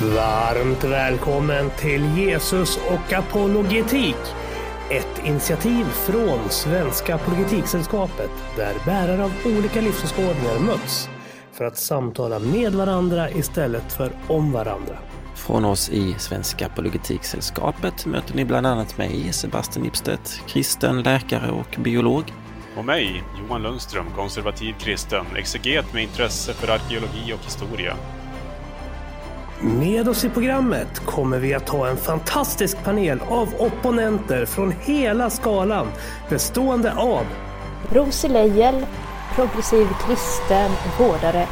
Varmt 0.00 0.84
välkommen 0.84 1.70
till 1.78 2.18
Jesus 2.18 2.78
och 2.88 3.12
apologetik. 3.12 4.16
Ett 4.90 5.24
initiativ 5.24 5.84
från 5.84 6.50
Svenska 6.50 7.14
Apologetiksällskapet 7.14 8.30
där 8.56 8.74
bärare 8.86 9.24
av 9.24 9.32
olika 9.44 9.80
livsåskådningar 9.80 10.58
möts 10.58 11.08
för 11.52 11.64
att 11.64 11.76
samtala 11.76 12.38
med 12.38 12.74
varandra 12.74 13.30
istället 13.30 13.92
för 13.92 14.12
om 14.28 14.52
varandra. 14.52 14.98
Från 15.34 15.64
oss 15.64 15.88
i 15.88 16.14
Svenska 16.18 16.66
Apologetiksällskapet 16.66 18.06
möter 18.06 18.34
ni 18.34 18.44
bland 18.44 18.66
annat 18.66 18.98
mig, 18.98 19.32
Sebastian 19.32 19.86
Ipstedt, 19.86 20.42
kristen, 20.46 21.02
läkare 21.02 21.50
och 21.50 21.76
biolog. 21.78 22.32
Och 22.76 22.84
mig, 22.84 23.22
Johan 23.38 23.62
Lundström, 23.62 24.06
konservativ 24.16 24.74
kristen, 24.78 25.26
exeget 25.36 25.92
med 25.92 26.02
intresse 26.02 26.52
för 26.52 26.68
arkeologi 26.68 27.32
och 27.32 27.44
historia. 27.44 27.96
Med 29.60 30.08
oss 30.08 30.24
i 30.24 30.28
programmet 30.28 30.98
kommer 31.06 31.38
vi 31.38 31.54
att 31.54 31.68
ha 31.68 31.88
en 31.88 31.96
fantastisk 31.96 32.84
panel 32.84 33.20
av 33.28 33.54
opponenter 33.58 34.46
från 34.46 34.74
hela 34.80 35.30
skalan 35.30 35.86
bestående 36.28 36.92
av 36.94 37.26
Rosie 37.92 38.30
Leijel, 38.30 38.86
progressiv 39.34 39.86
kristen, 40.06 40.70
vårdare, 40.98 41.46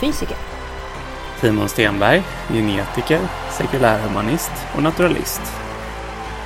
fysiker. 0.00 0.36
Simon 1.40 1.68
Stenberg, 1.68 2.22
genetiker, 2.48 3.20
sekulärhumanist 3.58 4.52
och 4.76 4.82
naturalist. 4.82 5.42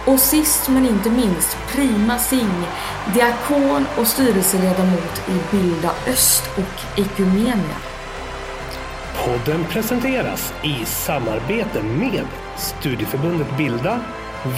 Och 0.06 0.18
sist 0.18 0.68
men 0.68 0.86
inte 0.86 1.10
minst 1.10 1.58
Prima 1.68 2.18
Sing, 2.18 2.66
diakon 3.14 3.86
och 3.98 4.06
styrelseledamot 4.06 5.22
i 5.28 5.56
Bilda 5.56 5.90
Öst 6.06 6.50
och 6.56 6.98
Ekumenia. 6.98 7.87
Podden 9.24 9.64
presenteras 9.64 10.54
i 10.64 10.84
samarbete 10.84 11.82
med 11.82 12.26
Studieförbundet 12.56 13.56
Bilda, 13.56 14.00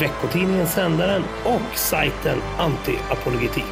veckotidningen 0.00 0.66
Sändaren 0.66 1.22
och 1.44 1.76
sajten 1.78 2.38
Antiapologetik. 2.58 3.64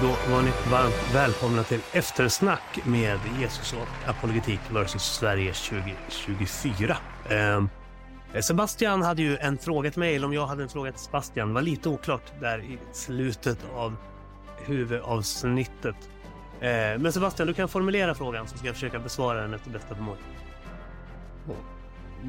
Då 0.00 0.32
var 0.32 0.42
ni 0.42 0.50
varmt 0.70 1.14
välkomna 1.14 1.62
till 1.62 1.80
eftersnack 1.92 2.80
med 2.84 3.18
Jesus 3.40 3.72
och 3.72 4.10
apologetik 4.10 4.60
vs. 4.70 5.02
Sverige 5.02 5.52
2024. 5.52 6.96
Eh, 7.30 8.40
Sebastian 8.40 9.02
hade 9.02 9.22
ju 9.22 9.36
en 9.36 9.58
fråga 9.58 9.90
till 9.90 10.00
mig, 10.00 10.16
eller 10.16 10.26
om 10.26 10.32
jag 10.32 10.46
hade 10.46 10.62
en 10.62 10.68
fråga 10.68 10.92
till 10.92 11.00
Sebastian. 11.00 11.48
Det 11.48 11.54
var 11.54 11.62
lite 11.62 11.88
oklart 11.88 12.32
där 12.40 12.58
i 12.58 12.78
slutet 12.92 13.58
av 13.76 13.96
huvudavsnittet. 14.64 15.96
Eh, 16.64 16.98
men 16.98 17.12
Sebastian, 17.12 17.48
du 17.48 17.54
kan 17.54 17.68
formulera 17.68 18.14
frågan 18.14 18.48
så 18.48 18.58
ska 18.58 18.66
jag 18.66 18.74
försöka 18.74 18.98
besvara 18.98 19.40
den 19.40 19.54
efter 19.54 19.70
bästa 19.70 19.94
förmåga. 19.94 20.18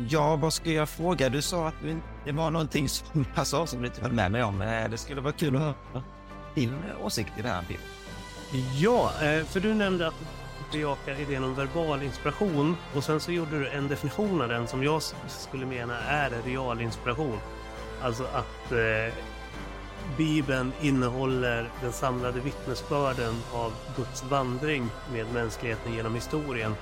Ja, 0.09 0.35
vad 0.35 0.53
ska 0.53 0.71
jag 0.71 0.89
fråga? 0.89 1.29
Du 1.29 1.41
sa 1.41 1.67
att 1.67 1.73
det 2.25 2.31
var 2.31 2.51
någonting 2.51 2.89
som 2.89 3.25
passade 3.35 3.67
som 3.67 3.81
du 3.81 3.87
inte 3.87 4.01
höll 4.01 4.11
med 4.11 4.31
mig 4.31 4.43
om. 4.43 4.61
Eh, 4.61 4.89
det 4.89 4.97
skulle 4.97 5.21
vara 5.21 5.33
kul 5.33 5.55
att 5.55 5.61
höra 5.61 6.03
din 6.55 6.73
åsikt 7.03 7.31
i 7.37 7.41
det 7.41 7.49
här. 7.49 7.63
Bill. 7.67 7.77
Ja, 8.77 9.11
eh, 9.21 9.45
för 9.45 9.59
du 9.59 9.73
nämnde 9.73 10.07
att 10.07 10.13
du 10.71 10.77
bejakar 10.77 11.21
idén 11.21 11.43
om 11.43 11.55
verbal 11.55 12.03
inspiration 12.03 12.77
och 12.95 13.03
sen 13.03 13.19
så 13.19 13.31
gjorde 13.31 13.59
du 13.59 13.69
en 13.69 13.87
definition 13.87 14.41
av 14.41 14.49
den 14.49 14.67
som 14.67 14.83
jag 14.83 15.01
skulle 15.27 15.65
mena 15.65 15.99
är 15.99 16.31
real 16.45 16.81
inspiration. 16.81 17.39
Alltså 18.01 18.23
att 18.23 18.71
eh, 18.71 19.13
Bibeln 20.17 20.71
innehåller 20.81 21.69
den 21.81 21.91
samlade 21.91 22.39
vittnesbörden 22.39 23.33
av 23.53 23.73
Guds 23.97 24.23
vandring 24.23 24.89
med 25.11 25.33
mänskligheten 25.33 25.93
genom 25.93 26.15
historien 26.15 26.75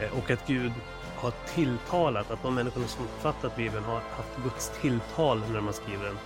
eh, 0.00 0.18
och 0.18 0.30
att 0.30 0.46
Gud 0.46 0.72
har 1.16 1.32
tilltalat, 1.54 2.30
att 2.30 2.42
de 2.42 2.54
människorna 2.54 2.86
som 2.86 3.04
uppfattat 3.04 3.56
Bibeln 3.56 3.84
har 3.84 3.94
haft 3.94 4.36
Guds 4.42 4.72
tilltal 4.80 5.42
när 5.52 5.60
man 5.60 5.72
skriver 5.72 6.04
den. 6.04 6.16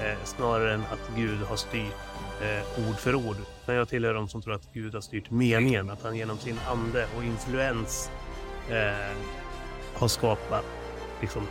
Eh, 0.00 0.18
snarare 0.24 0.74
än 0.74 0.80
att 0.80 1.10
Gud 1.16 1.42
har 1.42 1.56
styrt 1.56 1.94
eh, 2.40 2.88
ord 2.88 2.96
för 2.96 3.14
ord. 3.14 3.36
Men 3.66 3.76
jag 3.76 3.88
tillhör 3.88 4.14
de 4.14 4.28
som 4.28 4.42
tror 4.42 4.54
att 4.54 4.72
Gud 4.72 4.94
har 4.94 5.00
styrt 5.00 5.30
meningen, 5.30 5.90
att 5.90 6.02
han 6.02 6.16
genom 6.16 6.38
sin 6.38 6.58
ande 6.68 7.06
och 7.16 7.24
influens 7.24 8.10
har 9.94 10.08
skapat, 10.08 10.64
liksom, 11.20 11.46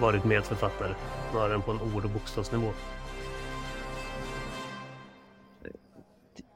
varit 0.00 0.24
medförfattare 0.24 0.94
snarare 1.30 1.54
än 1.54 1.62
på 1.62 1.70
en 1.70 1.80
ord 1.80 2.04
och 2.04 2.10
bokstavsnivå. 2.10 2.72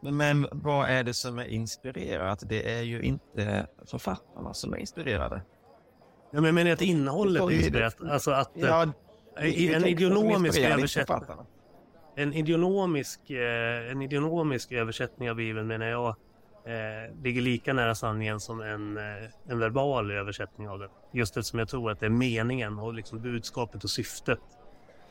Men 0.01 0.47
vad 0.53 0.89
är 0.89 1.05
det 1.05 1.15
som 1.15 1.39
är 1.39 1.45
inspirerat? 1.45 2.43
Det 2.49 2.79
är 2.79 2.83
ju 2.83 3.03
inte 3.03 3.67
författarna 3.87 4.55
som 4.55 4.73
är 4.75 4.77
inspirerade. 4.77 5.43
Ja, 6.31 6.41
men 6.41 6.45
jag 6.45 6.55
menar 6.55 6.71
att 6.71 6.83
innehållet 6.83 7.43
är 7.43 7.51
inspirerat. 7.51 7.97
Alltså 8.01 8.31
att 8.31 8.51
Ja, 8.55 8.93
i 9.43 9.75
en 9.75 9.87
inte 9.87 10.05
översättning. 10.61 11.27
En 12.17 12.35
ideologisk, 12.35 13.31
eh, 13.31 13.91
en 13.91 14.03
ideologisk 14.03 14.73
översättning 14.73 15.31
av 15.31 15.37
Bibeln 15.37 15.67
menar 15.67 15.87
jag 15.87 16.09
eh, 16.65 17.23
ligger 17.23 17.43
lika 17.43 17.73
nära 17.73 17.95
sanningen 17.95 18.41
som 18.41 18.61
en, 18.61 18.97
eh, 18.97 19.29
en 19.49 19.59
verbal 19.59 20.11
översättning 20.11 20.69
av 20.69 20.79
den. 20.79 20.89
Just 21.13 21.37
eftersom 21.37 21.59
jag 21.59 21.69
tror 21.69 21.91
att 21.91 22.01
det 22.01 22.07
är 22.07 22.11
meningen 22.11 22.79
och 22.79 22.95
liksom 22.95 23.21
budskapet 23.23 23.85
och 23.85 23.91
syftet 23.91 24.41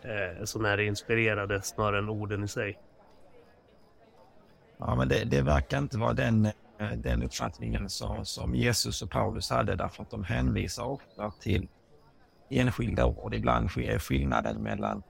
eh, 0.01 0.43
som 0.43 0.65
är 0.65 0.77
det 0.77 0.85
inspirerade 0.85 1.61
snarare 1.61 1.97
än 1.99 2.09
orden 2.09 2.43
i 2.43 2.47
sig. 2.47 2.79
Ja, 4.79 4.95
men 4.95 5.07
det, 5.07 5.23
det 5.25 5.41
verkar 5.41 5.77
inte 5.77 5.97
vara 5.97 6.13
den, 6.13 6.45
eh, 6.45 6.91
den 6.95 7.23
uppfattningen 7.23 7.89
som, 7.89 8.25
som 8.25 8.55
Jesus 8.55 9.01
och 9.01 9.11
Paulus 9.11 9.49
hade 9.49 9.75
därför 9.75 10.03
att 10.03 10.11
de 10.11 10.23
hänvisar 10.23 10.83
ofta 10.83 11.31
till 11.31 11.67
enskilda 12.49 13.05
ord. 13.05 13.33
Ibland 13.33 13.69
sker 13.69 13.99
skillnaden 13.99 14.63
mellan 14.63 15.03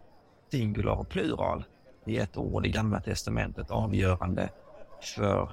singular 0.51 0.93
och 0.93 1.09
plural 1.09 1.63
i 2.05 2.17
ett 2.17 2.37
ord 2.37 2.65
i 2.65 2.69
Gamla 2.69 3.01
Testamentet 3.01 3.71
avgörande 3.71 4.49
för 5.15 5.51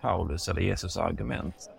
Paulus 0.00 0.48
eller 0.48 0.60
Jesus 0.60 0.96
argument. 0.96 1.70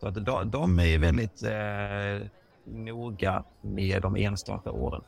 Så 0.00 0.08
att 0.08 0.24
de, 0.24 0.50
de 0.50 0.78
är 0.78 0.98
väldigt 0.98 1.42
eh, 1.42 2.28
noga 2.64 3.44
med 3.60 4.02
de 4.02 4.16
enstaka 4.16 4.70
orden. 4.70 5.02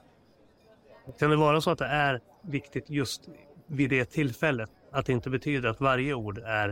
Kan 1.18 1.30
det 1.30 1.36
vara 1.36 1.60
så 1.60 1.70
att 1.70 1.78
det 1.78 1.86
är 1.86 2.20
viktigt 2.42 2.90
just 2.90 3.28
vid 3.66 3.90
det 3.90 4.04
tillfället? 4.04 4.70
Att 4.92 5.06
det 5.06 5.12
inte 5.12 5.30
betyder 5.30 5.68
att 5.68 5.80
varje 5.80 6.14
ord 6.14 6.38
är, 6.38 6.68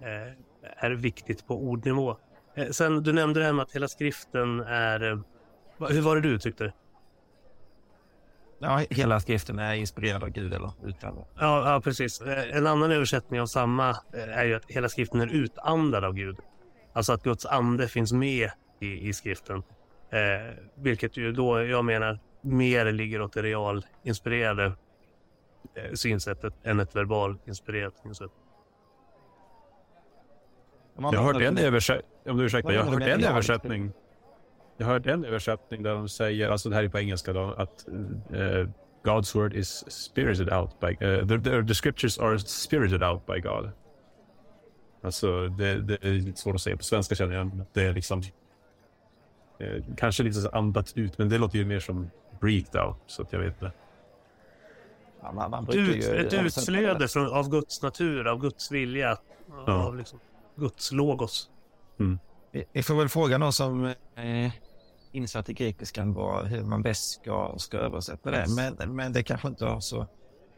eh, 0.00 0.32
är 0.62 0.90
viktigt 0.90 1.46
på 1.46 1.54
ordnivå. 1.54 2.16
Eh, 2.54 2.68
sen, 2.70 3.02
du 3.02 3.12
nämnde 3.12 3.40
det 3.40 3.46
här 3.46 3.52
med 3.52 3.62
att 3.62 3.72
hela 3.72 3.88
skriften 3.88 4.60
är... 4.60 5.12
Eh, 5.12 5.18
hur 5.88 6.00
var 6.00 6.16
det 6.16 6.22
du 6.22 6.38
tyckte? 6.38 6.72
Ja, 8.58 8.82
hela 8.90 9.20
skriften 9.20 9.58
är 9.58 9.74
inspirerad 9.74 10.22
av 10.22 10.28
Gud 10.28 10.54
eller 10.54 10.72
utan. 10.84 11.16
Ja, 11.16 11.72
ja, 11.72 11.80
precis. 11.80 12.22
En 12.52 12.66
annan 12.66 12.92
översättning 12.92 13.40
av 13.40 13.46
samma 13.46 13.96
är 14.12 14.44
ju 14.44 14.54
att 14.54 14.70
hela 14.70 14.88
skriften 14.88 15.20
är 15.20 15.26
utandad 15.26 16.04
av 16.04 16.14
Gud. 16.14 16.36
Alltså 16.92 17.12
att 17.12 17.22
Guds 17.22 17.46
ande 17.46 17.88
finns 17.88 18.12
med 18.12 18.50
i, 18.80 19.08
i 19.08 19.12
skriften. 19.12 19.62
Eh, 20.10 20.54
vilket 20.74 21.16
ju 21.16 21.32
då, 21.32 21.62
jag 21.62 21.84
menar, 21.84 22.18
mer 22.40 22.92
ligger 22.92 23.20
åt 23.20 23.32
det 23.32 23.42
realinspirerade 23.42 24.72
synsättet 25.94 26.54
än 26.62 26.80
ett 26.80 26.96
verbalinspirerat 26.96 27.98
synsätt. 27.98 28.30
Jag 30.96 31.02
har 31.02 31.32
hört 31.32 31.42
en 31.42 31.58
översättning, 31.58 32.32
om 32.32 32.36
du 32.36 32.44
ursäktar, 32.44 32.72
jag 32.72 32.84
har 32.84 32.92
hört 32.92 33.02
en 33.02 33.24
översättning. 33.24 33.92
Jag 34.76 34.86
har 34.86 34.92
hört 34.92 35.06
en 35.06 35.24
översättning 35.24 35.82
där 35.82 35.94
de 35.94 36.08
säger, 36.08 36.48
alltså 36.48 36.68
det 36.68 36.74
här 36.74 36.84
är 36.84 36.88
på 36.88 36.98
engelska 36.98 37.32
då, 37.32 37.40
att 37.40 37.88
eh, 38.32 38.68
God's 39.04 39.34
word 39.34 39.54
is 39.54 39.84
spirited 39.92 40.52
out 40.52 40.80
by, 40.80 40.86
eh, 40.86 41.26
the, 41.26 41.38
the, 41.38 41.66
the 41.66 41.74
scriptures 41.74 42.18
are 42.18 42.38
spirited 42.38 43.02
out 43.02 43.26
by 43.26 43.40
God. 43.40 43.70
Alltså 45.02 45.48
det, 45.48 45.80
det 45.82 46.04
är 46.04 46.12
lite 46.12 46.40
svårt 46.40 46.54
att 46.54 46.60
säga 46.60 46.76
på 46.76 46.82
svenska 46.82 47.14
känner 47.14 47.34
jag. 47.34 47.60
Det 47.72 47.82
är 47.82 47.92
liksom 47.92 48.22
eh, 49.58 49.84
kanske 49.96 50.22
lite 50.22 50.40
så 50.40 50.48
andat 50.48 50.92
ut, 50.96 51.18
men 51.18 51.28
det 51.28 51.38
låter 51.38 51.58
ju 51.58 51.64
mer 51.64 51.80
som 51.80 52.10
breathed 52.40 52.82
out, 52.82 52.96
så 53.06 53.22
att 53.22 53.32
jag 53.32 53.40
vet 53.40 53.52
inte. 53.52 53.72
Ja, 55.22 55.32
man, 55.32 55.50
man 55.50 55.68
ut, 55.70 55.96
ju 55.96 56.16
ett 56.26 56.32
utflöde 56.32 56.98
det. 56.98 57.08
från, 57.08 57.32
av 57.32 57.50
Guds 57.50 57.82
natur, 57.82 58.26
av 58.26 58.40
Guds 58.40 58.70
vilja, 58.70 59.18
av 59.66 59.96
liksom 59.96 60.20
Guds 60.56 60.92
logos. 60.92 61.50
Vi- 62.52 62.64
Vi 62.72 62.82
får 62.82 62.94
väl 62.94 63.08
fråga 63.08 63.38
någon 63.38 63.52
som 63.52 63.84
eh, 63.84 64.50
insatt 65.12 65.48
i 65.48 65.52
grekiskan 65.52 66.12
vad, 66.14 66.46
hur 66.46 66.62
man 66.64 66.82
bäst 66.82 67.20
ska, 67.20 67.54
ska 67.58 67.78
översätta 67.78 68.30
det. 68.30 68.46
Men, 68.78 68.96
men 68.96 69.12
det 69.12 69.22
kanske 69.22 69.48
inte 69.48 69.64
har 69.64 69.80
så 69.80 70.06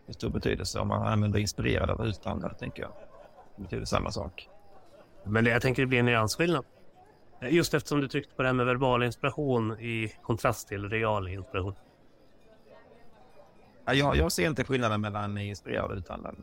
stor 0.08 0.30
betydelse 0.30 0.78
om 0.80 0.88
man 0.88 1.06
använder 1.06 1.38
inspirerad 1.38 1.90
eller 1.90 2.06
utandad, 2.06 2.58
tänker 2.58 2.82
jag. 2.82 2.92
Det 3.56 3.62
betyder 3.62 3.84
samma 3.84 4.10
sak. 4.10 4.48
Men 5.24 5.44
det, 5.44 5.50
jag 5.50 5.62
tänker 5.62 5.82
det 5.82 5.86
blir 5.86 5.98
en 5.98 6.06
nyansskillnad. 6.06 6.64
Just 7.50 7.74
eftersom 7.74 8.00
du 8.00 8.08
tryckte 8.08 8.34
på 8.34 8.42
det 8.42 8.48
här 8.48 8.52
med 8.54 8.66
verbal 8.66 9.02
inspiration 9.02 9.80
i 9.80 10.12
kontrast 10.22 10.68
till 10.68 10.88
real 10.90 11.28
inspiration. 11.28 11.74
Ja, 13.88 13.94
jag, 13.94 14.16
jag 14.16 14.32
ser 14.32 14.46
inte 14.46 14.64
skillnaden 14.64 15.00
mellan 15.00 15.38
inspirerad 15.38 15.90
och 15.90 15.96
utandad. 15.96 16.36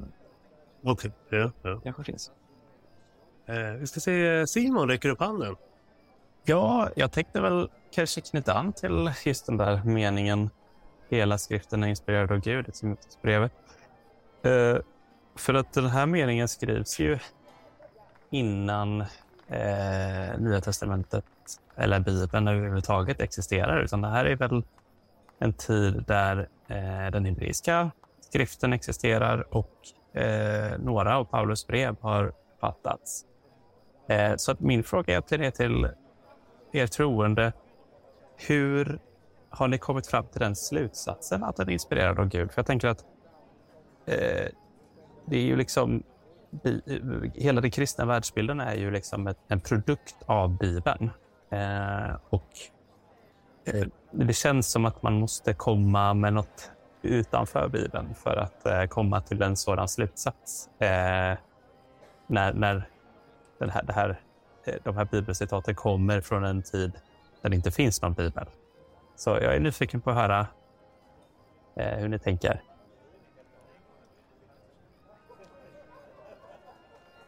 Okej. 0.83 1.12
Ja, 1.30 1.51
ja. 1.62 1.69
det 1.69 1.80
kanske 1.83 2.03
finns. 2.03 2.31
Eh, 3.45 3.56
vi 3.56 3.88
ska 3.88 4.00
se, 4.00 4.47
Simon 4.47 4.89
räcker 4.89 5.09
upp 5.09 5.19
handen. 5.19 5.56
Ja, 6.44 6.89
jag 6.95 7.12
tänkte 7.12 7.42
väl 7.42 7.69
kanske 7.92 8.21
knyta 8.21 8.53
an 8.53 8.74
till 8.74 9.12
just 9.25 9.45
den 9.45 9.57
där 9.57 9.81
meningen. 9.83 10.50
Hela 11.09 11.38
skriften 11.38 11.83
är 11.83 11.88
inspirerad 11.88 12.31
av 12.31 12.39
Gud, 12.39 12.69
i 12.69 12.71
Timoteusbrevet. 12.71 13.51
Uh, 14.45 14.77
för 15.36 15.53
att 15.53 15.74
den 15.74 15.86
här 15.86 16.06
meningen 16.06 16.47
skrivs 16.47 17.00
ju 17.00 17.19
innan 18.30 19.01
eh, 19.47 20.38
Nya 20.39 20.62
Testamentet 20.62 21.25
eller 21.75 22.00
Bibeln 22.00 22.47
överhuvudtaget 22.47 23.21
existerar. 23.21 23.81
Utan 23.81 24.01
det 24.01 24.07
här 24.07 24.25
är 24.25 24.36
väl 24.36 24.63
en 25.40 25.54
tid 25.54 26.04
där 26.08 26.50
eh, 26.68 27.12
den 27.12 27.26
hebreiska 27.26 27.92
skriften 28.20 28.74
existerar 28.74 29.56
och 29.56 29.72
eh, 30.20 30.80
några 30.80 31.18
av 31.18 31.26
Paulus 31.26 31.68
brev 31.68 31.96
har 32.02 32.34
fattats. 32.62 33.26
Eh, 34.10 34.36
så 34.36 34.52
att 34.52 34.60
min 34.60 34.84
fråga 34.84 35.18
är 35.18 35.22
till 35.22 35.42
er, 35.42 35.52
till 35.52 35.90
er 36.72 36.88
troende. 36.88 37.54
Hur 38.48 39.00
har 39.50 39.68
ni 39.68 39.78
kommit 39.78 40.08
fram 40.08 40.26
till 40.26 40.40
den 40.40 40.56
slutsatsen 40.56 41.44
att 41.44 41.56
den 41.56 41.70
är 41.70 41.74
inspirerad 41.74 42.20
av 42.20 42.28
Gud? 42.28 42.52
För 42.52 42.60
jag 42.60 42.66
tänker 42.66 42.88
att 42.88 43.06
eh, 44.06 44.48
det 45.26 45.38
är 45.38 45.44
ju 45.44 45.56
liksom 45.56 46.04
hela 47.34 47.62
den 47.62 47.72
kristna 47.72 48.06
världsbilden 48.06 48.60
är 48.60 48.76
ju 48.76 48.92
liksom 48.92 49.28
ett, 49.28 49.38
en 49.48 49.60
produkt 49.62 50.16
av 50.26 50.58
Bibeln. 50.58 51.10
Eh, 51.50 52.16
och 52.30 52.50
eh, 53.66 53.88
det 54.18 54.34
känns 54.34 54.72
som 54.72 54.86
att 54.86 55.04
man 55.04 55.14
måste 55.14 55.54
komma 55.54 56.14
med 56.14 56.34
något 56.34 56.72
utanför 57.02 57.68
Bibeln 57.68 58.16
för 58.16 58.38
att 58.38 58.66
eh, 58.66 58.86
komma 58.86 59.22
till 59.22 59.42
en 59.42 59.56
sådan 59.56 59.88
slutsats. 59.88 60.70
Eh, 60.80 61.38
när 62.28 62.54
när 62.54 62.90
den 63.60 63.70
här, 63.70 63.84
det 63.84 63.94
här, 63.94 64.22
eh, 64.66 64.76
de 64.84 64.98
här 64.98 65.06
bibelcitaten 65.06 65.76
kommer 65.76 66.22
från 66.22 66.44
en 66.44 66.64
tid 66.64 66.92
där 67.42 67.50
det 67.50 67.56
inte 67.56 67.72
finns 67.72 68.02
någon 68.02 68.14
bibel. 68.14 68.46
Så 69.16 69.30
jag 69.30 69.56
är 69.56 69.60
nyfiken 69.60 70.02
på 70.02 70.10
att 70.10 70.16
höra 70.16 70.48
eh, 71.76 71.98
hur 71.98 72.08
ni 72.08 72.20
tänker. 72.20 72.62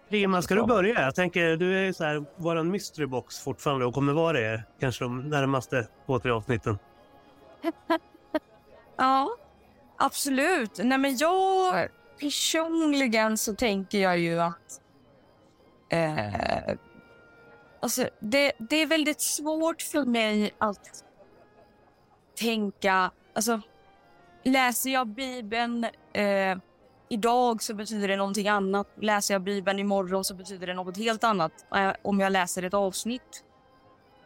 Prima, 0.09 0.41
ska 0.41 0.55
du 0.55 0.65
börja? 0.65 1.01
Jag 1.01 1.15
tänker, 1.15 1.57
du 1.57 1.87
är 1.87 1.91
så 1.91 2.03
här, 2.03 2.25
våran 2.35 2.71
mystery 2.71 3.05
box 3.05 3.39
fortfarande 3.39 3.85
och 3.85 3.93
kommer 3.93 4.13
vara 4.13 4.39
det 4.39 4.63
kanske 4.79 5.03
de 5.03 5.29
närmaste 5.29 5.87
två, 6.05 6.19
tre 6.19 6.31
avsnitten. 6.31 6.77
ja, 8.97 9.37
absolut. 9.97 10.79
Nej, 10.83 10.97
men 10.97 11.17
jag 11.17 11.89
personligen 12.19 13.37
så 13.37 13.55
tänker 13.55 13.97
jag 13.97 14.17
ju 14.17 14.39
att 14.39 14.81
eh, 15.89 16.77
alltså 17.79 18.09
det, 18.19 18.51
det 18.57 18.75
är 18.75 18.85
väldigt 18.87 19.21
svårt 19.21 19.81
för 19.81 20.05
mig 20.05 20.53
att 20.57 21.03
tänka, 22.35 23.11
alltså 23.33 23.61
läser 24.43 24.89
jag 24.89 25.07
Bibeln 25.07 25.83
eh, 26.13 26.57
idag 27.09 27.61
så 27.61 27.73
betyder 27.73 28.07
det 28.07 28.15
någonting 28.15 28.47
annat. 28.47 28.87
Läser 29.01 29.33
jag 29.33 29.41
Bibeln 29.41 29.79
imorgon 29.79 30.23
så 30.23 30.35
betyder 30.35 30.67
det 30.67 30.73
något 30.73 30.97
helt 30.97 31.23
annat 31.23 31.51
eh, 31.75 31.91
om 32.01 32.19
jag 32.19 32.31
läser 32.31 32.63
ett 32.63 32.73
avsnitt. 32.73 33.43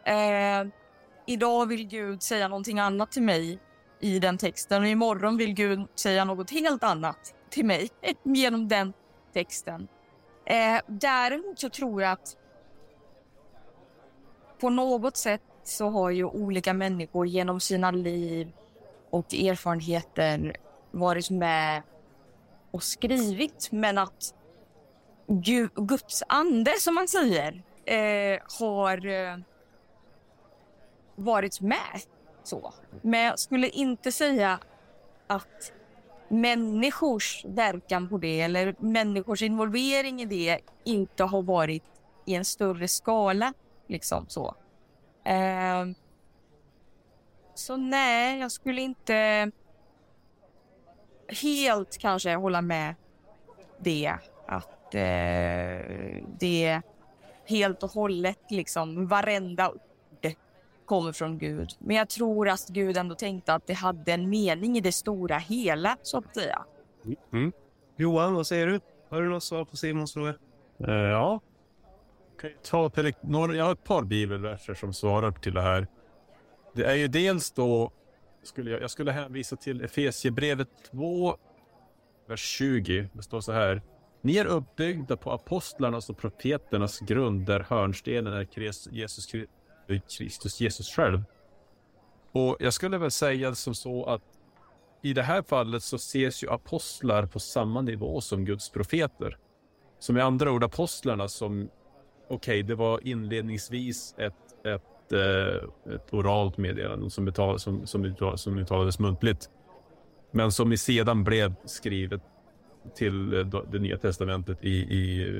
Eh, 0.03 0.67
idag 1.25 1.65
vill 1.65 1.87
Gud 1.87 2.23
säga 2.23 2.47
någonting 2.47 2.79
annat 2.79 3.11
till 3.11 3.23
mig 3.23 3.59
i 3.99 4.19
den 4.19 4.37
texten 4.37 4.81
och 4.81 4.87
imorgon 4.87 5.37
vill 5.37 5.53
Gud 5.53 5.87
säga 5.95 6.25
något 6.25 6.51
helt 6.51 6.83
annat 6.83 7.33
till 7.49 7.65
mig 7.65 7.89
genom 8.23 8.67
den 8.67 8.93
texten. 9.33 9.87
Eh, 10.45 10.81
däremot 10.87 11.59
så 11.59 11.69
tror 11.69 12.01
jag 12.01 12.11
att 12.11 12.37
på 14.59 14.69
något 14.69 15.17
sätt 15.17 15.41
så 15.63 15.89
har 15.89 16.09
ju 16.09 16.25
olika 16.25 16.73
människor 16.73 17.27
genom 17.27 17.59
sina 17.59 17.91
liv 17.91 18.51
och 19.09 19.33
erfarenheter 19.33 20.55
varit 20.91 21.29
med 21.29 21.81
och 22.71 22.83
skrivit, 22.83 23.71
men 23.71 23.97
att 23.97 24.35
Guds 25.75 26.23
ande, 26.27 26.71
som 26.79 26.95
man 26.95 27.07
säger, 27.07 27.63
eh, 27.85 28.39
har 28.59 29.05
eh, 29.05 29.37
varit 31.15 31.61
med. 31.61 32.01
Så. 32.43 32.73
Men 33.01 33.19
jag 33.19 33.39
skulle 33.39 33.69
inte 33.69 34.11
säga 34.11 34.59
att 35.27 35.73
människors 36.27 37.45
verkan 37.45 38.09
på 38.09 38.17
det 38.17 38.41
eller 38.41 38.75
människors 38.79 39.41
involvering 39.41 40.21
i 40.21 40.25
det 40.25 40.59
inte 40.83 41.23
har 41.23 41.41
varit 41.41 41.83
i 42.25 42.35
en 42.35 42.45
större 42.45 42.87
skala. 42.87 43.53
Liksom 43.87 44.25
så. 44.27 44.55
Eh, 45.25 45.85
så 47.55 47.77
nej, 47.77 48.39
jag 48.39 48.51
skulle 48.51 48.81
inte 48.81 49.51
helt 51.41 51.97
kanske 51.97 52.35
hålla 52.35 52.61
med 52.61 52.95
det. 53.79 54.13
Att 54.45 54.95
eh, 54.95 56.21
det 56.39 56.81
helt 57.45 57.83
och 57.83 57.91
hållet, 57.91 58.39
liksom 58.49 59.07
varenda 59.07 59.69
ord 59.69 59.81
kommer 60.85 61.11
från 61.11 61.37
Gud. 61.37 61.69
Men 61.79 61.95
jag 61.95 62.09
tror 62.09 62.49
att 62.49 62.67
Gud 62.67 62.97
ändå 62.97 63.15
tänkte 63.15 63.53
att 63.53 63.67
det 63.67 63.73
hade 63.73 64.11
en 64.11 64.29
mening 64.29 64.77
i 64.77 64.81
det 64.81 64.91
stora 64.91 65.37
hela, 65.37 65.97
så 66.01 66.17
att 66.17 66.35
säga. 66.35 66.65
Mm. 67.33 67.51
Johan, 67.95 68.33
vad 68.33 68.47
säger 68.47 68.67
du? 68.67 68.79
Har 69.09 69.21
du 69.21 69.29
något 69.29 69.43
svar 69.43 69.65
på 69.65 69.77
Simons 69.77 70.13
fråga? 70.13 70.33
Uh, 70.87 70.93
ja. 70.93 71.39
Ta 72.63 72.91
några, 73.21 73.55
jag 73.55 73.65
har 73.65 73.71
ett 73.71 73.83
par 73.83 74.03
bibelverser 74.03 74.73
som 74.73 74.93
svarar 74.93 75.31
till 75.31 75.53
det 75.53 75.61
här. 75.61 75.87
Det 76.73 76.83
är 76.83 76.95
ju 76.95 77.07
dels 77.07 77.51
då 77.51 77.91
skulle 78.43 78.71
jag, 78.71 78.81
jag 78.81 78.91
skulle 78.91 79.11
hänvisa 79.11 79.55
till 79.55 79.81
Efesiebrevet 79.81 80.67
2, 80.91 81.37
vers 82.27 82.39
20. 82.39 83.09
Det 83.13 83.23
står 83.23 83.41
så 83.41 83.51
här. 83.51 83.81
Ni 84.21 84.37
är 84.37 84.45
uppbyggda 84.45 85.17
på 85.17 85.31
apostlarnas 85.31 86.09
och 86.09 86.17
profeternas 86.17 86.99
grund 86.99 87.45
där 87.45 87.65
hörnstenen 87.69 88.33
är 88.33 88.47
Jesus 88.91 89.27
Kristus, 90.17 90.61
Jesus 90.61 90.89
själv. 90.89 91.23
Och 92.31 92.57
jag 92.59 92.73
skulle 92.73 92.97
väl 92.97 93.11
säga 93.11 93.55
som 93.55 93.75
så 93.75 94.05
att 94.05 94.21
i 95.01 95.13
det 95.13 95.23
här 95.23 95.41
fallet 95.41 95.83
så 95.83 95.95
ses 95.95 96.43
ju 96.43 96.49
apostlar 96.49 97.25
på 97.25 97.39
samma 97.39 97.81
nivå 97.81 98.21
som 98.21 98.45
Guds 98.45 98.69
profeter. 98.69 99.37
Som 99.99 100.15
med 100.15 100.25
andra 100.25 100.51
ord 100.51 100.63
apostlarna 100.63 101.27
som, 101.27 101.69
okej, 102.23 102.35
okay, 102.35 102.63
det 102.63 102.75
var 102.75 103.07
inledningsvis 103.07 104.15
ett, 104.17 104.65
ett 104.65 104.90
Eh, 105.13 105.93
ett 105.93 106.13
oralt 106.13 106.57
meddelande 106.57 107.09
som, 107.09 107.25
betal, 107.25 107.59
som, 107.59 107.87
som, 107.87 108.05
uttal, 108.05 108.37
som 108.37 108.57
uttalades 108.57 108.99
muntligt. 108.99 109.49
Men 110.31 110.51
som 110.51 110.77
sedan 110.77 111.23
blev 111.23 111.53
skrivet 111.65 112.21
till 112.95 113.33
eh, 113.33 113.63
det 113.71 113.79
nya 113.79 113.97
testamentet 113.97 114.57
i, 114.61 114.69
i, 114.69 115.31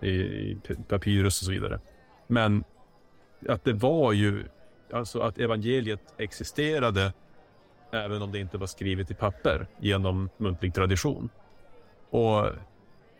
i, 0.00 0.10
i 0.10 0.58
papyrus 0.88 1.40
och 1.40 1.44
så 1.44 1.50
vidare. 1.50 1.80
Men 2.26 2.64
att 3.48 3.64
det 3.64 3.72
var 3.72 4.12
ju, 4.12 4.44
alltså 4.92 5.20
att 5.20 5.38
evangeliet 5.38 6.14
existerade 6.16 7.12
även 7.90 8.22
om 8.22 8.32
det 8.32 8.38
inte 8.38 8.58
var 8.58 8.66
skrivet 8.66 9.10
i 9.10 9.14
papper 9.14 9.66
genom 9.78 10.30
muntlig 10.36 10.74
tradition. 10.74 11.28
Och 12.10 12.46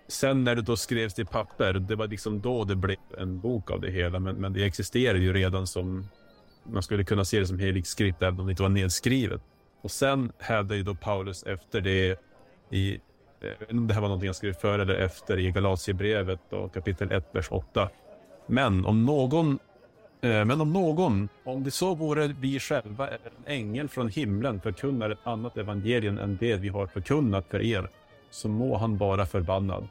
Sen 0.09 0.45
när 0.45 0.55
det 0.55 0.62
då 0.62 0.77
skrevs 0.77 1.19
i 1.19 1.25
papper, 1.25 1.73
det 1.73 1.97
var 1.97 2.07
liksom 2.07 2.41
då 2.41 2.65
det 2.65 2.77
blev 2.77 2.97
en 3.19 3.41
bok 3.41 3.71
av 3.71 3.81
det 3.81 3.91
hela. 3.91 4.19
Men, 4.19 4.37
men 4.37 4.53
det 4.53 4.65
existerade 4.65 5.19
ju 5.19 5.33
redan 5.33 5.67
som, 5.67 6.09
man 6.65 6.83
skulle 6.83 7.05
kunna 7.05 7.25
se 7.25 7.41
det 7.41 7.47
som 7.47 7.59
helig 7.59 7.87
skrift 7.87 8.23
även 8.23 8.41
om 8.41 8.47
det 8.47 8.50
inte 8.50 8.62
var 8.62 8.69
nedskrivet. 8.69 9.41
Och 9.81 9.91
sen 9.91 10.33
hävdade 10.38 10.77
ju 10.77 10.83
då 10.83 10.95
Paulus 10.95 11.43
efter 11.43 11.81
det 11.81 12.21
i, 12.71 13.00
jag 13.41 13.49
vet 13.49 13.61
inte 13.61 13.77
om 13.77 13.87
det 13.87 13.95
här 13.95 14.00
var 14.00 14.09
någonting 14.09 14.29
han 14.29 14.35
skrev 14.35 14.53
före 14.53 14.83
eller 14.83 14.95
efter 14.95 15.38
i 15.38 15.50
Galatiebrevet 15.50 16.53
och 16.53 16.75
kapitel 16.75 17.12
1, 17.12 17.29
vers 17.33 17.47
8. 17.50 17.91
Men 18.47 18.87
om 18.87 19.05
någon 19.05 19.59
eh, 20.21 20.45
men 20.45 20.61
om 20.61 20.73
någon, 20.73 21.29
om 21.45 21.65
det 21.65 21.71
så 21.71 21.95
vore 21.95 22.27
vi 22.27 22.61
själva 22.61 23.09
eller 23.09 23.31
en 23.45 23.53
ängel 23.53 23.88
från 23.88 24.09
himlen 24.09 24.61
förkunnar 24.61 25.11
ett 25.11 25.19
annat 25.27 25.57
evangelium 25.57 26.19
än 26.19 26.37
det 26.37 26.57
vi 26.57 26.69
har 26.69 26.87
förkunnat 26.87 27.47
för 27.49 27.62
er, 27.62 27.91
så 28.31 28.49
må 28.49 28.77
han 28.77 28.97
vara 28.97 29.27
förbannad. 29.27 29.88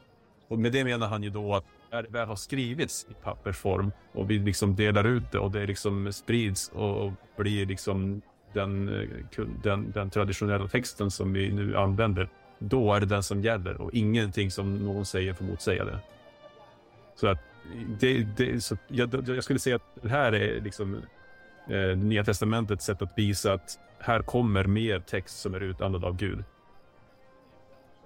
Och 0.48 0.58
med 0.58 0.72
det 0.72 0.84
menar 0.84 1.08
han 1.08 1.22
ju 1.22 1.30
då 1.30 1.54
att 1.54 1.64
när 1.90 2.02
det 2.02 2.08
väl 2.08 2.28
har 2.28 2.36
skrivits 2.36 3.06
i 3.10 3.14
pappersform 3.14 3.92
och 4.12 4.30
vi 4.30 4.38
liksom 4.38 4.76
delar 4.76 5.04
ut 5.04 5.32
det 5.32 5.38
och 5.38 5.50
det 5.50 5.66
liksom 5.66 6.12
sprids 6.12 6.68
och 6.74 7.12
blir 7.36 7.66
liksom 7.66 8.22
den, 8.52 8.88
eh, 8.88 9.46
den, 9.62 9.90
den 9.90 10.10
traditionella 10.10 10.68
texten 10.68 11.10
som 11.10 11.32
vi 11.32 11.52
nu 11.52 11.76
använder, 11.76 12.28
då 12.58 12.94
är 12.94 13.00
det 13.00 13.06
den 13.06 13.22
som 13.22 13.42
gäller 13.42 13.80
och 13.80 13.94
ingenting 13.94 14.50
som 14.50 14.78
någon 14.78 15.06
säger 15.06 15.34
får 15.34 15.44
motsäga 15.44 15.84
det. 15.84 15.98
Så 17.14 17.26
att 17.26 17.38
det, 18.00 18.24
det, 18.36 18.60
så 18.60 18.76
jag, 18.88 19.28
jag 19.28 19.44
skulle 19.44 19.58
säga 19.58 19.76
att 19.76 20.02
det 20.02 20.08
här 20.08 20.32
är 20.32 20.60
liksom 20.60 21.02
eh, 21.68 21.96
Nya 21.96 22.24
Testamentets 22.24 22.84
sätt 22.84 23.02
att 23.02 23.18
visa 23.18 23.52
att 23.52 23.78
här 23.98 24.22
kommer 24.22 24.64
mer 24.64 25.00
text 25.00 25.38
som 25.38 25.54
är 25.54 25.60
utandad 25.60 26.04
av 26.04 26.16
Gud. 26.16 26.44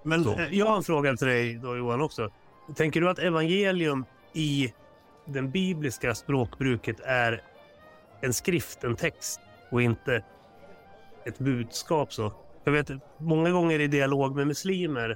Men 0.02 0.24
så. 0.24 0.38
Eh, 0.38 0.58
jag 0.58 0.66
har 0.66 0.76
en 0.76 0.82
fråga 0.82 1.16
till 1.16 1.26
dig 1.26 1.54
då 1.54 1.76
Johan 1.76 2.00
också. 2.00 2.30
Tänker 2.74 3.00
du 3.00 3.10
att 3.10 3.18
evangelium 3.18 4.04
i 4.32 4.72
den 5.24 5.50
bibliska 5.50 6.14
språkbruket 6.14 7.00
är 7.00 7.42
en 8.20 8.32
skrift, 8.32 8.84
en 8.84 8.96
text 8.96 9.40
och 9.70 9.82
inte 9.82 10.24
ett 11.24 11.38
budskap. 11.38 12.12
så. 12.12 12.32
Jag 12.64 12.72
vet 12.72 12.90
många 13.18 13.50
gånger 13.50 13.80
i 13.80 13.86
dialog 13.86 14.36
med 14.36 14.46
muslimer 14.46 15.10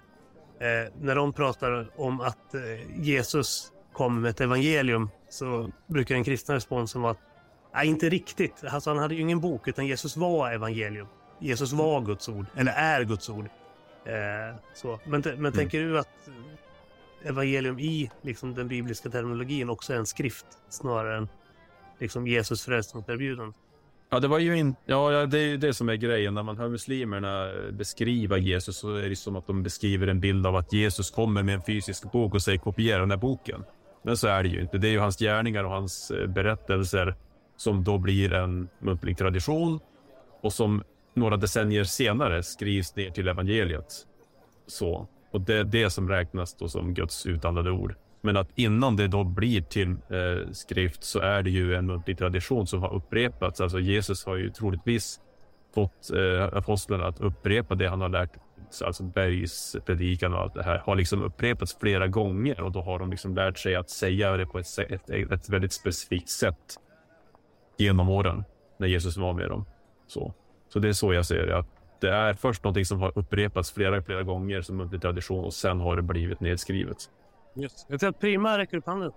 eh, 0.61 0.93
när 1.00 1.14
de 1.14 1.33
pratar 1.33 1.90
om 1.97 2.21
att 2.21 2.55
eh, 2.55 3.00
Jesus 3.00 3.73
kom 3.93 4.21
med 4.21 4.31
ett 4.31 4.40
evangelium 4.40 5.11
så 5.28 5.71
brukar 5.87 6.14
den 6.14 6.25
kristna 6.25 6.55
responsen 6.55 7.02
vara 7.02 7.12
att 7.12 7.21
nej, 7.75 7.88
inte 7.88 8.09
riktigt. 8.09 8.64
Alltså, 8.71 8.90
han 8.90 8.99
hade 8.99 9.14
ju 9.14 9.21
ingen 9.21 9.40
bok 9.40 9.69
utan 9.69 9.87
Jesus 9.87 10.16
var 10.16 10.50
evangelium. 10.52 11.07
Jesus 11.38 11.73
var 11.73 12.00
Guds 12.00 12.28
ord, 12.28 12.47
eller 12.57 12.73
är 12.73 13.05
Guds 13.05 13.28
ord. 13.28 13.49
Eh, 14.06 14.56
så. 14.75 15.00
Men, 15.04 15.22
men 15.25 15.36
mm. 15.36 15.52
tänker 15.52 15.80
du 15.80 15.98
att 15.98 16.28
evangelium 17.22 17.78
i 17.78 18.10
liksom, 18.22 18.54
den 18.54 18.68
bibliska 18.68 19.10
terminologin 19.10 19.70
också 19.70 19.92
är 19.92 19.96
en 19.96 20.06
skrift 20.06 20.46
snarare 20.68 21.16
än 21.16 21.28
liksom, 21.98 22.26
Jesus 22.26 22.64
frälsningserbjudande? 22.64 23.54
Ja, 24.10 24.20
det 24.20 24.28
var 24.28 24.38
ju 24.38 24.58
inte... 24.58 24.80
Ja, 24.86 25.26
det 25.26 25.38
är 25.38 25.46
ju 25.46 25.56
det 25.56 25.75
som 25.75 25.88
är 25.88 25.94
grejen. 25.94 26.34
När 26.34 26.42
man 26.42 26.56
hör 26.56 26.68
muslimerna 26.68 27.50
beskriva 27.72 28.38
Jesus 28.38 28.76
så 28.76 28.96
är 28.96 29.08
det 29.08 29.16
som 29.16 29.36
att 29.36 29.46
de 29.46 29.62
beskriver 29.62 30.06
en 30.06 30.20
bild 30.20 30.46
av 30.46 30.56
att 30.56 30.72
Jesus 30.72 31.10
kommer 31.10 31.42
med 31.42 31.54
en 31.54 31.62
fysisk 31.62 32.12
bok 32.12 32.34
och 32.34 32.42
säger 32.42 32.58
kopiera 32.58 33.00
den 33.00 33.10
här 33.10 33.18
boken. 33.18 33.64
Men 34.02 34.16
så 34.16 34.28
är 34.28 34.42
det 34.42 34.48
ju 34.48 34.60
inte. 34.60 34.78
Det 34.78 34.88
är 34.88 34.92
ju 34.92 34.98
hans 34.98 35.18
gärningar 35.18 35.64
och 35.64 35.70
hans 35.70 36.10
eh, 36.10 36.26
berättelser 36.26 37.14
som 37.56 37.84
då 37.84 37.98
blir 37.98 38.32
en 38.32 38.68
muntlig 38.78 39.18
tradition 39.18 39.80
och 40.40 40.52
som 40.52 40.82
några 41.16 41.37
decennier 41.37 41.85
senare 41.85 42.42
skrivs 42.42 42.96
ner 42.96 43.11
till 43.11 43.28
evangeliet. 43.28 44.06
Så. 44.66 45.08
Och 45.30 45.40
det 45.40 45.54
är 45.54 45.64
det 45.64 45.90
som 45.90 46.08
räknas 46.08 46.54
då 46.54 46.68
som 46.68 46.94
Guds 46.94 47.26
utandade 47.26 47.70
ord. 47.70 47.94
Men 48.20 48.37
att 48.37 48.49
innan 48.54 48.96
det 48.96 49.08
då 49.08 49.25
blir 49.25 49.61
till 49.61 49.90
eh, 49.90 50.50
skrift 50.52 51.04
så 51.04 51.18
är 51.18 51.42
det 51.42 51.50
ju 51.50 51.75
en 51.75 51.87
muntlig 51.87 52.18
tradition 52.18 52.66
som 52.66 52.82
har 52.82 52.94
upprepats. 52.94 53.61
Alltså 53.61 53.80
Jesus 53.80 54.26
har 54.26 54.37
ju 54.37 54.50
troligtvis 54.50 55.20
fått 55.75 56.11
eh, 56.11 56.58
apostlarna 56.58 57.06
att 57.06 57.20
upprepa 57.20 57.75
det 57.75 57.88
han 57.88 58.00
har 58.00 58.08
lärt. 58.08 58.30
Alltså 58.85 59.02
bergspredikan 59.02 60.35
och 60.35 60.40
allt 60.40 60.54
det 60.54 60.62
här 60.62 60.78
har 60.78 60.96
liksom 60.96 61.23
upprepats 61.23 61.76
flera 61.80 62.06
gånger 62.06 62.61
och 62.61 62.73
då 62.73 62.82
har 62.82 62.99
de 62.99 63.11
liksom 63.11 63.35
lärt 63.35 63.58
sig 63.58 63.75
att 63.75 63.90
säga 63.90 64.37
det 64.37 64.46
på 64.46 64.58
ett, 64.58 64.78
ett, 64.78 65.11
ett 65.11 65.49
väldigt 65.49 65.73
specifikt 65.73 66.28
sätt 66.28 66.76
genom 67.76 68.08
åren 68.08 68.44
när 68.78 68.87
Jesus 68.87 69.16
var 69.16 69.32
med 69.32 69.49
dem. 69.49 69.64
Så, 70.06 70.35
så 70.68 70.78
det 70.78 70.88
är 70.88 70.92
så 70.92 71.12
jag 71.12 71.26
ser 71.26 71.46
det. 71.46 71.58
Att 71.58 71.66
det 72.00 72.11
är 72.11 72.35
först 72.35 72.64
någonting 72.64 72.85
som 72.85 73.00
har 73.00 73.18
upprepats 73.18 73.73
flera, 73.73 74.02
flera 74.02 74.23
gånger 74.23 74.62
som 74.62 74.76
muntlig 74.76 75.02
tradition 75.02 75.44
och 75.44 75.54
sen 75.54 75.80
har 75.80 75.96
det 75.96 76.02
blivit 76.02 76.40
nedskrivet. 76.40 77.11
Just. 77.54 77.87
Jag 77.88 78.00
tror 78.00 78.11
att 78.11 78.20
Prima 78.20 78.58
räcker 78.58 78.76
upp 78.76 78.87
handen. 78.87 79.12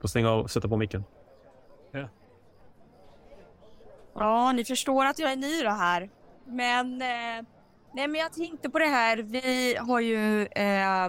Får 0.00 0.08
stänga 0.08 0.30
av 0.30 0.40
och 0.40 0.50
sätta 0.50 0.68
på 0.68 0.76
micken. 0.76 1.04
Ja. 1.92 2.08
Ja, 4.14 4.52
ni 4.52 4.64
förstår 4.64 5.04
att 5.04 5.18
jag 5.18 5.32
är 5.32 5.36
ny 5.36 5.62
då 5.62 5.70
här. 5.70 6.10
Men, 6.46 7.02
eh, 7.02 7.46
nej, 7.94 8.08
men 8.08 8.14
jag 8.14 8.32
tänkte 8.32 8.70
på 8.70 8.78
det 8.78 8.86
här. 8.86 9.16
Vi 9.16 9.76
har 9.76 10.00
ju 10.00 10.42
eh, 10.42 11.08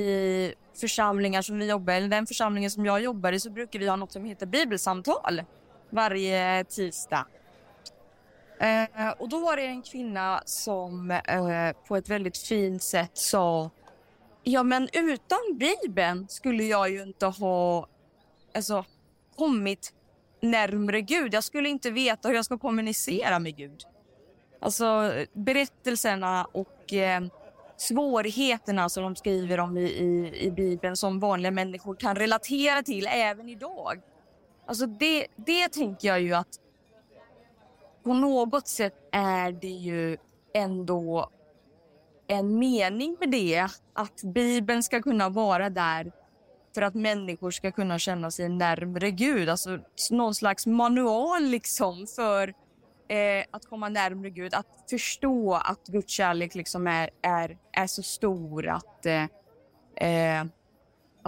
i 0.00 0.54
församlingar 0.80 1.42
som 1.42 1.58
vi 1.58 1.68
jobbar 1.68 1.92
eller 1.94 2.08
den 2.08 2.26
församlingen 2.26 2.70
som 2.70 2.86
jag 2.86 3.02
jobbar 3.02 3.32
i 3.32 3.40
så 3.40 3.50
brukar 3.50 3.78
vi 3.78 3.88
ha 3.88 3.96
något 3.96 4.12
som 4.12 4.24
heter 4.24 4.46
bibelsamtal 4.46 5.42
varje 5.90 6.64
tisdag. 6.64 7.26
Eh, 8.60 9.10
och 9.18 9.28
då 9.28 9.40
var 9.40 9.56
det 9.56 9.66
en 9.66 9.82
kvinna 9.82 10.42
som 10.44 11.10
eh, 11.10 11.72
på 11.88 11.96
ett 11.96 12.08
väldigt 12.08 12.38
fint 12.38 12.82
sätt 12.82 13.10
sa 13.14 13.70
Ja 14.42 14.62
men 14.62 14.88
utan 14.92 15.38
Bibeln 15.54 16.28
skulle 16.28 16.64
jag 16.64 16.90
ju 16.90 17.02
inte 17.02 17.26
ha 17.26 17.86
alltså, 18.54 18.84
kommit 19.36 19.92
närmre 20.40 21.00
Gud. 21.00 21.34
Jag 21.34 21.44
skulle 21.44 21.68
inte 21.68 21.90
veta 21.90 22.28
hur 22.28 22.34
jag 22.34 22.44
ska 22.44 22.58
kommunicera 22.58 23.38
med 23.38 23.56
Gud. 23.56 23.84
Alltså 24.60 25.12
berättelserna 25.32 26.44
och 26.52 26.92
eh, 26.92 27.22
svårigheterna 27.76 28.88
som 28.88 29.02
de 29.02 29.16
skriver 29.16 29.60
om 29.60 29.78
i, 29.78 29.82
i, 29.82 30.32
i 30.46 30.50
Bibeln 30.50 30.96
som 30.96 31.20
vanliga 31.20 31.50
människor 31.50 31.94
kan 31.94 32.16
relatera 32.16 32.82
till 32.82 33.06
även 33.10 33.48
idag. 33.48 34.00
Alltså 34.70 34.86
det, 34.86 35.26
det 35.36 35.68
tänker 35.68 36.08
jag 36.08 36.20
ju 36.20 36.34
att 36.34 36.60
på 38.02 38.14
något 38.14 38.68
sätt 38.68 38.94
är 39.12 39.52
det 39.52 39.68
ju 39.68 40.16
ändå 40.54 41.30
en 42.26 42.58
mening 42.58 43.16
med 43.20 43.30
det. 43.30 43.68
Att 43.92 44.22
Bibeln 44.22 44.82
ska 44.82 45.02
kunna 45.02 45.28
vara 45.28 45.70
där 45.70 46.12
för 46.74 46.82
att 46.82 46.94
människor 46.94 47.50
ska 47.50 47.72
kunna 47.72 47.98
känna 47.98 48.30
sig 48.30 48.48
närmre 48.48 49.10
Gud. 49.10 49.48
Alltså 49.48 49.78
någon 50.10 50.34
slags 50.34 50.66
manual 50.66 51.42
liksom 51.42 52.06
för 52.06 52.48
eh, 53.08 53.44
att 53.50 53.66
komma 53.66 53.88
närmre 53.88 54.30
Gud. 54.30 54.54
Att 54.54 54.84
förstå 54.90 55.54
att 55.54 55.86
Guds 55.86 56.12
kärlek 56.12 56.54
liksom 56.54 56.86
är, 56.86 57.10
är, 57.22 57.58
är 57.72 57.86
så 57.86 58.02
stor 58.02 58.68
att, 58.68 59.06
eh, 59.06 59.24
eh 59.94 60.44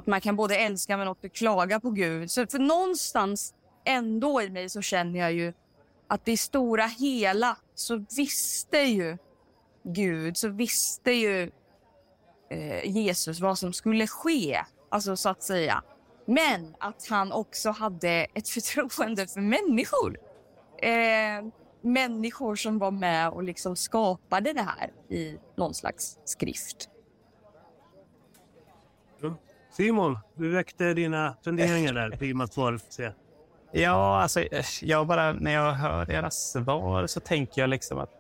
att 0.03 0.07
man 0.07 0.21
kan 0.21 0.37
både 0.37 0.57
älska 0.57 0.97
men 0.97 1.09
också 1.09 1.29
klaga 1.29 1.81
på 1.81 1.91
Gud. 1.91 2.31
Så 2.31 2.47
för 2.47 2.59
någonstans 2.59 3.55
ändå 3.85 4.43
i 4.43 4.51
mig 4.51 4.69
så 4.69 4.83
känner 4.83 5.21
jag 5.21 5.33
ju 5.33 5.53
att 6.09 6.29
i 6.29 6.37
stora 6.37 6.87
hela 6.87 7.57
så 7.75 8.05
visste 8.17 8.79
ju 8.79 9.19
Gud, 9.83 10.37
så 10.37 10.49
visste 10.49 11.13
ju 11.13 11.51
eh, 12.51 12.85
Jesus 12.85 13.41
vad 13.41 13.59
som 13.59 13.73
skulle 13.73 14.07
ske, 14.07 14.61
alltså 14.89 15.17
så 15.17 15.29
att 15.29 15.43
säga. 15.43 15.83
Men 16.27 16.77
att 16.79 17.07
han 17.09 17.33
också 17.33 17.71
hade 17.71 18.27
ett 18.35 18.49
förtroende 18.55 19.27
för 19.27 19.41
människor. 19.41 20.19
Eh, 20.83 21.47
människor 21.81 22.57
som 22.57 22.79
var 22.79 22.91
med 22.91 23.29
och 23.29 23.43
liksom 23.43 23.77
skapade 23.77 24.53
det 24.53 24.63
här 24.63 24.93
i 25.09 25.39
någon 25.57 25.75
slags 25.75 26.19
skrift. 26.25 26.89
Simon, 29.73 30.19
du 30.35 30.49
väckte 30.49 30.95
dina 30.95 31.37
funderingar 31.45 31.93
där 31.93 32.11
på 32.11 32.25
svar. 32.47 32.81
Ja, 33.73 34.23
alltså, 34.23 34.45
jag 34.83 35.07
bara, 35.07 35.33
när 35.33 35.53
jag 35.53 35.73
hör 35.73 36.11
era 36.11 36.31
svar 36.31 37.07
så 37.07 37.21
tänker 37.21 37.61
jag 37.61 37.71
liksom 37.71 37.99
att 37.99 38.11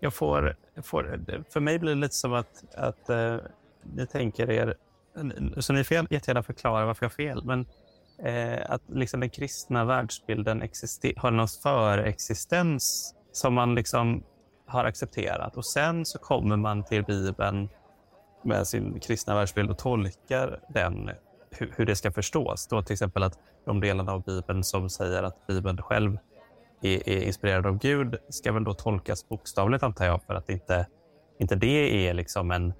jag 0.00 0.14
får, 0.14 0.56
får 0.82 1.20
för 1.50 1.60
mig 1.60 1.78
blir 1.78 1.94
det 1.94 2.00
lite 2.00 2.14
som 2.14 2.32
att, 2.32 2.64
att 2.74 3.10
eh, 3.10 3.36
ni 3.82 4.06
tänker 4.06 4.50
er, 4.50 4.74
så 5.60 5.72
ni 5.72 5.84
får 5.84 5.96
jättegärna 5.96 6.42
förklara 6.42 6.86
varför 6.86 7.04
jag 7.04 7.10
har 7.10 7.14
fel, 7.14 7.44
men 7.44 7.66
eh, 8.18 8.70
att 8.70 8.82
liksom 8.86 9.20
den 9.20 9.30
kristna 9.30 9.84
världsbilden 9.84 10.62
har 11.16 11.30
någon 11.30 11.48
förexistens 11.48 13.14
som 13.32 13.54
man 13.54 13.74
liksom 13.74 14.24
har 14.66 14.84
accepterat 14.84 15.56
och 15.56 15.66
sen 15.66 16.04
så 16.04 16.18
kommer 16.18 16.56
man 16.56 16.84
till 16.84 17.04
Bibeln 17.04 17.68
med 18.42 18.66
sin 18.66 19.00
kristna 19.00 19.34
världsbild 19.34 19.70
och 19.70 19.78
tolkar 19.78 20.60
den 20.68 21.10
hur, 21.50 21.72
hur 21.76 21.86
det 21.86 21.96
ska 21.96 22.12
förstås. 22.12 22.66
Då 22.66 22.82
till 22.82 22.92
exempel 22.92 23.22
att 23.22 23.38
de 23.64 23.80
delarna 23.80 24.12
av 24.12 24.22
Bibeln 24.22 24.64
som 24.64 24.90
säger 24.90 25.22
att 25.22 25.46
Bibeln 25.46 25.82
själv 25.82 26.18
är, 26.82 27.08
är 27.08 27.22
inspirerad 27.22 27.66
av 27.66 27.78
Gud 27.78 28.16
ska 28.28 28.52
väl 28.52 28.64
då 28.64 28.74
tolkas 28.74 29.28
bokstavligt 29.28 29.82
antar 29.82 30.06
jag 30.06 30.22
för 30.22 30.34
att 30.34 30.48
inte, 30.48 30.86
inte 31.38 31.54
det 31.56 32.08
är 32.08 32.14
liksom 32.14 32.50
en 32.50 32.72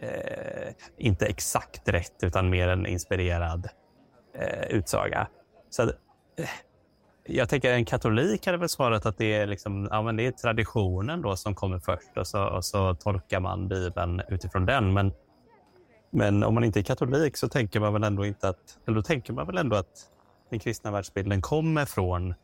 eh, 0.00 0.72
inte 0.96 1.26
exakt 1.26 1.88
rätt 1.88 2.22
utan 2.22 2.50
mer 2.50 2.68
en 2.68 2.86
inspirerad 2.86 3.68
eh, 4.34 4.66
utsaga. 4.76 5.28
Så 5.70 5.82
att, 5.82 5.88
eh, 6.36 6.48
jag 7.24 7.48
tänker 7.48 7.72
en 7.72 7.84
katolik 7.84 8.46
hade 8.46 8.58
väl 8.58 8.68
svarat 8.68 9.06
att 9.06 9.18
det 9.18 9.34
är, 9.34 9.46
liksom, 9.46 9.88
ja, 9.90 10.02
men 10.02 10.16
det 10.16 10.26
är 10.26 10.30
traditionen 10.30 11.22
då 11.22 11.36
som 11.36 11.54
kommer 11.54 11.78
först 11.78 12.16
och 12.16 12.26
så, 12.26 12.44
och 12.44 12.64
så 12.64 12.94
tolkar 12.94 13.40
man 13.40 13.68
Bibeln 13.68 14.22
utifrån 14.28 14.66
den. 14.66 14.92
Men 14.92 15.12
men 16.14 16.42
om 16.42 16.54
man 16.54 16.64
inte 16.64 16.80
är 16.80 16.82
katolik 16.82 17.36
så 17.36 17.48
tänker 17.48 17.80
man 17.80 17.92
väl 17.92 18.04
ändå 18.04 18.26
inte 18.26 18.48
att, 18.48 18.78
eller 18.86 18.96
då 18.96 19.02
tänker 19.02 19.32
man 19.32 19.46
väl 19.46 19.58
ändå 19.58 19.76
att 19.76 20.10
den 20.50 20.58
kristna 20.58 20.90
världsbilden 20.90 21.42
kommer 21.42 21.84
från, 21.84 22.34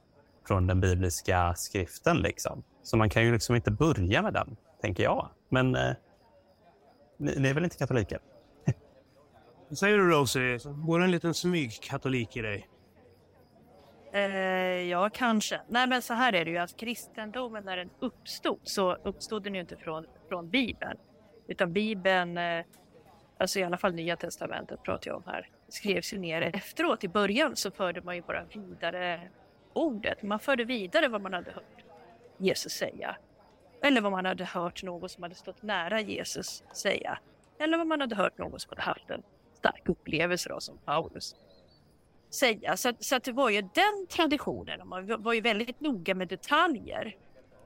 från 0.46 0.66
den 0.66 0.80
bibliska 0.80 1.54
skriften. 1.56 2.16
Liksom. 2.16 2.62
Så 2.82 2.96
man 2.96 3.10
kan 3.10 3.24
ju 3.24 3.32
liksom 3.32 3.56
inte 3.56 3.70
börja 3.70 4.22
med 4.22 4.32
den, 4.32 4.56
tänker 4.80 5.02
jag. 5.02 5.28
Men 5.48 5.74
eh, 5.74 5.92
ni, 7.18 7.34
ni 7.38 7.48
är 7.48 7.54
väl 7.54 7.64
inte 7.64 7.76
katoliker? 7.76 8.18
Vad 9.68 9.78
säger 9.78 9.98
du 9.98 10.10
Rosie? 10.10 10.58
Går 10.64 11.00
en 11.00 11.10
liten 11.10 11.34
smygkatolik 11.34 12.36
i 12.36 12.40
dig? 12.40 12.68
Eh, 14.18 14.82
ja, 14.90 15.10
kanske. 15.10 15.60
Nej, 15.68 15.86
men 15.86 16.02
så 16.02 16.14
här 16.14 16.32
är 16.32 16.44
det 16.44 16.50
ju 16.50 16.58
att 16.58 16.76
kristendomen 16.76 17.64
när 17.64 17.76
den 17.76 17.90
uppstod 17.98 18.60
så 18.62 18.94
uppstod 18.94 19.42
den 19.42 19.54
ju 19.54 19.60
inte 19.60 19.76
från, 19.76 20.06
från 20.28 20.50
Bibeln. 20.50 20.98
Utan 21.46 21.72
Bibeln 21.72 22.38
eh, 22.38 22.64
alltså 23.38 23.58
i 23.58 23.64
alla 23.64 23.76
fall 23.76 23.94
Nya 23.94 24.16
Testamentet 24.16 24.82
pratar 24.82 25.10
jag 25.10 25.16
om 25.16 25.22
här, 25.26 25.48
skrevs 25.68 26.12
ju 26.12 26.18
ner 26.18 26.42
efteråt. 26.42 27.04
I 27.04 27.08
början 27.08 27.56
så 27.56 27.70
förde 27.70 28.00
man 28.00 28.16
ju 28.16 28.22
bara 28.22 28.44
vidare 28.44 29.20
ordet. 29.72 30.22
Man 30.22 30.40
förde 30.40 30.64
vidare 30.64 31.08
vad 31.08 31.22
man 31.22 31.32
hade 31.32 31.50
hört 31.50 31.84
Jesus 32.38 32.72
säga. 32.72 33.16
Eller 33.82 34.00
vad 34.00 34.12
man 34.12 34.24
hade 34.24 34.44
hört 34.44 34.82
någon 34.82 35.08
som 35.08 35.22
hade 35.22 35.34
stått 35.34 35.62
nära 35.62 36.00
Jesus 36.00 36.64
säga. 36.72 37.18
Eller 37.58 37.78
vad 37.78 37.86
man 37.86 38.00
hade 38.00 38.16
hört 38.16 38.38
någon 38.38 38.60
som 38.60 38.70
hade 38.70 38.82
haft 38.82 39.10
en 39.10 39.22
stark 39.54 39.88
upplevelse 39.88 40.48
då, 40.48 40.60
som 40.60 40.78
Paulus 40.78 41.36
säga. 42.30 42.76
Så, 42.76 42.92
så 43.00 43.16
att 43.16 43.24
det 43.24 43.32
var 43.32 43.50
ju 43.50 43.60
den 43.60 44.06
traditionen. 44.08 44.80
och 44.80 44.86
Man 44.86 45.22
var 45.22 45.32
ju 45.32 45.40
väldigt 45.40 45.80
noga 45.80 46.14
med 46.14 46.28
detaljer. 46.28 47.16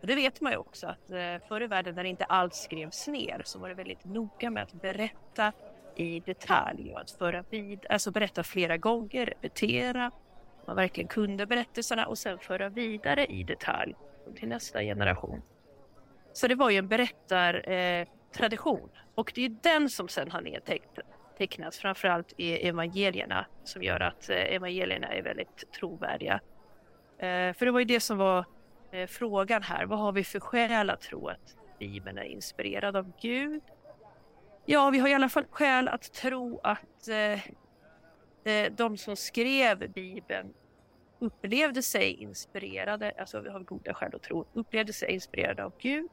Och 0.00 0.06
det 0.06 0.14
vet 0.14 0.40
man 0.40 0.52
ju 0.52 0.58
också 0.58 0.86
att 0.86 1.10
eh, 1.10 1.48
förr 1.48 1.62
i 1.62 1.66
världen 1.66 1.94
när 1.94 2.04
inte 2.04 2.24
allt 2.24 2.54
skrevs 2.54 3.08
ner 3.08 3.42
så 3.44 3.58
var 3.58 3.68
det 3.68 3.74
väldigt 3.74 4.04
noga 4.04 4.50
med 4.50 4.62
att 4.62 4.72
berätta 4.72 5.52
i 5.96 6.20
detalj 6.20 6.92
och 6.92 7.00
att 7.00 7.10
föra 7.10 7.44
vid, 7.50 7.86
alltså 7.88 8.10
berätta 8.10 8.42
flera 8.42 8.76
gånger, 8.76 9.26
repetera. 9.26 10.10
Man 10.66 10.76
verkligen 10.76 11.08
kunde 11.08 11.46
berättelserna 11.46 12.06
och 12.06 12.18
sen 12.18 12.38
föra 12.38 12.68
vidare 12.68 13.26
i 13.26 13.44
detalj 13.44 13.94
till 14.36 14.48
nästa 14.48 14.82
generation. 14.82 15.42
Så 16.32 16.46
det 16.46 16.54
var 16.54 16.70
ju 16.70 16.76
en 16.76 16.88
berättartradition 16.88 18.90
eh, 18.94 19.00
och 19.14 19.32
det 19.34 19.44
är 19.44 19.56
den 19.62 19.88
som 19.88 20.08
sen 20.08 20.30
har 20.30 20.40
nedtecknats, 21.42 21.78
framförallt 21.78 22.32
i 22.36 22.68
evangelierna 22.68 23.46
som 23.64 23.82
gör 23.82 24.00
att 24.00 24.30
eh, 24.30 24.36
evangelierna 24.36 25.06
är 25.06 25.22
väldigt 25.22 25.72
trovärdiga. 25.72 26.40
Eh, 27.18 27.52
för 27.54 27.64
det 27.64 27.70
var 27.70 27.78
ju 27.78 27.84
det 27.84 28.00
som 28.00 28.18
var 28.18 28.44
eh, 28.92 29.06
frågan 29.06 29.62
här. 29.62 29.86
Vad 29.86 29.98
har 29.98 30.12
vi 30.12 30.24
för 30.24 30.40
skäl 30.40 30.90
att 30.90 31.00
tro 31.00 31.28
att 31.28 31.56
Bibeln 31.78 32.18
är 32.18 32.24
inspirerad 32.24 32.96
av 32.96 33.12
Gud? 33.20 33.62
Ja, 34.66 34.90
vi 34.90 34.98
har 34.98 35.08
i 35.08 35.14
alla 35.14 35.28
fall 35.28 35.44
skäl 35.50 35.88
att 35.88 36.12
tro 36.12 36.60
att 36.62 37.08
de 38.70 38.96
som 38.96 39.16
skrev 39.16 39.92
Bibeln 39.92 40.54
upplevde 41.18 41.82
sig 41.82 42.12
inspirerade, 42.12 43.12
alltså 43.18 43.40
vi 43.40 43.50
har 43.50 43.60
goda 43.60 43.94
skäl 43.94 44.14
att 44.14 44.22
tro, 44.22 44.46
upplevde 44.52 44.92
sig 44.92 45.10
inspirerade 45.10 45.64
av 45.64 45.72
Gud 45.78 46.08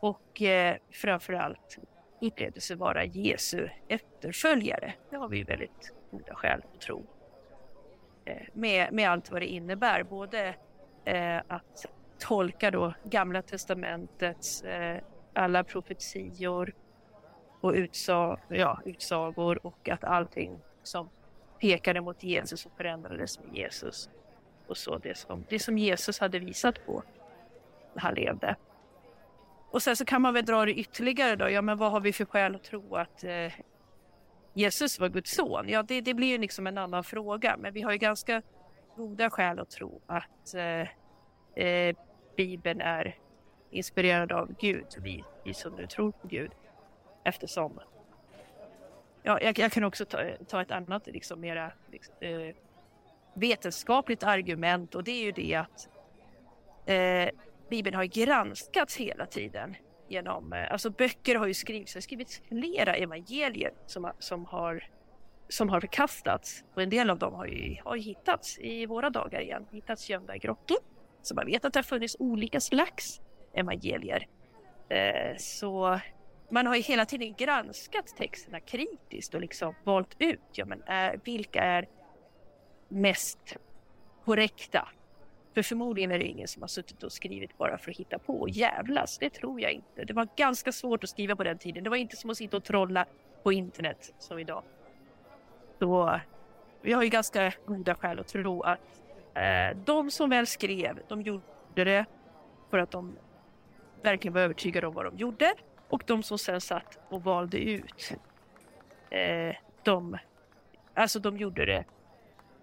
och 0.00 0.42
eh, 0.42 0.76
framförallt 0.90 1.78
upplevde 2.26 2.60
sig 2.60 2.76
vara 2.76 3.04
Jesu 3.04 3.68
efterföljare. 3.88 4.94
Det 5.10 5.16
har 5.16 5.28
vi 5.28 5.42
väldigt 5.42 5.92
goda 6.10 6.34
skäl 6.34 6.62
att 6.74 6.80
tro. 6.80 7.06
Eh, 8.24 8.36
med, 8.52 8.92
med 8.92 9.10
allt 9.10 9.30
vad 9.30 9.42
det 9.42 9.46
innebär, 9.46 10.02
både 10.02 10.54
eh, 11.04 11.38
att 11.48 11.86
tolka 12.18 12.70
då 12.70 12.94
Gamla 13.04 13.42
Testamentets 13.42 14.62
eh, 14.62 15.00
alla 15.32 15.64
profetior 15.64 16.74
och 17.60 17.72
utsa 17.72 18.40
ja, 18.48 18.80
utsagor 18.84 19.66
och 19.66 19.88
att 19.88 20.04
allting 20.04 20.58
som 20.82 21.08
pekade 21.60 22.00
mot 22.00 22.22
Jesus 22.22 22.66
och 22.66 22.72
förändrades 22.76 23.40
med 23.40 23.56
Jesus. 23.56 24.10
Och 24.66 24.76
så 24.76 24.98
det 24.98 25.16
som, 25.16 25.44
det 25.48 25.58
som 25.58 25.78
Jesus 25.78 26.18
hade 26.18 26.38
visat 26.38 26.86
på 26.86 27.02
när 27.94 28.02
han 28.02 28.14
levde. 28.14 28.56
Och 29.70 29.82
sen 29.82 29.96
så 29.96 30.04
kan 30.04 30.22
man 30.22 30.34
väl 30.34 30.44
dra 30.44 30.64
det 30.64 30.74
ytterligare 30.74 31.36
då. 31.36 31.50
Ja, 31.50 31.62
men 31.62 31.78
vad 31.78 31.90
har 31.90 32.00
vi 32.00 32.12
för 32.12 32.24
skäl 32.24 32.54
att 32.54 32.64
tro 32.64 32.96
att 32.96 33.24
eh, 33.24 33.52
Jesus 34.54 34.98
var 34.98 35.08
Guds 35.08 35.34
son? 35.34 35.68
Ja, 35.68 35.82
det, 35.82 36.00
det 36.00 36.14
blir 36.14 36.28
ju 36.28 36.38
liksom 36.38 36.66
en 36.66 36.78
annan 36.78 37.04
fråga. 37.04 37.56
Men 37.58 37.72
vi 37.72 37.82
har 37.82 37.92
ju 37.92 37.98
ganska 37.98 38.42
goda 38.96 39.30
skäl 39.30 39.58
att 39.58 39.70
tro 39.70 40.00
att 40.06 40.54
eh, 40.54 41.64
eh, 41.64 41.96
Bibeln 42.36 42.80
är 42.80 43.16
inspirerad 43.70 44.32
av 44.32 44.54
Gud, 44.60 44.86
vi, 45.02 45.24
vi 45.44 45.54
som 45.54 45.72
nu 45.72 45.86
tror 45.86 46.12
på 46.12 46.28
Gud. 46.28 46.50
Eftersom... 47.24 47.80
Ja, 49.22 49.40
jag, 49.40 49.58
jag 49.58 49.72
kan 49.72 49.84
också 49.84 50.04
ta, 50.04 50.18
ta 50.48 50.62
ett 50.62 50.70
annat 50.70 51.06
liksom, 51.06 51.40
mera 51.40 51.72
liksom, 51.90 52.14
eh, 52.20 52.54
vetenskapligt 53.34 54.22
argument 54.22 54.94
och 54.94 55.04
det 55.04 55.10
är 55.10 55.24
ju 55.24 55.32
det 55.32 55.54
att 55.54 55.88
eh, 56.86 57.45
Bibeln 57.70 57.96
har 57.96 58.04
granskats 58.04 58.96
hela 58.96 59.26
tiden 59.26 59.76
genom, 60.08 60.52
eh, 60.52 60.72
alltså 60.72 60.90
böcker 60.90 61.34
har 61.34 61.46
ju 61.46 61.54
skrivits, 61.54 61.92
det 61.92 61.96
har 61.96 62.02
skrivits 62.02 62.42
flera 62.48 62.94
evangelier 62.94 63.72
som, 63.86 64.12
som 64.18 64.44
har 64.44 64.84
som 65.48 65.68
har 65.68 65.80
förkastats 65.80 66.64
och 66.74 66.82
en 66.82 66.90
del 66.90 67.10
av 67.10 67.18
dem 67.18 67.34
har 67.34 67.46
ju, 67.46 67.76
har 67.84 67.96
ju 67.96 68.02
hittats 68.02 68.58
i 68.58 68.86
våra 68.86 69.10
dagar 69.10 69.40
igen, 69.40 69.66
hittats 69.72 70.10
gömda 70.10 70.36
i 70.36 70.38
grottor. 70.38 70.78
Så 71.22 71.34
man 71.34 71.46
vet 71.46 71.64
att 71.64 71.72
det 71.72 71.78
har 71.78 71.84
funnits 71.84 72.16
olika 72.18 72.60
slags 72.60 73.20
evangelier. 73.54 74.26
Eh, 74.88 75.36
så 75.36 76.00
man 76.50 76.66
har 76.66 76.76
ju 76.76 76.82
hela 76.82 77.04
tiden 77.04 77.34
granskat 77.38 78.06
texterna 78.16 78.60
kritiskt 78.60 79.34
och 79.34 79.40
liksom 79.40 79.74
valt 79.84 80.16
ut, 80.18 80.40
ja 80.52 80.64
men 80.64 80.82
är, 80.86 81.20
vilka 81.24 81.62
är 81.62 81.88
mest 82.88 83.56
korrekta? 84.24 84.88
För 85.56 85.62
förmodligen 85.62 86.10
är 86.10 86.18
det 86.18 86.24
ingen 86.24 86.48
som 86.48 86.62
har 86.62 86.68
suttit 86.68 87.02
och 87.02 87.12
skrivit 87.12 87.58
bara 87.58 87.78
för 87.78 87.90
att 87.90 87.96
hitta 87.96 88.18
på 88.18 88.40
och 88.40 88.48
jävlas. 88.48 89.18
Det 89.18 89.30
tror 89.30 89.60
jag 89.60 89.72
inte. 89.72 90.04
Det 90.04 90.12
var 90.12 90.28
ganska 90.36 90.72
svårt 90.72 91.04
att 91.04 91.10
skriva 91.10 91.36
på 91.36 91.44
den 91.44 91.58
tiden. 91.58 91.84
Det 91.84 91.90
var 91.90 91.96
inte 91.96 92.16
som 92.16 92.30
att 92.30 92.36
sitta 92.36 92.56
och 92.56 92.64
trolla 92.64 93.06
på 93.42 93.52
internet 93.52 94.14
som 94.18 94.38
idag. 94.38 94.62
Så 95.78 96.20
vi 96.82 96.92
har 96.92 97.02
ju 97.02 97.08
ganska 97.08 97.52
goda 97.66 97.94
skäl 97.94 98.18
att 98.18 98.28
tro 98.28 98.62
att 98.62 99.02
eh, 99.34 99.76
de 99.84 100.10
som 100.10 100.30
väl 100.30 100.46
skrev, 100.46 100.98
de 101.08 101.22
gjorde 101.22 101.84
det 101.84 102.04
för 102.70 102.78
att 102.78 102.90
de 102.90 103.16
verkligen 104.02 104.34
var 104.34 104.40
övertygade 104.40 104.86
om 104.86 104.94
vad 104.94 105.04
de 105.04 105.16
gjorde. 105.16 105.54
Och 105.88 106.02
de 106.06 106.22
som 106.22 106.38
sen 106.38 106.60
satt 106.60 106.98
och 107.08 107.24
valde 107.24 107.58
ut, 107.58 108.12
eh, 109.10 109.56
de, 109.82 110.18
alltså 110.94 111.18
de 111.18 111.36
gjorde 111.36 111.66
det 111.66 111.84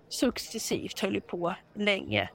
successivt, 0.09 0.99
höll 0.99 1.21
på 1.21 1.55
länge. 1.73 2.29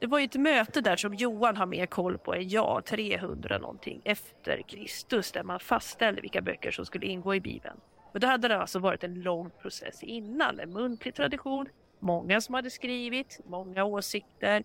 Det 0.00 0.06
var 0.06 0.18
ju 0.18 0.24
ett 0.24 0.34
möte 0.34 0.80
där 0.80 0.96
som 0.96 1.14
Johan 1.14 1.56
har 1.56 1.66
mer 1.66 1.86
koll 1.86 2.18
på 2.18 2.34
än 2.34 2.48
jag, 2.48 2.84
300 2.84 3.58
någonting 3.58 4.02
efter 4.04 4.62
Kristus, 4.62 5.32
där 5.32 5.42
man 5.42 5.60
fastställde 5.60 6.20
vilka 6.20 6.40
böcker 6.40 6.70
som 6.70 6.86
skulle 6.86 7.06
ingå 7.06 7.34
i 7.34 7.40
Bibeln. 7.40 7.80
Och 8.12 8.20
då 8.20 8.26
hade 8.26 8.48
det 8.48 8.56
alltså 8.56 8.78
varit 8.78 9.04
en 9.04 9.22
lång 9.22 9.50
process 9.50 10.02
innan, 10.02 10.60
en 10.60 10.72
muntlig 10.72 11.14
tradition, 11.14 11.68
många 11.98 12.40
som 12.40 12.54
hade 12.54 12.70
skrivit, 12.70 13.40
många 13.46 13.84
åsikter 13.84 14.64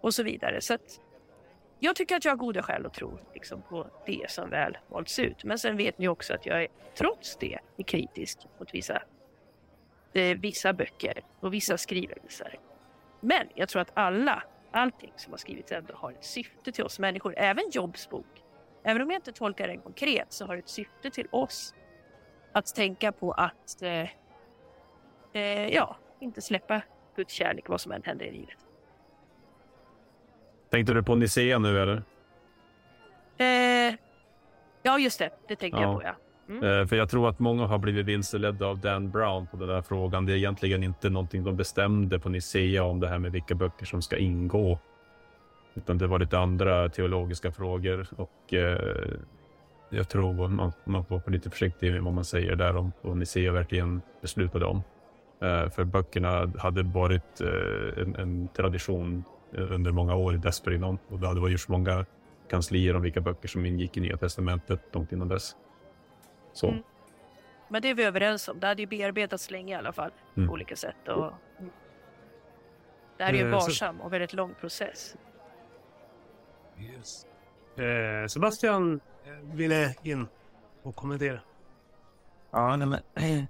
och 0.00 0.14
så 0.14 0.22
vidare. 0.22 0.60
Så 0.60 0.74
att 0.74 1.00
jag 1.78 1.96
tycker 1.96 2.16
att 2.16 2.24
jag 2.24 2.32
har 2.32 2.36
goda 2.36 2.62
skäl 2.62 2.86
att 2.86 2.94
tro 2.94 3.18
liksom, 3.34 3.62
på 3.62 3.86
det 4.06 4.30
som 4.30 4.50
väl 4.50 4.78
valts 4.88 5.18
ut. 5.18 5.44
Men 5.44 5.58
sen 5.58 5.76
vet 5.76 5.98
ni 5.98 6.08
också 6.08 6.34
att 6.34 6.46
jag 6.46 6.62
är, 6.62 6.68
trots 6.94 7.36
det 7.36 7.58
är 7.76 7.82
kritisk 7.82 8.38
mot 8.58 8.74
vissa, 8.74 9.02
eh, 10.12 10.38
vissa 10.38 10.72
böcker 10.72 11.24
och 11.40 11.54
vissa 11.54 11.78
skrivelser. 11.78 12.58
Men 13.20 13.46
jag 13.54 13.68
tror 13.68 13.82
att 13.82 13.90
alla, 13.94 14.42
allting 14.70 15.12
som 15.16 15.32
har 15.32 15.38
skrivits 15.38 15.72
ändå 15.72 15.94
har 15.94 16.12
ett 16.12 16.24
syfte 16.24 16.72
till 16.72 16.84
oss 16.84 16.98
människor. 16.98 17.34
Även 17.36 17.64
Jobs 17.72 18.10
bok. 18.10 18.44
Även 18.82 19.02
om 19.02 19.10
jag 19.10 19.18
inte 19.18 19.32
tolkar 19.32 19.68
den 19.68 19.80
konkret 19.80 20.32
så 20.32 20.46
har 20.46 20.54
det 20.54 20.58
ett 20.58 20.68
syfte 20.68 21.10
till 21.10 21.28
oss 21.30 21.74
att 22.52 22.74
tänka 22.74 23.12
på 23.12 23.32
att 23.32 23.82
eh, 23.82 24.08
eh, 25.32 25.68
ja, 25.68 25.96
inte 26.20 26.42
släppa 26.42 26.82
Guds 27.16 27.32
kärlek 27.32 27.68
vad 27.68 27.80
som 27.80 27.92
än 27.92 28.02
händer 28.02 28.26
i 28.26 28.32
livet. 28.32 28.58
Tänkte 30.70 30.94
du 30.94 31.02
på 31.02 31.14
Nicea 31.14 31.58
nu 31.58 31.82
eller? 31.82 32.02
Eh, 33.38 33.94
ja, 34.82 34.98
just 34.98 35.18
det. 35.18 35.30
Det 35.48 35.56
tänkte 35.56 35.80
ja. 35.80 35.82
jag 35.82 36.00
på, 36.00 36.06
ja. 36.06 36.14
Mm. 36.50 36.64
Eh, 36.64 36.86
för 36.86 36.96
jag 36.96 37.08
tror 37.08 37.28
att 37.28 37.38
många 37.38 37.66
har 37.66 37.78
blivit 37.78 38.06
vilseledda 38.06 38.66
av 38.66 38.78
Dan 38.78 39.10
Brown 39.10 39.46
på 39.46 39.56
den 39.56 39.68
där 39.68 39.82
frågan. 39.82 40.26
Det 40.26 40.32
är 40.32 40.36
egentligen 40.36 40.82
inte 40.82 41.10
någonting 41.10 41.44
de 41.44 41.56
bestämde 41.56 42.18
på 42.18 42.28
Nicea 42.28 42.84
om 42.84 43.00
det 43.00 43.08
här 43.08 43.18
med 43.18 43.32
vilka 43.32 43.54
böcker 43.54 43.86
som 43.86 44.02
ska 44.02 44.16
ingå. 44.16 44.78
Utan 45.74 45.98
det 45.98 46.06
var 46.06 46.18
lite 46.18 46.38
andra 46.38 46.88
teologiska 46.88 47.52
frågor 47.52 48.06
och 48.16 48.54
eh, 48.54 49.10
jag 49.90 50.08
tror 50.08 50.48
man, 50.48 50.72
man 50.84 51.04
får 51.04 51.16
vara 51.16 51.30
lite 51.30 51.50
försiktig 51.50 51.92
med 51.92 52.02
vad 52.02 52.12
man 52.14 52.24
säger 52.24 52.56
där 52.56 52.76
om 52.76 52.92
vad 53.02 53.16
Nicea 53.16 53.52
verkligen 53.52 54.02
beslutade 54.22 54.64
om. 54.64 54.82
Eh, 55.42 55.70
för 55.70 55.84
böckerna 55.84 56.52
hade 56.58 56.82
varit 56.82 57.40
eh, 57.40 58.02
en, 58.02 58.16
en 58.16 58.48
tradition 58.48 59.24
under 59.52 59.92
många 59.92 60.14
år 60.14 60.32
dessförinnan. 60.32 60.98
Och 61.08 61.18
det 61.18 61.26
hade 61.26 61.50
gjorts 61.50 61.68
många 61.68 62.04
kanslier 62.50 62.96
om 62.96 63.02
vilka 63.02 63.20
böcker 63.20 63.48
som 63.48 63.66
ingick 63.66 63.96
i 63.96 64.00
Nya 64.00 64.16
Testamentet 64.16 64.80
långt 64.92 65.12
innan 65.12 65.28
dess. 65.28 65.56
Så. 66.52 66.68
Mm. 66.68 66.82
Men 67.68 67.82
det 67.82 67.88
är 67.88 67.94
vi 67.94 68.04
överens 68.04 68.48
om. 68.48 68.60
Det 68.60 68.66
hade 68.66 68.82
ju 68.82 68.86
bearbetats 68.86 69.50
länge 69.50 69.74
i 69.74 69.76
alla 69.76 69.92
fall 69.92 70.10
mm. 70.36 70.48
på 70.48 70.52
olika 70.52 70.76
sätt. 70.76 71.08
Och... 71.08 71.32
Det 73.16 73.24
här 73.24 73.32
är 73.32 73.36
ju 73.36 73.40
en 73.40 73.46
eh, 73.46 73.52
varsam 73.52 74.00
och 74.00 74.12
väldigt 74.12 74.32
lång 74.32 74.54
process. 74.54 75.16
Yes. 76.78 77.26
Eh, 77.76 78.26
Sebastian 78.26 79.00
eh, 79.24 79.32
ville 79.54 79.94
in 80.02 80.26
och 80.82 80.96
kommentera. 80.96 81.40
Ja, 82.50 82.76
nej, 82.76 82.86
men, 82.88 83.00
eh, 83.14 83.44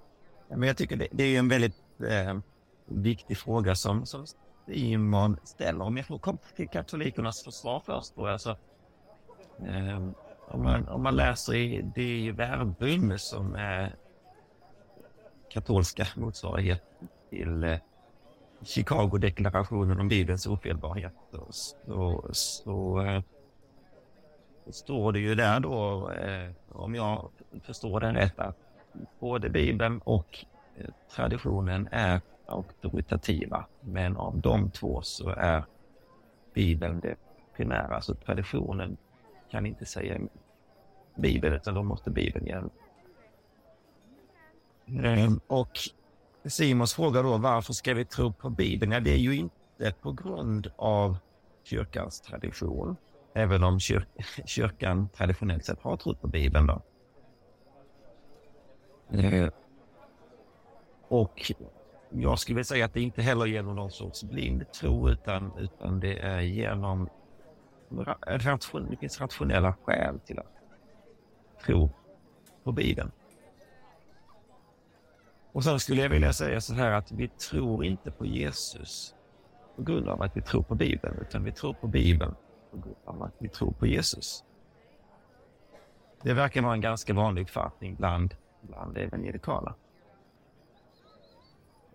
men 0.47 0.63
jag 0.63 0.77
tycker 0.77 0.95
det, 0.95 1.07
det 1.11 1.23
är 1.23 1.39
en 1.39 1.49
väldigt 1.49 1.75
eh, 2.09 2.39
viktig 2.85 3.37
fråga 3.37 3.75
som, 3.75 4.05
som 4.05 4.25
Simon 4.67 5.37
ställer. 5.43 5.85
Om 5.85 5.97
jag 5.97 6.05
får 6.05 6.19
komma 6.19 6.37
till 6.55 6.69
katolikernas 6.69 7.43
försvar 7.43 7.81
först 7.85 8.15
då. 8.15 8.27
Alltså, 8.27 8.57
eh, 9.67 10.09
om, 10.53 10.63
man, 10.63 10.87
om 10.87 11.03
man 11.03 11.15
läser 11.15 11.53
i 11.53 11.81
det 11.95 12.31
verbum 12.31 13.17
som 13.17 13.55
är 13.55 13.95
katolska 15.49 16.07
motsvarighet 16.15 16.83
till 17.29 17.63
eh, 17.63 17.77
Chicago-deklarationen 18.61 19.99
om 19.99 20.07
Bibelns 20.07 20.47
ofelbarhet. 20.47 21.13
Så, 21.49 23.01
eh, 23.01 23.21
så 24.65 24.71
står 24.71 25.11
det 25.11 25.19
ju 25.19 25.35
där 25.35 25.59
då, 25.59 26.09
eh, 26.11 26.51
om 26.69 26.95
jag 26.95 27.29
förstår 27.63 27.99
den 27.99 28.15
rätt, 28.15 28.39
att 28.39 28.57
både 29.19 29.49
Bibeln 29.49 30.01
och 30.03 30.45
traditionen 31.15 31.89
är 31.91 32.21
auktoritativa. 32.45 33.65
Men 33.81 34.17
av 34.17 34.37
de 34.37 34.71
två 34.71 35.01
så 35.01 35.29
är 35.29 35.63
Bibeln 36.53 36.99
det 36.99 37.15
primära. 37.55 38.01
så 38.01 38.15
traditionen 38.15 38.97
kan 39.51 39.65
inte 39.65 39.85
säga 39.85 40.19
Bibeln, 41.15 41.55
utan 41.55 41.73
då 41.73 41.83
måste 41.83 42.09
Bibeln 42.09 42.45
gälla. 42.45 42.69
Mm. 44.85 45.05
Ehm, 45.05 45.39
och 45.47 45.79
Simons 46.45 46.93
fråga 46.93 47.21
då, 47.21 47.37
varför 47.37 47.73
ska 47.73 47.93
vi 47.93 48.05
tro 48.05 48.33
på 48.33 48.49
Bibeln? 48.49 48.91
Ja, 48.91 48.99
det 48.99 49.11
är 49.11 49.17
ju 49.17 49.35
inte 49.35 49.93
på 50.01 50.11
grund 50.11 50.71
av 50.75 51.17
kyrkans 51.63 52.21
tradition, 52.21 52.95
även 53.33 53.63
om 53.63 53.79
kyr 53.79 54.05
kyrkan 54.45 55.09
traditionellt 55.09 55.65
sett 55.65 55.81
har 55.81 55.97
trott 55.97 56.21
på 56.21 56.27
Bibeln. 56.27 56.67
Då. 56.67 56.81
Mm. 59.13 59.51
och 61.07 61.51
jag 62.09 62.39
skulle 62.39 62.55
vilja 62.55 62.65
säga 62.65 62.85
att 62.85 62.93
det 62.93 63.01
inte 63.01 63.21
heller 63.21 63.45
genom 63.45 63.75
någon 63.75 63.91
sorts 63.91 64.23
blind 64.23 64.71
tro, 64.71 65.09
utan, 65.09 65.51
utan 65.57 65.99
det 65.99 66.19
är 66.19 66.41
genom 66.41 67.09
ration, 68.27 68.87
det 68.89 68.97
finns 68.97 69.21
rationella 69.21 69.73
skäl 69.83 70.19
till 70.19 70.39
att 70.39 70.60
tro 71.65 71.89
på 72.63 72.71
Bibeln. 72.71 73.11
Och 75.51 75.63
sen 75.63 75.79
skulle 75.79 76.01
jag 76.01 76.09
vilja 76.09 76.33
säga 76.33 76.61
så 76.61 76.73
här 76.73 76.91
att 76.91 77.11
vi 77.11 77.27
tror 77.27 77.85
inte 77.85 78.11
på 78.11 78.25
Jesus 78.25 79.15
på 79.75 79.81
grund 79.81 80.09
av 80.09 80.21
att 80.21 80.37
vi 80.37 80.41
tror 80.41 80.63
på 80.63 80.75
Bibeln, 80.75 81.17
utan 81.21 81.43
vi 81.43 81.51
tror 81.51 81.73
på 81.73 81.87
Bibeln 81.87 82.35
på 82.71 82.77
grund 82.77 82.95
av 83.05 83.23
att 83.23 83.33
vi 83.39 83.49
tror 83.49 83.71
på 83.71 83.87
Jesus. 83.87 84.43
Det 86.23 86.33
verkar 86.33 86.61
vara 86.61 86.73
en 86.73 86.81
ganska 86.81 87.13
vanlig 87.13 87.41
uppfattning 87.41 87.95
bland, 87.95 88.35
bland 88.61 88.97
evangelikala. 88.97 89.75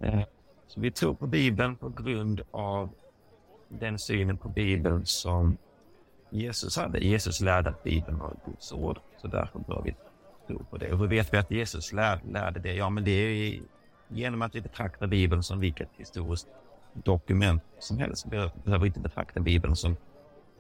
Eh, 0.01 0.21
så 0.67 0.81
vi 0.81 0.91
tror 0.91 1.15
på 1.15 1.27
Bibeln 1.27 1.77
på 1.77 1.89
grund 1.89 2.41
av 2.51 2.91
den 3.69 3.99
synen 3.99 4.39
på 4.39 4.49
Bibeln 4.49 5.07
som 5.07 5.57
Jesus 6.31 6.77
hade. 6.77 6.99
Jesus 6.99 7.41
lärde 7.41 7.71
att 7.71 7.83
Bibeln 7.83 8.19
var 8.19 8.37
Guds 8.47 8.73
ord, 8.73 8.99
så 9.19 9.29
därför 9.29 9.59
bör 9.59 9.83
vi 9.83 9.95
tro 10.47 10.65
på 10.65 10.77
det. 10.77 10.93
Och 10.93 10.99
hur 10.99 11.07
vet 11.07 11.35
vi 11.35 11.39
att 11.39 11.51
Jesus 11.51 11.93
lär, 11.93 12.21
lärde 12.31 12.61
det? 12.61 12.75
Ja, 12.75 12.91
men 12.91 13.05
det 13.05 13.11
är 13.11 13.61
genom 14.09 14.43
att 14.43 14.55
vi 14.55 14.61
betraktar 14.61 15.07
Bibeln 15.07 15.43
som 15.43 15.61
vilket 15.61 15.89
historiskt 15.97 16.49
dokument 16.93 17.63
som 17.79 17.99
helst. 17.99 18.27
Vi 18.27 18.51
behöver 18.65 18.87
inte 18.87 19.01
betrakta 19.01 19.41
Bibeln 19.41 19.77
som 19.77 19.97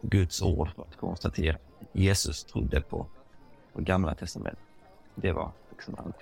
Guds 0.03 0.43
ord 0.43 0.69
för 0.75 0.83
att 0.83 0.97
konstatera 0.97 1.57
att 1.57 1.89
Jesus 1.93 2.45
trodde 2.45 2.81
på, 2.81 3.07
på 3.73 3.81
Gamla 3.83 4.15
testamentet. 4.15 4.65
Det 5.15 5.33
var 5.33 5.51
liksom 5.71 5.95
allt. 5.99 6.17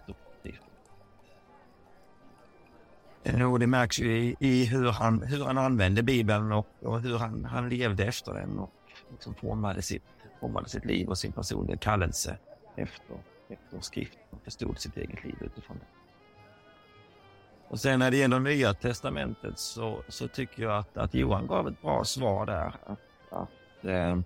Och 3.53 3.59
det 3.59 3.67
märks 3.67 4.01
ju 4.01 4.19
i, 4.19 4.37
i, 4.39 4.65
hur, 4.65 4.91
han, 4.91 5.23
hur 5.23 5.45
han 5.45 5.59
använde 5.59 6.03
Bibeln 6.03 6.53
och, 6.53 6.67
och 6.83 7.01
hur 7.01 7.19
han, 7.19 7.45
han 7.45 7.69
levde 7.69 8.05
efter 8.05 8.35
den 8.35 8.59
och 8.59 8.71
liksom 9.11 9.35
formade, 9.35 9.83
sitt, 9.83 10.03
formade 10.41 10.69
sitt 10.69 10.85
liv 10.85 11.09
och 11.09 11.19
sin 11.19 11.33
personliga 11.33 11.77
kallelse 11.77 12.37
efter, 12.77 13.17
efter 13.49 13.81
skrift 13.81 14.19
och 14.31 14.43
förstod 14.45 14.79
sitt 14.79 14.97
eget 14.97 15.25
liv 15.25 15.37
utifrån 15.41 15.77
det. 15.79 15.87
Och 17.69 17.81
sen 17.81 17.99
när 17.99 18.11
det 18.11 18.17
gäller 18.17 18.41
Nya 18.41 18.75
Testamentet 18.75 19.59
så, 19.59 20.03
så 20.09 20.29
tycker 20.29 20.63
jag 20.63 20.79
att, 20.79 20.97
att 20.97 21.15
Johan 21.15 21.47
gav 21.47 21.69
ett 21.69 21.83
bra 21.83 22.05
svar 22.05 22.47
där. 22.47 22.75
Att, 22.87 23.01
att 23.31 23.85
eh, 23.85 24.19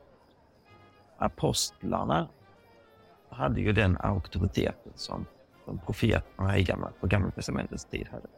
apostlarna 1.19 2.29
hade 3.31 3.61
ju 3.61 3.73
den 3.73 3.97
auktoriteten 4.01 4.93
som, 4.95 5.27
som 5.65 5.79
profeterna 5.79 6.59
i 6.59 6.65
gamla, 6.65 6.93
på 7.01 7.07
Gamla 7.07 7.31
Testamentets 7.31 7.85
tid 7.85 8.09
hade. 8.11 8.29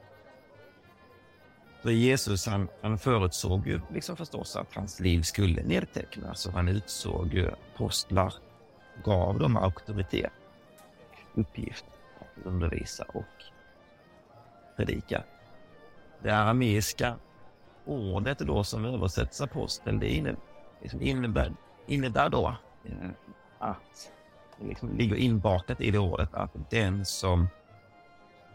Så 1.83 1.91
Jesus 1.91 2.47
han, 2.47 2.69
han 2.83 2.99
förutsåg 2.99 3.67
ju 3.67 3.81
liksom 3.95 4.17
förstås 4.17 4.57
att 4.57 4.75
hans 4.75 5.01
liv 5.01 5.23
skulle 5.23 5.63
nedtecknas 5.63 6.47
och 6.47 6.53
han 6.53 6.69
utsåg 6.69 7.35
ju 7.35 7.51
apostlar, 7.75 8.35
gav 9.05 9.39
dem 9.39 9.57
auktoritet, 9.57 10.33
uppgift 11.35 11.85
att 12.21 12.47
undervisa 12.47 13.05
och 13.05 13.25
predika. 14.77 15.23
Det 16.23 16.31
arameiska 16.31 17.17
ordet 17.85 18.39
då 18.39 18.65
som 18.65 18.85
översätts 18.85 19.41
apostel, 19.41 19.99
det 19.99 20.09
innebär, 20.09 20.41
liksom 20.83 21.03
innebär, 21.03 21.53
innebär 21.87 22.29
då 22.29 22.57
eh, 22.85 23.11
att 23.59 24.13
det 24.59 24.67
liksom 24.67 24.97
ligger 24.97 25.17
inbakat 25.17 25.81
i 25.81 25.91
det 25.91 25.99
ordet 25.99 26.35
att 26.35 26.71
den 26.71 27.05
som 27.05 27.49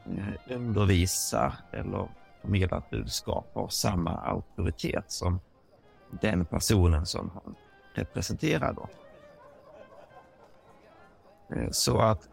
eh, 0.05 0.55
undervisar 0.55 1.53
eller 1.71 2.07
förmedlat 2.45 2.89
budskap 2.89 3.51
har 3.53 3.67
samma 3.67 4.11
auktoritet 4.11 5.11
som 5.11 5.39
den 6.21 6.45
personen 6.45 7.05
som 7.05 7.31
han 7.33 7.55
representerar. 7.93 8.73
Då. 8.73 8.89
Eh, 11.55 11.69
så 11.71 11.99
att 11.99 12.29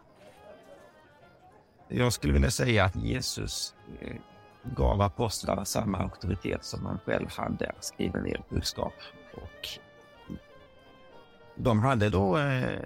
jag 1.87 2.13
skulle 2.13 2.33
vilja 2.33 2.51
säga 2.51 2.85
att 2.85 2.95
Jesus 2.95 3.75
eh, 3.99 4.15
gav 4.63 5.01
apostlarna 5.01 5.65
samma 5.65 5.97
auktoritet 5.97 6.63
som 6.63 6.85
han 6.85 6.99
själv 7.05 7.27
hade 7.29 7.69
att 7.69 7.83
skriva 7.83 8.19
ner 8.19 8.43
budskap. 8.49 8.93
Och 9.33 9.67
de 11.55 11.79
hade 11.79 12.09
då, 12.09 12.37
eh, 12.37 12.79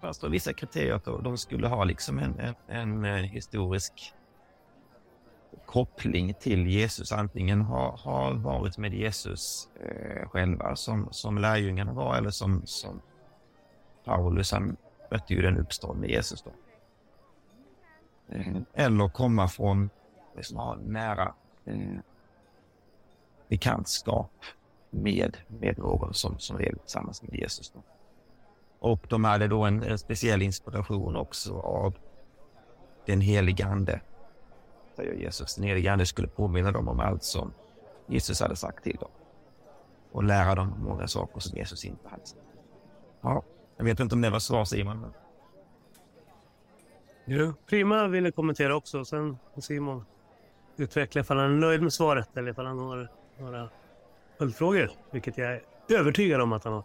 fast 0.00 0.20
då 0.20 0.28
vissa 0.28 0.52
kriterier, 0.52 0.94
att 0.94 1.04
de 1.04 1.38
skulle 1.38 1.68
ha 1.68 1.84
liksom 1.84 2.18
en, 2.18 2.54
en, 2.68 3.04
en 3.04 3.24
historisk 3.24 4.14
koppling 5.66 6.34
till 6.34 6.66
Jesus. 6.66 7.12
Antingen 7.12 7.60
har, 7.60 7.96
har 7.96 8.32
varit 8.34 8.78
med 8.78 8.94
Jesus 8.94 9.68
eh, 9.80 10.28
själva 10.28 10.76
som, 10.76 11.08
som 11.10 11.38
lärjungarna 11.38 11.92
var 11.92 12.16
eller 12.16 12.30
som, 12.30 12.62
som 12.66 13.00
Paulus, 14.04 14.52
han 14.52 14.76
mötte 15.10 15.34
ju 15.34 15.42
den 15.42 15.58
uppståndne 15.58 16.06
Jesus 16.06 16.42
då. 16.42 16.50
Eh, 18.34 18.56
eller 18.74 19.08
komma 19.08 19.48
från 19.48 19.90
liksom, 20.36 20.78
nära 20.84 21.34
eh, 21.64 21.98
bekantskap 23.48 24.32
med, 24.90 25.36
med 25.48 25.78
någon 25.78 26.14
som, 26.14 26.38
som 26.38 26.58
lever 26.58 26.78
tillsammans 26.78 27.22
med 27.22 27.34
Jesus. 27.34 27.70
Då. 27.70 27.82
Och 28.78 29.06
de 29.08 29.24
hade 29.24 29.48
då 29.48 29.64
en, 29.64 29.82
en 29.82 29.98
speciell 29.98 30.42
inspiration 30.42 31.16
också 31.16 31.60
av 31.60 31.94
den 33.06 33.20
helige 33.20 33.66
Ande, 33.66 34.00
säger 34.96 35.14
Jesus. 35.14 35.54
Den 35.54 35.64
helige 35.64 35.92
Ande 35.92 36.06
skulle 36.06 36.28
påminna 36.28 36.72
dem 36.72 36.88
om 36.88 37.00
allt 37.00 37.24
som 37.24 37.52
Jesus 38.06 38.40
hade 38.40 38.56
sagt 38.56 38.84
till 38.84 38.96
dem 38.96 39.10
och 40.12 40.24
lära 40.24 40.54
dem 40.54 40.74
många 40.78 41.08
saker 41.08 41.40
som 41.40 41.58
Jesus 41.58 41.84
inte 41.84 42.08
hade 42.08 42.26
sagt. 42.26 42.42
Ja, 43.20 43.42
jag 43.76 43.84
vet 43.84 44.00
inte 44.00 44.14
om 44.14 44.20
det 44.20 44.30
var 44.30 44.38
svar 44.38 44.64
Simon. 44.64 45.00
Men... 45.00 45.12
Jo, 47.24 47.52
Prima 47.66 48.08
ville 48.08 48.30
kommentera 48.30 48.76
också. 48.76 49.04
Sen 49.04 49.38
Simon 49.58 50.04
utveckla 50.76 51.20
ifall 51.20 51.38
han 51.38 51.50
är 51.50 51.56
nöjd 51.56 51.82
med 51.82 51.92
svaret 51.92 52.36
eller 52.36 52.50
ifall 52.50 52.66
han 52.66 52.78
har 52.78 53.08
några 53.38 53.68
följdfrågor. 54.38 54.90
Vilket 55.10 55.38
jag 55.38 55.52
är 55.52 55.62
övertygad 55.88 56.40
om 56.40 56.52
att 56.52 56.64
han 56.64 56.72
har. 56.72 56.84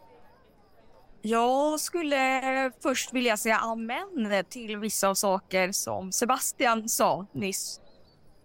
Jag 1.22 1.80
skulle 1.80 2.72
först 2.84 3.14
vilja 3.14 3.38
säga 3.38 3.58
amen 3.58 4.46
till 4.50 4.78
vissa 4.78 5.10
av 5.10 5.14
saker 5.14 5.72
som 5.72 6.12
Sebastian 6.12 6.90
sa 6.90 7.26
nyss. 7.32 7.82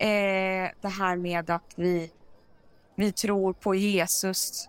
Eh, 0.04 0.70
det 0.80 0.88
här 0.88 1.16
med 1.16 1.50
att 1.50 1.72
vi, 1.76 2.10
vi 2.94 3.12
tror 3.12 3.52
på 3.52 3.74
Jesus. 3.74 4.68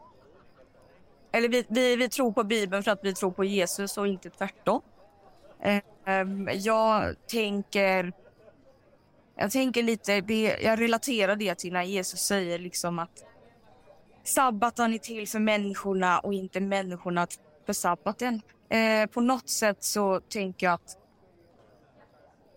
Eller 1.32 1.50
vi, 1.50 1.66
vi, 1.68 1.96
vi 1.96 2.10
tror 2.10 2.32
på 2.32 2.44
Bibeln 2.44 2.84
för 2.84 2.92
att 2.92 3.00
vi 3.04 3.14
tror 3.14 3.32
på 3.32 3.44
Jesus 3.44 3.98
och 3.98 4.08
inte 4.08 4.30
tvärtom. 4.30 4.82
Eh, 5.60 5.82
jag 6.54 7.16
tänker... 7.28 8.14
Jag 9.36 9.52
tänker 9.52 9.84
lite, 9.84 10.22
det, 10.22 10.58
jag 10.62 10.82
relaterar 10.82 11.36
det 11.36 11.56
till 11.56 11.74
när 11.74 11.84
Jesus 11.84 12.20
säger 12.20 12.60
liksom 12.60 13.00
att 13.00 13.26
sabbaten 14.24 14.94
är 14.94 14.98
till 14.98 15.28
för 15.28 15.40
människorna 15.40 16.20
och 16.20 16.34
inte 16.34 16.60
människorna 16.60 17.28
för 17.66 17.74
sabbaten. 17.74 18.42
Eh, 18.70 19.06
på 19.06 19.22
något 19.22 19.50
sätt 19.50 19.84
så 19.84 20.20
tänker 20.20 20.68
jag 20.68 20.74
att 20.74 20.98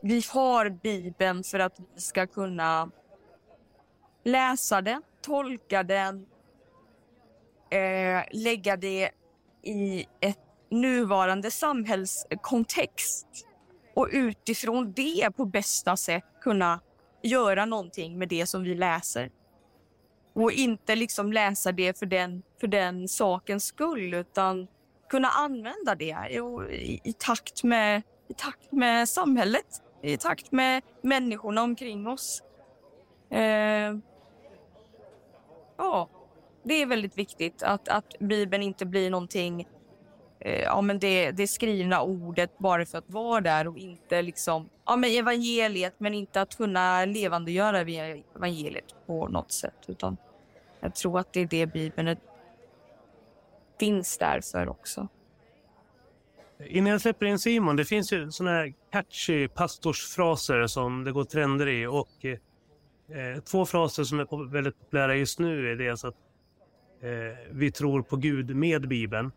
vi 0.08 0.22
har 0.30 0.70
Bibeln 0.70 1.44
för 1.44 1.58
att 1.58 1.80
vi 1.94 2.00
ska 2.00 2.26
kunna 2.26 2.90
läsa 4.24 4.80
den, 4.80 5.02
tolka 5.20 5.82
den, 5.82 6.26
eh, 7.70 8.22
lägga 8.30 8.76
det 8.76 9.10
i 9.62 10.06
ett 10.20 10.38
nuvarande 10.70 11.50
samhällskontext 11.50 13.26
och 13.94 14.08
utifrån 14.12 14.92
det 14.92 15.30
på 15.36 15.44
bästa 15.44 15.96
sätt 15.96 16.24
kunna 16.40 16.80
göra 17.22 17.64
någonting 17.64 18.18
med 18.18 18.28
det 18.28 18.46
som 18.46 18.62
vi 18.62 18.74
läser. 18.74 19.30
Och 20.34 20.52
inte 20.52 20.96
liksom 20.96 21.32
läsa 21.32 21.72
det 21.72 21.98
för 21.98 22.06
den, 22.06 22.42
för 22.60 22.66
den 22.66 23.08
sakens 23.08 23.64
skull 23.64 24.14
utan 24.14 24.68
kunna 25.10 25.28
använda 25.28 25.94
det 25.94 26.16
i, 26.70 27.00
i, 27.04 27.12
takt 27.12 27.62
med, 27.64 28.02
i 28.28 28.34
takt 28.34 28.72
med 28.72 29.08
samhället, 29.08 29.82
i 30.02 30.16
takt 30.16 30.52
med 30.52 30.82
människorna 31.02 31.62
omkring 31.62 32.06
oss. 32.06 32.42
Eh, 33.30 33.96
ja, 35.76 36.08
det 36.62 36.74
är 36.74 36.86
väldigt 36.86 37.18
viktigt 37.18 37.62
att, 37.62 37.88
att 37.88 38.18
Bibeln 38.18 38.62
inte 38.62 38.86
blir 38.86 39.10
någonting 39.10 39.68
eh, 40.40 40.62
ja, 40.62 40.80
men 40.80 40.98
det, 40.98 41.30
det 41.30 41.46
skrivna 41.46 42.02
ordet 42.02 42.58
bara 42.58 42.86
för 42.86 42.98
att 42.98 43.10
vara 43.10 43.40
där 43.40 43.68
och 43.68 43.78
inte 43.78 44.22
liksom, 44.22 44.68
ja 44.86 44.96
men 44.96 45.10
evangeliet 45.10 45.94
men 45.98 46.14
inte 46.14 46.40
att 46.40 46.56
kunna 46.56 47.04
levandegöra 47.04 47.80
evangeliet 47.80 48.94
på 49.06 49.28
något 49.28 49.52
sätt 49.52 49.84
utan 49.86 50.16
jag 50.80 50.94
tror 50.94 51.18
att 51.18 51.32
det 51.32 51.40
är 51.40 51.46
det 51.46 51.66
Bibeln 51.66 52.08
är, 52.08 52.18
finns 53.80 54.18
där 54.18 54.40
för 54.40 54.68
också. 54.68 55.08
Innan 56.66 56.92
jag 56.92 57.00
släpper 57.00 57.26
in 57.26 57.38
Simon, 57.38 57.76
det 57.76 57.84
finns 57.84 58.12
ju 58.12 58.30
såna 58.30 58.50
här 58.50 58.74
catchy 58.92 59.48
pastorsfraser 59.48 60.66
som 60.66 61.04
det 61.04 61.12
går 61.12 61.24
trender 61.24 61.68
i 61.68 61.86
och 61.86 62.08
eh, 62.20 62.32
eh 63.18 63.40
två 63.40 63.66
fraser 63.66 64.04
som 64.04 64.20
är 64.20 64.50
väldigt 64.50 64.78
populära 64.78 65.16
just 65.16 65.38
nu 65.38 65.72
är 65.72 65.76
dels 65.76 66.04
att 66.04 66.14
eh, 67.00 67.10
vi 67.50 67.70
tror 67.70 68.02
på 68.02 68.16
Gud 68.16 68.56
med 68.56 68.88
Bibeln 68.88 69.32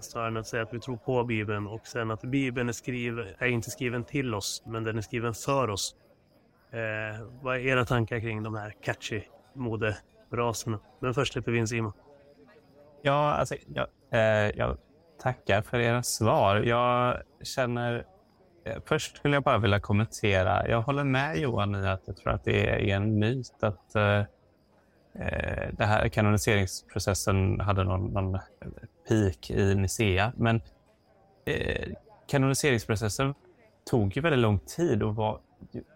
snarare 0.00 0.28
än 0.28 0.36
att 0.36 0.46
säga 0.46 0.62
att 0.62 0.74
vi 0.74 0.80
tror 0.80 0.96
på 0.96 1.24
Bibeln 1.24 1.66
och 1.66 1.86
sen 1.86 2.10
att 2.10 2.22
Bibeln 2.22 2.68
är, 2.68 2.72
skriven, 2.72 3.26
är 3.38 3.46
inte 3.46 3.70
skriven 3.70 4.04
till 4.04 4.34
oss, 4.34 4.62
men 4.66 4.84
den 4.84 4.98
är 4.98 5.02
skriven 5.02 5.34
för 5.34 5.70
oss. 5.70 5.96
Eh, 6.70 7.26
vad 7.42 7.56
är 7.56 7.60
era 7.60 7.84
tankar 7.84 8.20
kring 8.20 8.42
de 8.42 8.54
här 8.54 8.74
catchy 8.82 9.22
modefraserna? 9.52 10.80
Men 11.00 11.14
först 11.14 11.32
släpper 11.32 11.52
vi 11.52 11.58
in 11.58 11.68
Simon. 11.68 11.92
Ja, 13.02 13.32
alltså, 13.32 13.54
ja, 13.74 13.86
eh, 14.10 14.50
ja 14.56 14.76
tackar 15.20 15.62
för 15.62 15.78
era 15.78 16.02
svar. 16.02 16.56
Jag 16.56 17.16
känner... 17.42 18.04
Eh, 18.64 18.76
först 18.84 19.16
skulle 19.16 19.36
jag 19.36 19.42
bara 19.42 19.58
vilja 19.58 19.80
kommentera. 19.80 20.68
Jag 20.68 20.82
håller 20.82 21.04
med 21.04 21.38
Johan 21.38 21.74
i 21.74 21.88
att 21.88 22.02
jag 22.06 22.16
tror 22.16 22.32
att 22.32 22.44
det 22.44 22.68
är 22.68 22.96
en 22.96 23.18
myt 23.18 23.62
att 23.62 23.94
eh, 23.94 24.18
eh 25.14 25.68
det 25.72 25.84
här 25.84 26.08
kanoniseringsprocessen 26.08 27.60
hade 27.60 27.84
någon, 27.84 28.06
någon 28.06 28.38
peak 29.08 29.50
i 29.50 29.74
Nicea. 29.74 30.32
Men 30.36 30.60
eh, 31.44 31.88
kanoniseringsprocessen 32.26 33.34
tog 33.90 34.16
ju 34.16 34.22
väldigt 34.22 34.40
lång 34.40 34.58
tid 34.58 35.02
och 35.02 35.16
var 35.16 35.40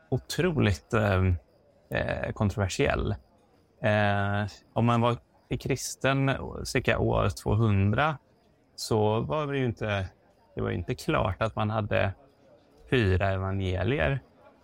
otroligt 0.08 0.94
eh, 0.94 1.24
eh 1.90 2.32
kontroversiell. 2.32 3.14
Eh, 3.82 4.46
om 4.72 4.86
man 4.86 5.00
var 5.00 5.16
kristen 5.58 6.30
cirka 6.64 6.98
år 6.98 7.28
200 7.28 8.18
så 8.76 9.20
var 9.20 9.46
det 9.46 9.58
ju 9.58 9.64
inte, 9.64 10.06
det 10.54 10.60
var 10.60 10.70
inte 10.70 10.94
klart 10.94 11.42
att 11.42 11.56
man 11.56 11.70
hade 11.70 12.12
fyra 12.90 13.30
evangelier. 13.30 14.20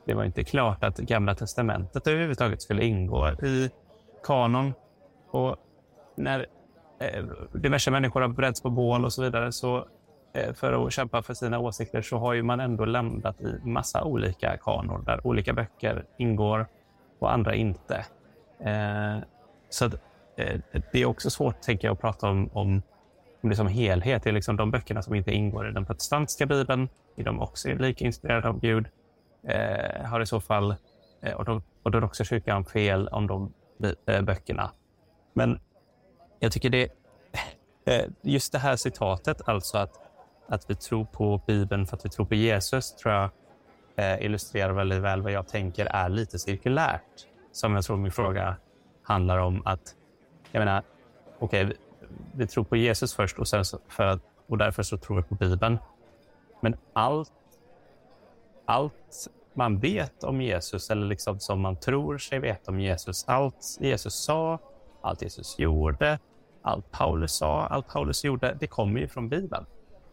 Det 0.07 0.15
var 0.15 0.25
inte 0.25 0.45
klart 0.45 0.85
att 0.85 0.99
Gamla 0.99 1.35
testamentet 1.35 2.07
överhuvudtaget 2.07 2.63
skulle 2.63 2.85
ingå 2.85 3.29
i 3.29 3.71
kanon. 4.25 4.75
Och 5.31 5.57
när 6.17 6.47
eh, 7.01 7.25
diverse 7.53 7.91
människor 7.91 8.21
har 8.21 8.29
bränts 8.29 8.63
på 8.63 8.71
bål 8.71 9.05
och 9.05 9.13
så 9.13 9.23
vidare 9.23 9.53
så 9.53 9.87
eh, 10.33 10.55
för 10.55 10.87
att 10.87 10.93
kämpa 10.93 11.23
för 11.23 11.35
sina 11.35 11.59
åsikter 11.59 12.03
så 12.03 12.19
har 12.19 12.33
ju 12.33 12.43
man 12.43 12.61
ändå 12.61 12.85
landat 12.85 13.41
i 13.41 13.61
massa 13.65 14.05
olika 14.05 14.57
kanor 14.57 15.03
där 15.07 15.27
olika 15.27 15.53
böcker 15.53 16.05
ingår 16.19 16.67
och 17.19 17.33
andra 17.33 17.55
inte. 17.55 18.05
Eh, 18.61 19.19
så 19.69 19.85
att, 19.85 19.95
eh, 20.37 20.61
det 20.93 21.03
är 21.03 21.07
också 21.07 21.31
svårt 21.31 21.63
tänker 21.63 21.89
jag, 21.89 21.93
att 21.93 22.01
prata 22.01 22.29
om, 22.29 22.51
om, 22.53 22.83
om 23.43 23.51
det 23.51 23.57
som 23.57 23.67
liksom 23.67 23.81
helhet. 23.81 24.23
Det 24.23 24.31
är 24.31 24.35
liksom 24.35 24.57
de 24.57 24.71
böckerna 24.71 25.03
som 25.03 25.15
inte 25.15 25.33
ingår 25.33 25.69
i 25.69 25.73
den 25.73 25.87
protestantiska 25.87 26.47
bibeln. 26.47 26.89
Är 27.17 27.25
de 27.25 27.41
också 27.41 27.69
lika 27.69 28.05
inspirerade 28.05 28.49
av 28.49 28.61
Gud? 28.61 28.87
Eh, 29.49 30.05
har 30.05 30.21
i 30.21 30.27
så 30.27 30.41
fall, 30.41 30.75
eh, 31.23 31.33
och, 31.33 31.45
då, 31.45 31.63
och 31.83 31.91
då 31.91 31.99
är 31.99 32.05
också 32.05 32.25
kyrkan 32.25 32.65
fel 32.65 33.09
om 33.09 33.27
de 33.27 33.53
Eh, 34.07 34.23
böckerna. 34.23 34.71
Men 35.33 35.61
jag 36.39 36.53
tycker 36.53 36.71
det... 36.71 36.89
Eh, 37.85 38.05
just 38.23 38.53
det 38.53 38.59
här 38.59 38.77
citatet, 38.77 39.49
alltså 39.49 39.79
att, 39.79 40.01
att 40.47 40.71
vi 40.71 40.75
tror 40.75 41.05
på 41.05 41.41
Bibeln 41.47 41.87
för 41.87 41.97
att 41.97 42.05
vi 42.05 42.09
tror 42.09 42.27
på 42.27 42.35
Jesus, 42.35 42.97
tror 42.97 43.15
jag 43.15 43.31
eh, 43.97 44.25
illustrerar 44.25 44.73
väldigt 44.73 45.03
väl 45.03 45.23
vad 45.23 45.33
jag 45.33 45.49
tänker 45.49 45.87
är 45.87 46.09
lite 46.09 46.39
cirkulärt. 46.39 47.27
Som 47.53 47.75
jag 47.75 47.85
tror 47.85 47.97
min 47.97 48.13
fråga 48.13 48.57
handlar 49.03 49.39
om 49.39 49.63
att, 49.65 49.95
jag 50.53 50.61
menar, 50.61 50.83
okej, 51.39 51.65
okay, 51.65 51.77
vi, 52.35 52.47
tror 52.47 52.65
på 52.65 52.77
Jesus 52.77 53.15
först 53.15 53.39
och, 53.39 53.49
sen 53.49 53.65
så, 53.65 53.79
för, 53.89 54.21
och 54.47 54.59
därför 54.59 54.83
så 54.83 54.97
tror 54.97 55.17
vi 55.17 55.23
på 55.23 55.35
Bibeln. 55.35 55.79
Men 56.61 56.77
allt, 56.93 57.33
allt 58.65 59.29
man 59.55 59.79
vet 59.79 60.25
om 60.25 60.41
Jesus 60.41 60.91
eller 60.91 61.07
liksom 61.07 61.41
som 61.41 61.61
man 61.61 61.77
tror 61.77 62.19
sig 62.19 62.39
veta 62.39 62.71
om 62.71 62.81
Jesus. 62.81 63.25
Allt 63.29 63.79
Jesus 63.81 64.15
sa, 64.15 64.59
allt 65.01 65.23
Jesus 65.23 65.59
gjorde, 65.59 66.19
allt 66.63 66.91
Paulus 66.91 67.33
sa, 67.33 67.67
allt 67.67 67.89
Paulus 67.89 68.25
gjorde, 68.25 68.57
det 68.61 68.67
kommer 68.67 69.01
ju 69.01 69.09
från 69.09 69.29
Bibeln. 69.29 69.67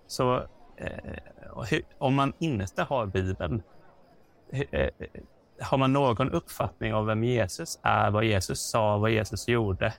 Så 0.08 0.36
eh, 0.76 1.80
om 1.98 2.16
man 2.16 2.34
inte 2.40 2.84
har 2.84 3.06
Bibeln, 3.06 3.64
eh, 4.52 4.90
har 5.62 5.78
man 5.78 5.94
någon 5.94 6.32
uppfattning 6.32 6.94
om 6.96 7.06
vem 7.06 7.24
Jesus 7.24 7.80
är, 7.82 8.12
vad 8.12 8.24
Jesus 8.24 8.70
sa, 8.70 8.98
vad 8.98 9.12
Jesus 9.12 9.48
gjorde, 9.48 9.94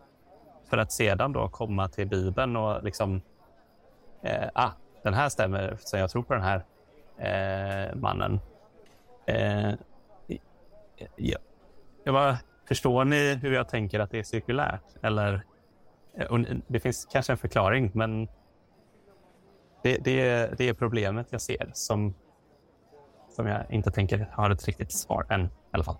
för 0.70 0.78
att 0.78 0.92
sedan 0.92 1.32
då 1.32 1.48
komma 1.48 1.88
till 1.88 2.08
Bibeln 2.08 2.56
och 2.56 2.84
liksom, 2.84 3.20
eh, 4.22 4.48
ah, 4.54 4.70
den 5.02 5.14
här 5.14 5.28
stämmer, 5.28 5.76
så 5.80 5.96
jag 5.96 6.10
tror 6.10 6.22
på 6.22 6.34
den 6.34 6.42
här 6.42 6.64
eh, 7.18 7.96
mannen. 7.96 8.40
Eh, 9.26 9.72
ja. 11.16 11.38
Jag 12.04 12.14
bara, 12.14 12.38
förstår 12.68 13.04
ni 13.04 13.34
hur 13.34 13.52
jag 13.52 13.68
tänker 13.68 14.00
att 14.00 14.10
det 14.10 14.18
är 14.18 14.22
cirkulärt? 14.22 14.84
Eller, 15.02 15.42
eh, 16.14 16.40
det 16.66 16.80
finns 16.80 17.08
kanske 17.12 17.32
en 17.32 17.38
förklaring, 17.38 17.90
men 17.94 18.28
det, 19.82 19.96
det, 19.98 20.48
det 20.58 20.68
är 20.68 20.74
problemet 20.74 21.26
jag 21.30 21.40
ser 21.40 21.70
som, 21.74 22.14
som 23.30 23.46
jag 23.46 23.70
inte 23.70 23.90
tänker 23.90 24.30
har 24.32 24.50
ett 24.50 24.66
riktigt 24.66 24.92
svar 24.92 25.26
än 25.28 25.44
i 25.44 25.50
alla 25.70 25.84
fall. 25.84 25.98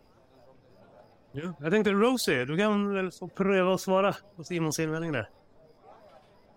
Ja, 1.43 1.55
jag 1.61 1.73
tänkte 1.73 1.91
Rosie, 1.91 2.45
du 2.45 2.59
kan 2.59 2.95
väl 2.95 3.11
få 3.11 3.29
pröva 3.29 3.75
att 3.75 3.81
svara 3.81 4.15
på 4.37 4.45
Simons 4.45 4.79
invändning 4.79 5.13
där. 5.13 5.31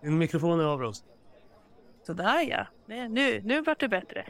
Din 0.02 0.18
mikrofon 0.18 0.60
är 0.60 0.64
av, 0.64 0.80
Rosie. 0.80 1.06
Sådär 2.02 2.40
ja. 2.40 2.66
Nu, 2.86 3.40
nu 3.42 3.60
vart 3.62 3.80
det 3.80 3.88
bättre. 3.88 4.26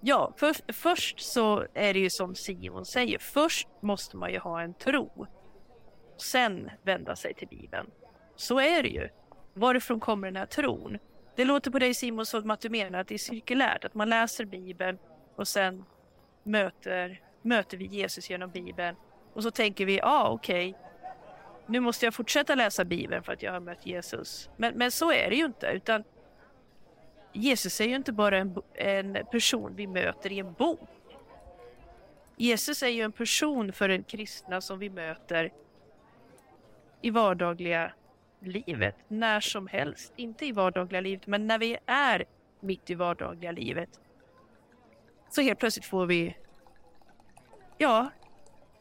Ja, 0.00 0.32
för, 0.36 0.72
först 0.72 1.20
så 1.20 1.66
är 1.74 1.94
det 1.94 1.98
ju 2.00 2.10
som 2.10 2.34
Simon 2.34 2.84
säger. 2.84 3.18
Först 3.18 3.68
måste 3.80 4.16
man 4.16 4.32
ju 4.32 4.38
ha 4.38 4.60
en 4.60 4.74
tro. 4.74 5.26
Sen 6.16 6.70
vända 6.82 7.16
sig 7.16 7.34
till 7.34 7.48
Bibeln. 7.48 7.90
Så 8.36 8.60
är 8.60 8.82
det 8.82 8.88
ju. 8.88 9.08
Varifrån 9.54 10.00
kommer 10.00 10.26
den 10.26 10.36
här 10.36 10.46
tron? 10.46 10.98
Det 11.36 11.44
låter 11.44 11.70
på 11.70 11.78
dig 11.78 11.94
Simon 11.94 12.26
som 12.26 12.50
att 12.50 12.60
du 12.60 12.68
menar 12.68 12.98
att 12.98 13.08
det 13.08 13.14
är 13.14 13.18
cirkulärt. 13.18 13.84
Att 13.84 13.94
man 13.94 14.08
läser 14.08 14.44
Bibeln 14.44 14.98
och 15.36 15.48
sen 15.48 15.84
möter, 16.42 17.22
möter 17.42 17.76
vi 17.76 17.84
Jesus 17.84 18.30
genom 18.30 18.50
Bibeln. 18.50 18.96
Och 19.38 19.44
så 19.44 19.50
tänker 19.50 19.86
vi, 19.86 19.96
ja 19.96 20.02
ah, 20.04 20.28
okej. 20.28 20.70
Okay, 20.70 21.10
nu 21.66 21.80
måste 21.80 22.06
jag 22.06 22.14
fortsätta 22.14 22.54
läsa 22.54 22.84
Bibeln 22.84 23.22
för 23.22 23.32
att 23.32 23.42
jag 23.42 23.52
har 23.52 23.60
mött 23.60 23.86
Jesus. 23.86 24.50
Men, 24.56 24.74
men 24.74 24.90
så 24.90 25.12
är 25.12 25.30
det 25.30 25.36
ju 25.36 25.44
inte. 25.44 25.66
Utan 25.66 26.04
Jesus 27.32 27.80
är 27.80 27.84
ju 27.84 27.96
inte 27.96 28.12
bara 28.12 28.38
en, 28.38 28.62
en 28.74 29.18
person 29.30 29.76
vi 29.76 29.86
möter 29.86 30.32
i 30.32 30.38
en 30.38 30.52
bok. 30.52 30.88
Jesus 32.36 32.82
är 32.82 32.88
ju 32.88 33.02
en 33.02 33.12
person 33.12 33.72
för 33.72 33.88
en 33.88 34.02
kristna 34.02 34.60
som 34.60 34.78
vi 34.78 34.90
möter 34.90 35.52
i 37.00 37.10
vardagliga 37.10 37.92
livet, 38.40 38.96
när 39.08 39.40
som 39.40 39.66
helst. 39.66 40.12
Inte 40.16 40.46
i 40.46 40.52
vardagliga 40.52 41.00
livet, 41.00 41.26
men 41.26 41.46
när 41.46 41.58
vi 41.58 41.76
är 41.86 42.24
mitt 42.60 42.90
i 42.90 42.94
vardagliga 42.94 43.52
livet. 43.52 44.00
Så 45.30 45.42
helt 45.42 45.58
plötsligt 45.58 45.86
får 45.86 46.06
vi, 46.06 46.36
ja, 47.78 48.10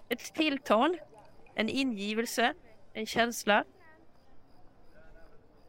ett 0.10 0.34
tilltal, 0.34 0.98
en 1.56 1.70
ingivelse, 1.70 2.54
en 2.94 3.06
känsla, 3.06 3.64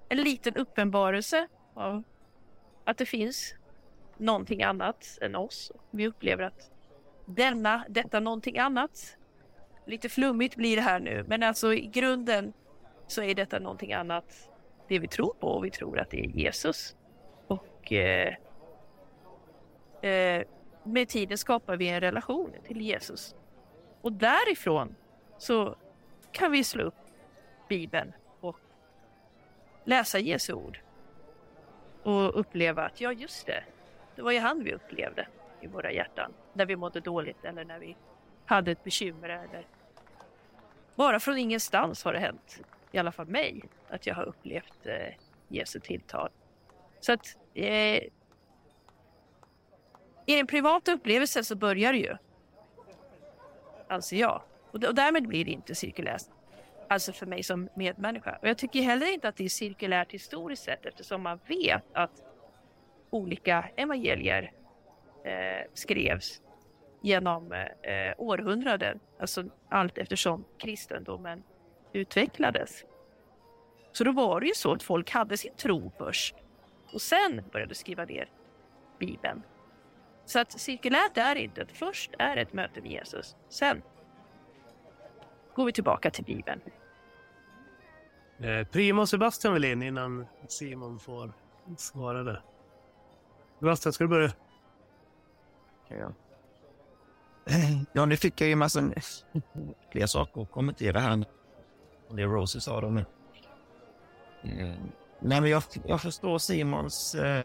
en 0.09 0.23
liten 0.23 0.57
uppenbarelse 0.57 1.49
av 1.75 2.03
att 2.85 2.99
det 2.99 3.07
finns 3.07 3.55
någonting 4.17 4.63
annat 4.63 5.19
än 5.21 5.37
oss. 5.37 5.73
Vi 5.91 6.07
upplever 6.07 6.43
att 6.43 6.71
denna, 7.27 7.85
detta 7.89 8.21
någonting 8.21 8.59
annat, 8.59 9.17
lite 9.87 10.09
flummigt 10.09 10.57
blir 10.57 10.77
det 10.77 10.83
här 10.83 11.01
nu, 11.01 11.25
men 11.29 11.43
alltså 11.43 11.75
i 11.75 11.87
grunden 11.87 12.53
så 13.07 13.23
är 13.23 13.35
detta 13.35 13.59
någonting 13.59 13.93
annat 13.93 14.49
det 14.89 14.99
vi 14.99 15.09
tror 15.09 15.35
på 15.41 15.47
och 15.47 15.65
vi 15.65 15.71
tror 15.71 15.99
att 15.99 16.11
det 16.11 16.21
är 16.21 16.29
Jesus. 16.29 16.97
Och 17.47 17.93
eh, 17.93 18.35
eh, 20.03 20.43
med 20.85 21.09
tiden 21.09 21.39
skapar 21.39 21.77
vi 21.77 21.89
en 21.89 22.01
relation 22.01 22.53
till 22.67 22.81
Jesus. 22.81 23.35
Och 24.01 24.13
därifrån 24.13 24.95
så 25.39 25.77
kan 26.33 26.53
vi 26.53 26.65
slå 26.65 26.85
upp 26.85 26.95
Bibeln 27.69 28.13
och 28.41 28.59
läsa 29.85 30.19
Jesu 30.19 30.53
ord. 30.53 30.81
Och 32.03 32.41
uppleva 32.41 32.85
att 32.85 33.01
ja, 33.01 33.13
just 33.13 33.47
det, 33.47 33.65
det 34.17 34.23
var 34.23 34.33
ju 34.33 34.39
han 34.39 34.65
vi 34.65 34.73
upplevde 34.73 35.27
i 35.61 35.67
våra 35.67 35.93
hjärtan 35.93 36.33
när 36.53 36.67
vi 36.67 36.77
mådde 36.77 37.01
dåligt 37.01 37.45
eller 37.45 37.65
när 37.65 37.79
vi 37.79 37.97
hade 38.47 38.71
ett 38.71 38.85
bekymmer 38.85 39.29
eller 39.29 39.67
bara 40.99 41.21
från 41.21 41.39
ingenstans 41.39 42.05
har 42.05 42.13
det 42.13 42.19
hänt, 42.19 42.61
i 42.93 42.99
alla 42.99 43.13
fall 43.13 43.27
mig, 43.27 43.63
att 43.89 44.07
jag 44.07 44.15
har 44.15 44.23
upplevt 44.23 44.87
eh, 44.87 45.15
Jesu 45.49 45.81
tilltal. 45.81 46.31
Så 47.01 47.13
att 47.13 47.37
eh, 47.55 48.03
i 50.27 50.37
den 50.37 50.47
privata 50.47 50.93
upplevelsen 50.93 51.45
så 51.45 51.57
börjar 51.57 51.93
det 51.93 51.99
ju, 51.99 52.17
anser 53.89 54.17
jag. 54.17 54.43
Och, 54.71 54.85
och 54.85 54.95
därmed 54.95 55.29
blir 55.29 55.45
det 55.45 55.51
inte 55.51 55.75
cirkulärt, 55.75 56.23
alltså 56.89 57.13
för 57.13 57.27
mig 57.27 57.43
som 57.43 57.69
medmänniska. 57.75 58.39
Och 58.43 58.49
jag 58.49 58.59
tycker 58.59 58.83
heller 58.83 59.13
inte 59.13 59.29
att 59.29 59.37
det 59.37 59.45
är 59.45 59.49
cirkulärt 59.49 60.13
historiskt 60.13 60.65
sett 60.65 60.87
eftersom 60.87 61.23
man 61.23 61.41
vet 61.47 61.85
att 61.93 62.23
olika 63.11 63.69
evangelier 63.77 64.53
eh, 65.25 65.67
skrevs 65.75 66.43
genom 67.03 67.53
eh, 67.53 68.15
århundraden, 68.19 69.01
alltså 69.19 69.45
allt 69.69 69.99
eftersom 69.99 70.45
kristendomen 70.59 71.43
utvecklades. 71.93 72.85
Så 73.93 74.05
då 74.05 74.13
var 74.13 74.41
det 74.41 74.47
ju 74.47 74.55
så 74.55 74.73
att 74.73 74.83
folk 74.83 75.11
hade 75.11 75.37
sin 75.37 75.55
tro 75.57 75.93
först 75.99 76.35
och 76.93 77.01
sen 77.01 77.43
började 77.53 77.75
skriva 77.75 78.05
ner 78.05 78.29
Bibeln. 78.99 79.43
Så 80.29 80.39
att 80.39 80.61
cirkulärt 80.61 81.17
är 81.17 81.37
inte. 81.37 81.67
Först 81.67 82.11
är 82.19 82.37
ett 82.37 82.53
möte 82.53 82.81
med 82.81 82.91
Jesus. 82.91 83.37
Sen 83.49 83.83
går 85.55 85.65
vi 85.65 85.73
tillbaka 85.73 86.11
till 86.11 86.25
Bibeln. 86.25 86.61
Eh, 88.39 88.67
Primo 88.67 89.01
och 89.01 89.09
Sebastian 89.09 89.55
vill 89.55 89.65
in 89.65 89.83
innan 89.83 90.27
Simon 90.49 90.99
får 90.99 91.33
svara 91.77 92.23
det. 92.23 92.43
Sebastian, 93.59 93.93
ska 93.93 94.05
du 94.05 94.09
börja? 94.09 94.33
Ja. 95.89 96.13
Ja, 97.93 98.07
nu 98.07 98.17
fick 98.17 98.41
jag 98.41 98.49
ju 98.49 98.57
massa 98.57 98.91
fler 99.93 100.07
saker 100.07 100.43
att 100.43 100.51
kommentera 100.51 101.01
här. 101.01 101.25
Det 102.11 102.25
Rosie 102.25 102.61
sa 102.61 102.81
då 102.81 102.89
nu. 102.89 103.05
Mm. 104.43 104.77
Nej, 105.21 105.41
men 105.41 105.51
jag, 105.51 105.63
jag 105.85 106.01
förstår 106.01 106.39
Simons 106.39 107.15
eh, 107.15 107.43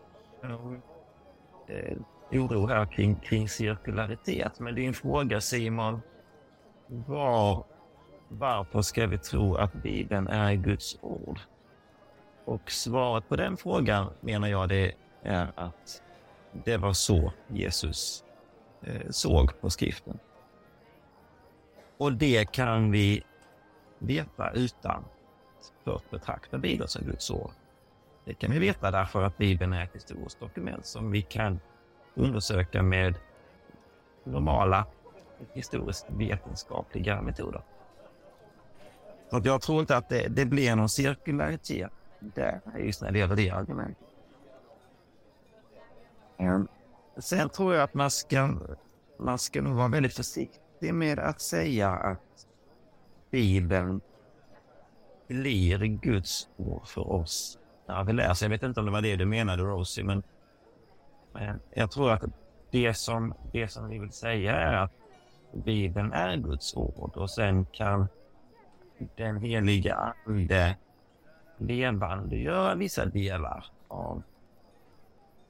eh, 1.68 1.98
oro 2.40 2.68
här 2.68 2.86
kring, 2.86 3.16
kring 3.16 3.50
cirkularitet. 3.50 4.60
Men 4.60 4.76
din 4.76 4.94
fråga 4.94 5.42
Simon, 5.42 6.02
var, 6.88 7.64
varför 8.30 8.82
ska 8.82 9.08
vi 9.08 9.18
tro 9.18 9.56
att 9.56 9.74
Bibeln 9.74 10.28
är 10.28 10.54
Guds 10.54 10.98
ord? 11.02 11.40
Och 12.46 12.72
svaret 12.72 13.30
på 13.30 13.36
den 13.36 13.58
frågan 13.58 14.10
menar 14.22 14.48
jag 14.48 14.70
det 14.70 14.94
är 15.22 15.52
att 15.56 16.02
det 16.66 16.78
var 16.78 16.94
så 16.94 17.32
Jesus 17.48 18.24
eh, 18.82 19.10
såg 19.10 19.62
på 19.62 19.70
skriften. 19.70 20.20
Och 21.98 22.14
det 22.14 22.52
kan 22.52 22.92
vi 22.92 23.24
veta 24.00 24.52
utan 24.52 25.04
först 25.84 26.10
betrakta 26.10 26.58
Bibeln 26.58 26.88
som 26.88 27.06
Guds 27.06 27.32
ord. 27.32 27.52
Det 28.26 28.34
kan 28.34 28.52
vi 28.52 28.60
veta 28.60 28.92
därför 28.92 29.24
att 29.24 29.38
Bibeln 29.38 29.74
är 29.74 29.84
ett 29.84 29.96
historiskt 29.96 30.40
dokument 30.40 30.86
som 30.86 31.12
vi 31.12 31.22
kan 31.22 31.60
undersöka 32.16 32.84
med 32.84 33.16
normala 34.24 34.86
historiskt 35.54 36.06
vetenskapliga 36.10 37.22
metoder. 37.22 37.62
Så 39.30 39.42
jag 39.44 39.62
tror 39.62 39.80
inte 39.80 39.98
att 39.98 40.10
det, 40.10 40.28
det 40.28 40.46
blir 40.46 40.76
någon 40.76 40.90
cirkularitet 40.90 41.92
där 42.20 42.62
just 42.80 43.02
när 43.02 43.12
det 43.12 43.20
gäller 43.20 43.36
det 43.36 43.50
argumentet. 43.50 44.08
Ehm, 46.38 46.68
sen 47.18 47.50
tror 47.50 47.74
jag 47.74 47.84
att 47.84 47.94
man 47.94 48.12
ska, 48.12 48.58
man 49.20 49.40
ska 49.40 49.62
nog 49.62 49.76
vara 49.76 49.88
väldigt 49.88 50.14
försiktig 50.14 50.94
med 50.94 51.20
att 51.20 51.42
säga 51.42 51.90
att 51.90 52.48
Bibeln 53.32 54.02
blir 55.28 55.78
Guds 55.86 56.50
ord 56.58 56.88
för 56.88 57.12
oss 57.12 57.60
när 57.88 58.04
vi 58.04 58.14
läser. 58.14 58.30
Alltså, 58.30 58.46
jag 58.46 58.50
vet 58.50 58.64
inte 58.64 58.80
om 58.80 58.86
det 58.86 58.92
var 58.92 59.02
det 59.02 59.16
du 59.16 59.26
menade, 59.26 59.64
Rosie, 59.64 60.04
men, 60.04 60.24
men 61.34 61.60
jag 61.74 61.92
tror 61.92 62.12
att 62.12 62.24
det 62.72 62.94
som, 62.94 63.34
det 63.52 63.68
som 63.68 63.90
vi 63.90 64.00
vill 64.00 64.12
säga 64.12 64.56
är 64.56 64.74
att 64.74 64.92
Bibeln 65.52 66.14
är 66.14 66.38
Guds 66.38 66.76
ord 66.76 67.12
och 67.18 67.30
sen 67.30 67.66
kan 67.66 68.08
den 69.16 69.38
heliga 69.38 70.14
Ande 70.26 70.78
levandegöra 71.58 72.76
vissa 72.76 73.06
delar 73.06 73.66
av, 73.88 74.24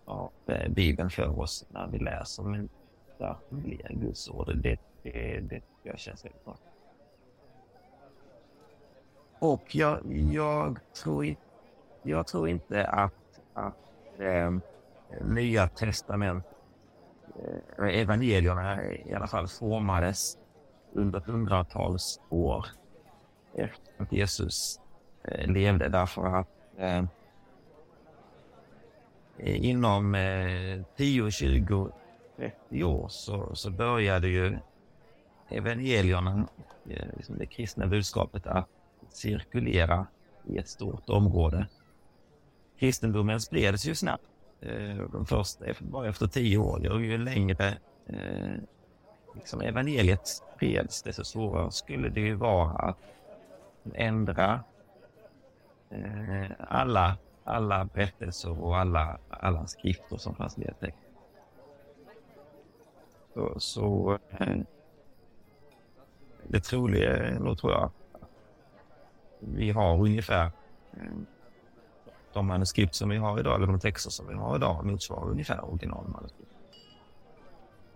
av 0.06 0.32
eh, 0.46 0.70
Bibeln 0.70 1.10
för 1.10 1.40
oss 1.40 1.66
när 1.70 1.88
vi 1.88 2.00
läser. 2.00 2.44
Men 2.44 2.70
där 3.18 3.38
blir 3.50 3.88
Guds 3.90 4.30
ord. 4.30 4.58
Det, 4.58 4.80
det, 5.04 5.40
det 5.40 5.62
jag 5.84 6.00
känns 6.00 6.26
väldigt 6.26 6.46
bra. 6.46 6.58
Och 9.40 9.76
jag, 9.76 10.00
jag, 10.32 10.80
tror, 10.94 11.36
jag 12.02 12.28
tror 12.28 12.50
inte 12.50 12.88
att, 12.88 13.42
att 13.54 14.20
eh, 14.20 14.52
Nya 15.22 15.68
testament, 15.68 16.46
eh, 17.80 18.00
evangelierna 18.00 18.84
i 18.94 19.14
alla 19.14 19.28
fall, 19.28 19.48
formades 19.48 20.38
under 20.94 21.20
hundratals 21.20 22.22
år 22.30 22.66
efter 23.54 23.92
att 23.98 24.12
Jesus 24.12 24.80
eh, 25.24 25.52
levde. 25.52 25.90
Därför 25.90 26.40
att 26.40 26.48
eh, 26.78 27.04
inom 29.38 30.16
eh, 30.16 30.82
10, 30.98 31.32
20, 31.32 31.92
30 32.38 32.84
år 32.84 33.08
så, 33.10 33.56
så 33.56 33.72
började 33.72 34.28
ju 34.28 34.58
evangelierna, 35.50 36.48
eh, 36.90 37.08
liksom 37.18 37.38
det 37.38 37.46
kristna 37.46 37.88
budskapet, 37.88 38.48
att 38.48 38.70
cirkulera 39.10 40.08
i 40.48 40.58
ett 40.58 40.70
stort 40.70 41.10
område. 41.10 41.68
Kristendomen 42.80 43.40
spreds 43.40 43.86
ju 43.86 43.96
snabbt. 43.96 44.33
Eh, 44.66 45.10
de 45.12 45.26
första, 45.26 45.66
bara 45.80 46.10
efter 46.10 46.28
tio 46.28 46.58
år. 46.58 46.92
Och 46.92 47.02
ju 47.02 47.18
längre 47.18 47.78
eh, 48.08 48.52
liksom 49.36 49.62
evangeliet 49.62 50.28
spreds, 50.28 51.02
desto 51.02 51.24
svårare 51.24 51.72
skulle 51.72 52.10
det 52.10 52.22
ju 52.22 52.36
vara 52.36 52.70
att 52.70 52.98
ändra 53.94 54.64
eh, 55.90 56.52
alla, 56.60 57.18
alla 57.44 57.86
berättelser 57.86 58.64
och 58.64 58.78
alla, 58.78 59.18
alla 59.30 59.68
skrifter 59.68 60.18
som 60.18 60.36
fanns 60.36 60.58
nedtecknade. 60.58 61.08
Så, 63.34 63.60
så 63.60 64.20
eh, 64.30 64.58
det 66.48 66.60
troliga 66.60 67.18
är 67.18 67.40
nog, 67.40 67.58
tror 67.58 67.72
jag, 67.72 67.92
vi 69.40 69.72
har 69.72 69.98
ungefär 69.98 70.52
eh, 70.94 71.12
de 72.34 72.48
manuskript 72.48 72.96
som 72.96 73.10
vi 73.10 73.18
har 73.18 73.40
idag, 73.40 73.56
eller 73.56 73.68
de 73.68 73.80
texter 73.80 74.10
som 74.10 74.28
vi 74.28 74.34
har 74.34 74.56
idag, 74.56 74.86
motsvarar 74.86 75.30
ungefär 75.30 75.66
originalmanuskript. 75.66 76.52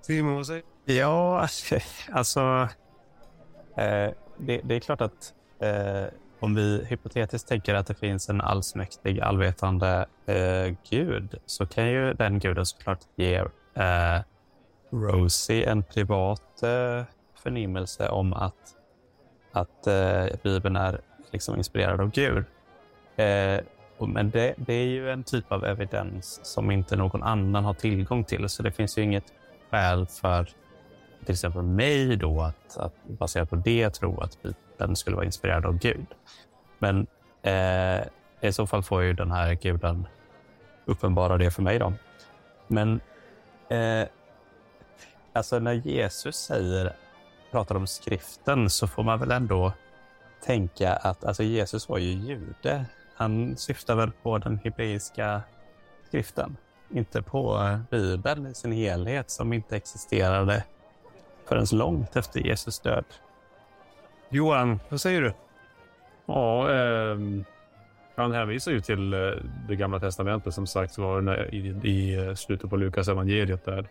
Simon, 0.02 0.36
vad 0.36 0.48
säger 0.48 0.64
Ja, 0.86 1.48
alltså... 2.12 2.68
Eh, 3.78 4.12
det, 4.38 4.62
det, 4.64 4.76
är 4.76 4.80
klart 4.80 5.02
att 5.02 5.34
eh, 5.60 6.06
om 6.40 6.56
vi 6.56 6.86
hypotetiskt 6.90 7.50
tänker 7.50 7.76
att 7.76 7.88
det 7.88 7.96
finns 7.96 8.30
en 8.30 8.42
allsmäktig, 8.42 9.20
allvetande 9.20 10.06
eh, 10.26 10.76
gud 10.90 11.36
så 11.46 11.66
kan 11.66 11.88
ju 11.88 12.14
den 12.14 12.40
guden 12.40 12.66
såklart 12.66 13.00
ge 13.16 13.36
eh, 13.74 14.22
Rosie 14.92 15.70
en 15.70 15.84
privat 15.84 16.64
eh, 16.64 17.04
förnimmelse 17.44 18.10
om 18.10 18.34
att, 18.34 18.76
att 19.52 19.88
eh, 19.88 20.26
Bibeln 20.44 20.76
är 20.76 21.02
liksom 21.32 21.58
inspirerad 21.58 22.02
av 22.02 22.12
Gud. 22.12 22.46
Men 24.00 24.30
det, 24.30 24.54
det, 24.58 24.74
är 24.74 24.86
ju 24.86 25.12
en 25.12 25.24
typ 25.24 25.52
av 25.52 25.66
evidens 25.66 26.40
som 26.44 26.72
inte 26.72 26.96
någon 26.96 27.24
annan 27.24 27.66
har 27.66 27.74
tillgång 27.74 28.24
till, 28.24 28.50
så 28.50 28.64
det 28.64 28.72
finns 28.72 28.98
ju 28.98 29.02
inget 29.02 29.34
skäl 29.72 30.08
för 30.08 30.50
till 31.26 31.34
exempel 31.34 31.62
mig 31.62 32.16
då 32.16 32.42
att, 32.42 32.78
att 32.78 32.94
baserat 33.08 33.50
på 33.50 33.56
det 33.56 33.90
tro 33.90 34.22
att 34.22 34.38
Bibeln 34.44 34.96
skulle 34.96 35.16
vara 35.16 35.26
inspirerad 35.26 35.66
av 35.66 35.78
Gud. 35.78 36.06
Men 36.80 37.08
eh, 37.42 38.02
i 38.42 38.52
så 38.52 38.68
fall 38.68 38.84
får 38.84 39.04
ju 39.04 39.14
den 39.14 39.32
här 39.32 39.54
guden 39.54 40.08
uppenbara 40.86 41.38
det 41.38 41.52
för 41.52 41.62
mig. 41.62 41.80
då. 41.80 41.94
Men 42.68 43.00
eh, 43.70 44.08
alltså 45.34 45.60
när 45.60 45.74
Jesus 45.74 46.36
säger, 46.36 46.94
pratar 47.52 47.76
om 47.76 47.88
skriften 47.88 48.70
så 48.70 48.88
får 48.88 49.04
man 49.04 49.20
väl 49.20 49.32
ändå 49.32 49.74
tänka 50.46 50.94
att 50.94 51.24
alltså 51.24 51.44
Jesus 51.44 51.90
var 51.90 51.98
ju 51.98 52.12
jude. 52.12 52.86
Han 53.18 53.58
syftar 53.58 53.96
väl 53.96 54.12
på 54.24 54.38
den 54.38 54.60
hebreiska 54.64 55.42
skriften, 56.08 56.58
inte 56.90 57.22
på 57.22 57.60
Bibeln 57.92 58.48
i 58.48 58.54
sin 58.54 58.72
helhet 58.72 59.30
som 59.30 59.54
inte 59.54 59.78
existerade 59.78 60.64
förrän 61.48 61.66
långt 61.72 62.16
efter 62.16 62.40
Jesus 62.40 62.80
död. 62.80 63.06
Johan, 64.30 64.80
vad 64.90 65.02
säger 65.02 65.22
du? 65.22 65.34
Ja, 66.26 66.72
eh, 66.72 67.18
han 68.16 68.32
hänvisar 68.32 68.72
ju 68.72 68.82
till 68.82 69.14
eh, 69.14 69.20
det 69.68 69.76
gamla 69.76 70.00
testamentet 70.00 70.54
som 70.54 70.68
sagt 70.68 70.98
var 70.98 71.54
i, 71.54 71.68
i 71.68 72.36
slutet 72.36 72.70
på 72.70 72.78
Lukas 72.78 73.08
evangeliet 73.08 73.66
där. 73.66 73.88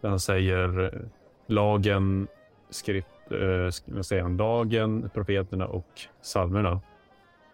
Där 0.00 0.08
han 0.08 0.20
säger 0.20 0.84
eh, 0.84 1.00
lagen, 1.46 2.28
skrift, 2.70 3.08
eh, 3.30 3.70
ska 3.70 3.92
man 3.92 4.04
säga, 4.04 4.28
lagen, 4.28 5.10
profeterna 5.14 5.66
och 5.66 6.00
psalmerna. 6.22 6.80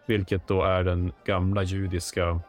Vilket 0.07 0.49
då 0.49 0.63
är 0.63 0.85
den 0.85 1.13
gamla 1.25 1.63
judiska 1.63 2.41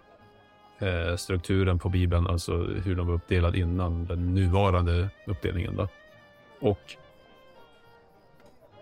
eh, 0.79 1.15
strukturen 1.15 1.79
på 1.79 1.89
Bibeln, 1.89 2.27
alltså 2.27 2.57
hur 2.57 2.95
de 2.95 3.07
var 3.07 3.13
uppdelade 3.13 3.59
innan 3.59 4.05
den 4.05 4.33
nuvarande 4.33 5.09
uppdelningen. 5.25 5.75
Då. 5.75 5.87
Och 6.59 6.97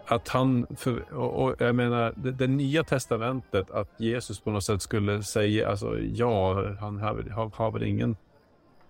att 0.08 0.28
han, 0.28 0.68
för, 0.76 1.14
och, 1.14 1.44
och 1.44 1.56
jag 1.60 1.76
menar, 1.76 2.14
det, 2.16 2.32
det, 2.32 2.48
nya 2.48 2.84
testamentet, 2.84 3.72
att 3.72 3.90
Jesus 3.98 4.40
på 4.40 4.52
något 4.52 4.64
sätt 4.64 4.82
skulle 4.82 5.24
säga, 5.24 5.70
alltså 5.70 6.00
ja, 6.00 6.54
han 6.80 6.98
har, 7.00 7.30
har, 7.30 7.52
har 7.56 7.72
väl 7.72 7.84
ingen 7.84 8.16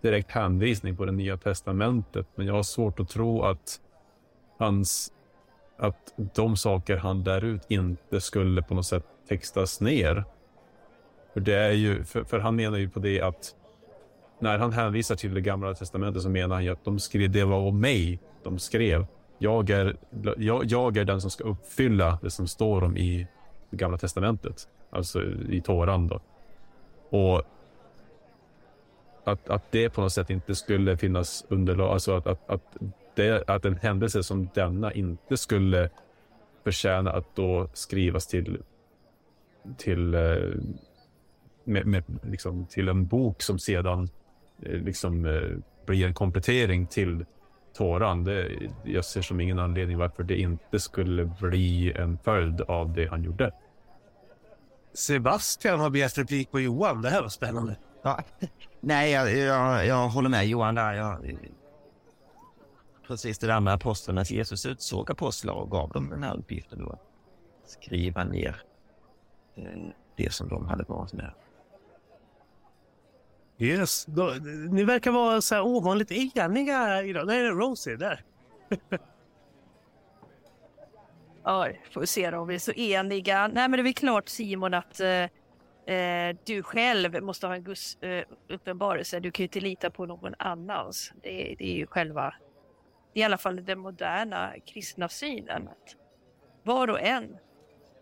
direkt 0.02 0.32
hänvisning 0.32 0.98
på 0.98 1.06
det 1.06 1.12
nya 1.12 1.38
testamentet, 1.38 2.28
men 2.36 2.48
jag 2.48 2.54
har 2.54 2.64
svårt 2.64 3.00
att 3.00 3.10
tro 3.10 3.42
att 3.44 3.80
hans, 4.58 5.14
att 5.78 6.14
de 6.36 6.58
saker 6.58 6.98
han 6.98 7.24
lär 7.24 7.44
ut 7.44 7.62
inte 7.68 8.22
skulle 8.22 8.62
på 8.62 8.74
något 8.74 8.86
sätt 8.86 9.06
textas 9.28 9.82
ner. 9.82 10.24
För 11.34 11.40
det 11.40 11.56
är 11.56 11.72
ju, 11.72 12.04
för, 12.04 12.24
för 12.24 12.40
han 12.40 12.56
menar 12.56 12.78
ju 12.78 12.90
på 12.90 13.00
det 13.00 13.22
att 13.22 13.56
när 14.40 14.58
han 14.58 14.72
hänvisar 14.72 15.16
till 15.16 15.34
det 15.34 15.42
gamla 15.42 15.74
testamentet 15.74 16.22
så 16.22 16.30
menar 16.30 16.56
han 16.56 16.64
ju 16.64 16.72
att 16.72 16.86
de 16.86 17.00
skrev, 17.00 17.32
det 17.32 17.44
var 17.44 17.58
om 17.58 17.80
mig 17.80 18.20
de 18.44 18.60
skrev. 18.60 19.06
Jag 19.38 19.70
är, 19.70 19.96
jag, 20.38 20.66
jag 20.66 20.98
är 20.98 21.06
den 21.06 21.22
som 21.22 21.32
ska 21.32 21.44
uppfylla 21.44 22.20
det 22.22 22.30
som 22.30 22.48
står 22.48 22.84
om 22.84 22.98
i 22.98 23.28
det 23.70 23.78
gamla 23.78 23.98
testamentet, 23.98 24.68
alltså 24.90 25.24
i 25.50 25.62
Toran 25.62 26.08
då. 26.08 26.20
Och 27.10 27.44
att, 29.24 29.50
att 29.50 29.72
det 29.72 29.90
på 29.90 30.02
något 30.02 30.14
sätt 30.14 30.30
inte 30.30 30.56
skulle 30.56 30.98
finnas 30.98 31.46
underlag, 31.50 31.94
alltså 31.94 32.16
att, 32.16 32.28
att, 32.28 32.50
att, 32.50 32.78
det, 33.16 33.50
att 33.50 33.66
en 33.66 33.76
händelse 33.76 34.24
som 34.24 34.50
denna 34.54 34.94
inte 34.94 35.38
skulle 35.38 35.90
förtjäna 36.64 37.12
att 37.12 37.36
då 37.36 37.70
skrivas 37.74 38.28
till, 38.28 38.62
till, 39.78 40.14
eh, 40.14 40.22
med, 41.64 41.86
med, 41.86 42.04
liksom, 42.24 42.66
till 42.66 42.88
en 42.88 43.08
bok 43.08 43.42
som 43.42 43.60
sedan 43.60 44.10
eh, 44.62 44.72
liksom, 44.72 45.26
eh, 45.26 45.58
blir 45.86 46.06
en 46.06 46.14
komplettering 46.14 46.88
till 46.88 47.26
Toran. 47.78 48.24
Det, 48.24 48.52
jag 48.84 49.06
ser 49.06 49.22
som 49.22 49.40
ingen 49.40 49.60
anledning 49.60 49.98
varför 49.98 50.24
det 50.24 50.40
inte 50.40 50.80
skulle 50.80 51.26
bli 51.26 51.94
en 51.94 52.18
följd 52.18 52.62
av 52.62 52.94
det 52.94 53.08
han 53.08 53.24
gjorde. 53.24 53.52
Sebastian 54.94 55.80
har 55.80 55.90
begärt 55.90 56.18
replik 56.18 56.52
på 56.52 56.60
Johan. 56.60 57.02
Det 57.02 57.10
här 57.10 57.22
var 57.22 57.30
spännande. 57.30 57.76
Ja. 58.02 58.20
Nej, 58.80 59.12
jag, 59.12 59.38
jag, 59.38 59.88
jag 59.88 60.10
håller 60.10 60.30
med 60.30 60.48
Johan 60.48 60.76
där. 60.76 60.94
Jag, 60.94 61.38
precis 63.08 63.40
det 63.40 63.48
där 63.48 63.60
med 63.60 63.74
apostlarna, 63.74 64.24
Jesus 64.24 64.66
utsåg 64.66 65.12
apostlar 65.12 65.54
och 65.54 65.72
gav 65.72 65.90
dem 65.90 66.10
den 66.10 66.24
här 66.24 66.38
uppgiften 66.38 66.80
då. 66.80 66.90
Att 66.90 67.02
skriva 67.66 68.24
ner 68.24 68.56
det 70.16 70.34
som 70.34 70.50
de 70.50 70.66
hade 70.66 70.84
varit 70.84 71.14
med. 71.14 71.34
Yes, 73.58 74.06
då, 74.06 74.34
ni 74.72 74.84
verkar 74.84 75.12
vara 75.12 75.42
så 75.42 75.56
här 75.56 75.62
ovanligt 75.62 76.12
eniga 76.12 77.04
idag. 77.04 77.28
Nej, 77.28 77.44
Rosie, 77.44 77.96
där. 77.96 78.24
ja, 81.44 81.68
får 81.92 82.02
vi 82.02 82.08
se 82.08 82.32
då 82.32 82.38
om 82.38 82.48
vi 82.48 82.56
är 82.56 82.60
så 82.60 82.72
eniga. 82.72 83.48
Nej, 83.48 83.70
men 83.70 83.72
det 83.72 83.82
är 83.82 83.84
väl 83.84 83.94
klart 83.94 84.30
Simon 84.30 84.74
att 84.74 85.00
eh, 85.00 85.96
eh, 85.96 86.36
du 86.46 86.64
själv 86.64 87.24
måste 87.24 87.48
ha 87.48 87.56
en 87.56 87.64
Guds 87.64 88.02
eh, 88.02 88.26
uppenbarelse. 88.50 89.20
Du 89.20 89.32
kan 89.32 89.44
ju 89.44 89.48
inte 89.48 89.60
lita 89.60 89.90
på 89.90 90.06
någon 90.06 90.34
annans. 90.40 91.14
Det, 91.24 91.56
det 91.60 91.66
är 91.66 91.76
ju 91.76 91.88
själva, 91.88 92.34
i 93.14 93.24
alla 93.24 93.38
fall 93.38 93.66
den 93.66 93.80
moderna 93.80 94.54
kristna 94.66 95.10
synen. 95.10 95.68
Att 95.68 95.96
var 96.64 96.88
och 96.88 97.02
en 97.02 97.38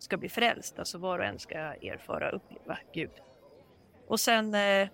ska 0.04 0.18
bli 0.18 0.30
frälst, 0.30 0.80
alltså 0.80 0.98
var 0.98 1.20
och 1.20 1.26
en 1.26 1.40
ska 1.40 1.58
erfara 1.58 2.30
och 2.30 2.36
uppleva 2.36 2.78
Gud. 2.94 3.12
Och 4.08 4.20
sen 4.20 4.54
eh, 4.54 4.88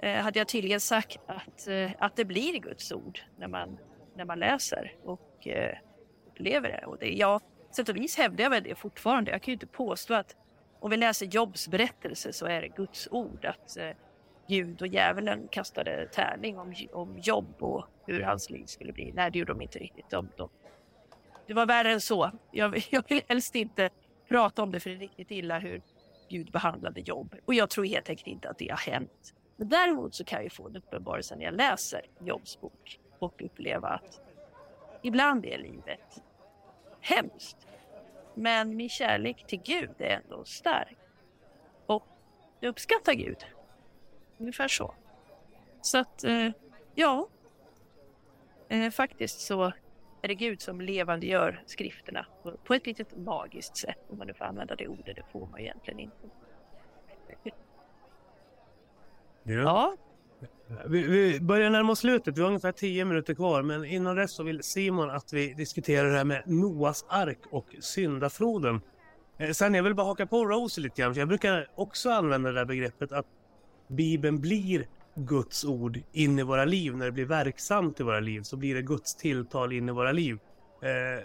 eh, 0.00 0.22
hade 0.22 0.38
jag 0.38 0.48
tydligen 0.48 0.80
sagt 0.80 1.20
att, 1.26 1.68
eh, 1.68 1.90
att 1.98 2.16
det 2.16 2.24
blir 2.24 2.58
Guds 2.58 2.92
ord 2.92 3.20
när 3.38 3.48
man, 3.48 3.78
när 4.14 4.24
man 4.24 4.38
läser 4.38 4.94
och 5.04 5.46
eh, 5.46 5.76
upplever 6.26 6.68
det. 6.68 6.86
Och 6.86 6.98
det, 6.98 7.12
ja, 7.12 7.40
sätt 7.70 7.88
och 7.88 7.96
vis 7.96 8.16
hävdar 8.16 8.44
jag 8.44 8.50
väl 8.50 8.62
det 8.62 8.74
fortfarande. 8.74 9.30
Jag 9.30 9.42
kan 9.42 9.52
ju 9.52 9.54
inte 9.54 9.66
påstå 9.66 10.14
att 10.14 10.36
om 10.80 10.90
vi 10.90 10.96
läser 10.96 11.26
Jobs 11.26 11.68
berättelse 11.68 12.32
så 12.32 12.46
är 12.46 12.60
det 12.60 12.68
Guds 12.68 13.08
ord 13.10 13.44
att 13.44 13.76
eh, 13.76 13.90
Gud 14.48 14.82
och 14.82 14.88
djävulen 14.88 15.48
kastade 15.50 16.08
tärning 16.12 16.58
om, 16.58 16.74
om 16.92 17.18
Jobb 17.18 17.54
och 17.58 17.86
hur 18.06 18.20
hans 18.20 18.50
liv 18.50 18.64
skulle 18.66 18.92
bli. 18.92 19.12
Nej, 19.14 19.30
det 19.30 19.38
gjorde 19.38 19.52
de 19.52 19.62
inte 19.62 19.78
riktigt. 19.78 20.10
De, 20.10 20.28
de, 20.36 20.48
det 21.50 21.54
var 21.54 21.66
värre 21.66 21.92
än 21.92 22.00
så. 22.00 22.30
Jag, 22.50 22.86
jag 22.90 23.04
vill 23.08 23.22
helst 23.28 23.54
inte 23.54 23.90
prata 24.28 24.62
om 24.62 24.72
det 24.72 24.80
för 24.80 24.90
det 24.90 24.96
är 24.96 25.00
riktigt 25.00 25.30
illa 25.30 25.58
hur 25.58 25.82
Gud 26.28 26.50
behandlade 26.50 27.00
Jobb. 27.00 27.34
Och 27.44 27.54
jag 27.54 27.70
tror 27.70 27.84
helt 27.84 28.08
enkelt 28.08 28.26
inte 28.26 28.50
att 28.50 28.58
det 28.58 28.68
har 28.68 28.92
hänt. 28.92 29.34
Men 29.56 29.68
däremot 29.68 30.14
så 30.14 30.24
kan 30.24 30.42
jag 30.42 30.52
få 30.52 30.68
en 30.68 30.76
uppenbarelse 30.76 31.36
när 31.36 31.44
jag 31.44 31.54
läser 31.54 32.06
Jobs 32.20 32.60
bok 32.60 33.00
och 33.18 33.42
uppleva 33.42 33.88
att 33.88 34.20
ibland 35.02 35.46
är 35.46 35.58
livet 35.58 36.22
hemskt. 37.00 37.56
Men 38.34 38.76
min 38.76 38.88
kärlek 38.88 39.46
till 39.46 39.60
Gud 39.64 39.94
är 39.98 40.20
ändå 40.24 40.44
stark. 40.44 40.98
Och 41.86 42.06
jag 42.60 42.70
uppskattar 42.70 43.12
Gud. 43.12 43.46
Ungefär 44.38 44.68
så. 44.68 44.94
Så 45.82 45.98
att, 45.98 46.24
eh, 46.24 46.48
ja. 46.94 47.28
Eh, 48.68 48.90
faktiskt 48.90 49.40
så 49.40 49.72
är 50.22 50.28
det 50.28 50.34
Gud 50.34 50.60
som 50.60 50.80
levandegör 50.80 51.62
skrifterna 51.66 52.26
på 52.64 52.74
ett 52.74 52.86
litet 52.86 53.16
magiskt 53.16 53.76
sätt. 53.76 53.98
Om 54.08 54.18
man 54.18 54.26
nu 54.26 54.34
får 54.34 54.44
använda 54.44 54.76
det 54.76 54.88
ordet, 54.88 55.16
det 55.16 55.22
får 55.32 55.46
man 55.46 55.60
egentligen 55.60 56.00
inte. 56.00 56.28
Ja. 59.42 59.52
ja. 59.52 59.96
Vi, 60.86 61.02
vi, 61.02 61.40
börjar 61.40 61.70
närma 61.70 61.92
oss 61.92 61.98
slutet. 61.98 62.38
Vi 62.38 62.40
har 62.40 62.48
ungefär 62.48 62.72
tio 62.72 63.04
minuter 63.04 63.34
kvar. 63.34 63.62
Men 63.62 63.84
innan 63.84 64.16
dess 64.16 64.32
så 64.32 64.42
vill 64.42 64.62
Simon 64.62 65.10
att 65.10 65.32
vi 65.32 65.54
diskuterar 65.54 66.10
det 66.10 66.16
här 66.16 66.24
med 66.24 66.42
Noas 66.46 67.04
ark 67.08 67.38
och 67.50 67.66
syndafloden. 67.80 68.80
Eh, 69.38 69.50
sen 69.50 69.74
jag 69.74 69.82
vill 69.82 69.94
bara 69.94 70.06
haka 70.06 70.26
på 70.26 70.44
Rose 70.44 70.80
lite 70.80 71.02
grann. 71.02 71.14
För 71.14 71.20
jag 71.20 71.28
brukar 71.28 71.68
också 71.74 72.10
använda 72.10 72.52
det 72.52 72.60
där 72.60 72.64
begreppet 72.64 73.12
att 73.12 73.26
Bibeln 73.88 74.40
blir 74.40 74.86
Guds 75.26 75.64
ord 75.64 76.00
in 76.12 76.38
i 76.38 76.42
våra 76.42 76.64
liv. 76.64 76.96
När 76.96 77.06
det 77.06 77.12
blir 77.12 77.24
verksamt 77.24 78.00
i 78.00 78.02
våra 78.02 78.20
liv 78.20 78.42
så 78.42 78.56
blir 78.56 78.74
det 78.74 78.82
Guds 78.82 79.14
tilltal 79.14 79.72
in 79.72 79.88
i 79.88 79.92
våra 79.92 80.12
liv. 80.12 80.38
Eh, 80.82 81.24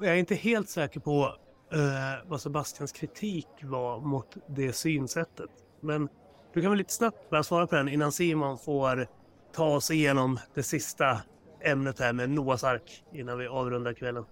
jag 0.00 0.12
är 0.12 0.16
inte 0.16 0.34
helt 0.34 0.68
säker 0.68 1.00
på 1.00 1.34
eh, 1.72 2.28
vad 2.28 2.40
Sebastians 2.40 2.92
kritik 2.92 3.48
var 3.62 4.00
mot 4.00 4.36
det 4.48 4.72
synsättet. 4.72 5.50
Men 5.80 6.08
du 6.54 6.62
kan 6.62 6.70
väl 6.70 6.78
lite 6.78 6.92
snabbt 6.92 7.30
bara 7.30 7.42
svara 7.42 7.66
på 7.66 7.76
den 7.76 7.88
innan 7.88 8.12
Simon 8.12 8.58
får 8.58 9.06
ta 9.54 9.76
oss 9.76 9.90
igenom 9.90 10.38
det 10.54 10.62
sista 10.62 11.20
ämnet 11.60 11.98
här 11.98 12.12
med 12.12 12.30
Noas 12.30 12.64
ark 12.64 13.04
innan 13.12 13.38
vi 13.38 13.46
avrundar 13.46 13.92
kvällen. 13.92 14.24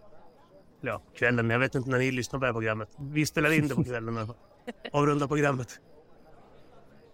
Ja, 0.80 1.02
kvällen. 1.14 1.50
Jag 1.50 1.58
vet 1.58 1.74
inte 1.74 1.90
när 1.90 1.98
ni 1.98 2.10
lyssnar 2.10 2.38
på 2.38 2.44
det 2.44 2.48
här 2.48 2.52
programmet. 2.52 2.88
Vi 2.98 3.26
spelar 3.26 3.52
in 3.52 3.68
det 3.68 3.74
på 3.74 3.84
kvällen 3.84 4.14
i 4.14 4.18
alla 4.18 4.26
fall. 4.26 4.36
Avrunda 4.92 5.28
programmet. 5.28 5.80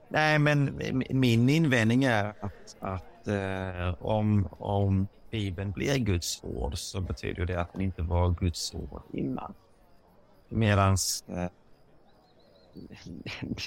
Nej, 0.09 0.39
men 0.39 0.81
min 1.11 1.49
invändning 1.49 2.05
är 2.05 2.35
att, 2.41 2.77
att 2.81 3.29
eh, 3.29 3.95
om, 4.05 4.49
om 4.59 5.09
Bibeln 5.31 5.73
blir 5.73 5.99
Guds 5.99 6.45
ord 6.45 6.79
så 6.79 7.01
betyder 7.01 7.47
det 7.47 7.61
att 7.61 7.73
den 7.73 7.83
inte 7.83 8.03
var 8.03 8.31
Guds 8.31 8.75
ord 8.75 9.03
innan. 9.13 9.55
Medan 10.49 10.97
eh, 11.29 11.49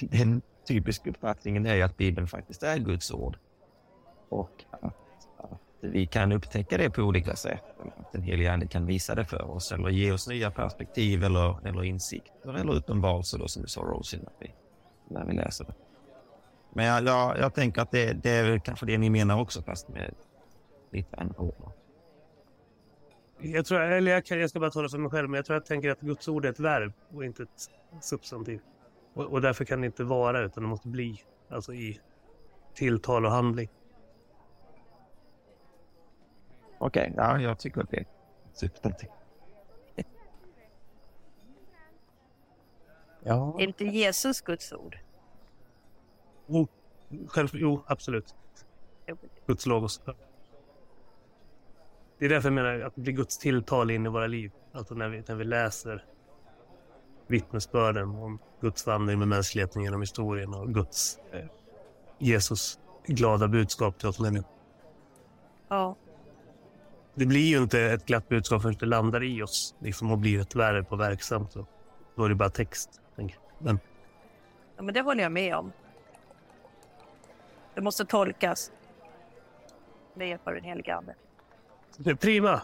den 0.00 0.42
typiska 0.68 1.10
uppfattningen 1.10 1.66
är 1.66 1.84
att 1.84 1.96
Bibeln 1.96 2.26
faktiskt 2.26 2.62
är 2.62 2.78
Guds 2.78 3.10
ord. 3.10 3.38
Och 4.28 4.64
att, 4.70 4.84
att 5.36 5.60
vi 5.80 6.06
kan 6.06 6.32
upptäcka 6.32 6.78
det 6.78 6.90
på 6.90 7.02
olika 7.02 7.36
sätt. 7.36 7.62
Att 7.96 8.12
den 8.12 8.22
helige 8.22 8.52
Ande 8.52 8.66
kan 8.66 8.86
visa 8.86 9.14
det 9.14 9.24
för 9.24 9.50
oss 9.50 9.72
eller 9.72 9.88
ge 9.88 10.12
oss 10.12 10.28
nya 10.28 10.50
perspektiv 10.50 11.24
eller, 11.24 11.66
eller 11.66 11.84
insikter 11.84 12.54
eller 12.54 12.72
uppenbarelser 12.72 13.46
som 13.46 13.62
du 13.62 13.68
sa 13.68 13.80
Rosie 13.80 14.20
när 14.20 14.32
vi, 14.38 14.54
när 15.08 15.24
vi 15.24 15.32
läser 15.32 15.64
det. 15.64 15.74
Men 16.74 16.84
jag, 16.84 17.04
jag, 17.04 17.38
jag 17.38 17.54
tänker 17.54 17.82
att 17.82 17.90
det, 17.90 18.12
det 18.12 18.30
är 18.30 18.58
kanske 18.58 18.86
det 18.86 18.98
ni 18.98 19.10
menar 19.10 19.40
också 19.40 19.62
fast 19.62 19.88
med 19.88 20.14
lite 20.90 21.16
andra 21.16 21.40
ord. 21.40 21.72
Jag, 23.38 23.66
tror, 23.66 23.80
eller 23.80 24.12
jag, 24.12 24.40
jag 24.40 24.50
ska 24.50 24.60
bara 24.60 24.70
tala 24.70 24.88
för 24.88 24.98
mig 24.98 25.10
själv, 25.10 25.30
men 25.30 25.38
jag 25.38 25.44
tror 25.44 25.56
jag 25.56 25.66
tänker 25.66 25.90
att 25.90 26.00
Guds 26.00 26.28
ord 26.28 26.44
är 26.44 26.50
ett 26.50 26.60
verb 26.60 26.92
och 27.14 27.24
inte 27.24 27.42
ett 27.42 27.70
substantiv. 28.00 28.60
Och, 29.14 29.24
och, 29.24 29.40
därför 29.40 29.64
kan 29.64 29.80
det 29.80 29.86
inte 29.86 30.04
vara 30.04 30.40
utan 30.40 30.62
det 30.62 30.68
måste 30.68 30.88
bli 30.88 31.22
alltså 31.48 31.74
i 31.74 32.00
tilltal 32.74 33.26
och 33.26 33.32
handling. 33.32 33.68
Okej, 36.78 37.10
okay, 37.10 37.14
ja, 37.16 37.40
jag 37.40 37.58
tycker 37.58 37.80
att 37.80 37.90
det 37.90 37.96
är 37.96 38.06
supertänkt. 38.52 39.14
ja. 43.22 43.56
Är 43.58 43.64
inte 43.64 43.84
Jesus 43.84 44.40
Guds 44.40 44.72
ord? 44.72 44.98
Oh, 46.52 46.68
själv, 47.28 47.48
jo, 47.52 47.82
absolut. 47.86 48.34
Guds 49.46 49.66
logos. 49.66 50.00
det 52.18 52.24
är 52.24 52.28
därför 52.28 52.48
jag 52.48 52.54
menar 52.54 52.80
att 52.80 52.94
det 52.94 53.00
blir 53.00 53.12
Guds 53.12 53.38
tilltal 53.38 53.90
in 53.90 54.06
i 54.06 54.08
våra 54.08 54.26
liv. 54.26 54.52
Alltså 54.72 54.94
när 54.94 55.08
vi, 55.08 55.22
när 55.28 55.34
vi 55.34 55.44
läser 55.44 56.04
vittnesbörden 57.26 58.08
om 58.08 58.38
Guds 58.60 58.86
vandring 58.86 59.18
med 59.18 59.28
mänskligheten 59.28 59.82
genom 59.82 60.00
historien 60.00 60.54
och 60.54 60.74
Guds 60.74 61.18
eh, 61.32 61.44
Jesus 62.18 62.78
glada 63.06 63.48
budskap 63.48 63.98
till 63.98 64.08
oss 64.08 64.20
människor. 64.20 64.50
Ja. 65.68 65.96
Det 67.14 67.26
blir 67.26 67.46
ju 67.46 67.58
inte 67.58 67.80
ett 67.80 68.06
glatt 68.06 68.28
budskap 68.28 68.62
förrän 68.62 68.76
det 68.80 68.86
landar 68.86 69.22
i 69.22 69.42
oss 69.42 69.74
liksom, 69.78 70.10
och 70.10 70.18
blir 70.18 70.40
ett 70.40 70.54
värde 70.54 70.84
på 70.84 70.96
verksamt. 70.96 71.56
Och 71.56 71.68
då 72.16 72.24
är 72.24 72.28
det 72.28 72.34
bara 72.34 72.50
text. 72.50 73.00
Men 73.58 73.80
ja, 74.76 74.82
men 74.82 74.94
det 74.94 75.00
håller 75.00 75.22
jag 75.22 75.32
med 75.32 75.56
om. 75.56 75.72
Det 77.74 77.80
måste 77.80 78.04
tolkas 78.04 78.70
med 80.14 80.28
hjälp 80.28 80.46
av 80.46 80.54
den 80.54 80.64
helige 80.64 80.94
Ande. 80.94 81.14
det 81.96 82.10
är 82.10 82.14
prima. 82.14 82.60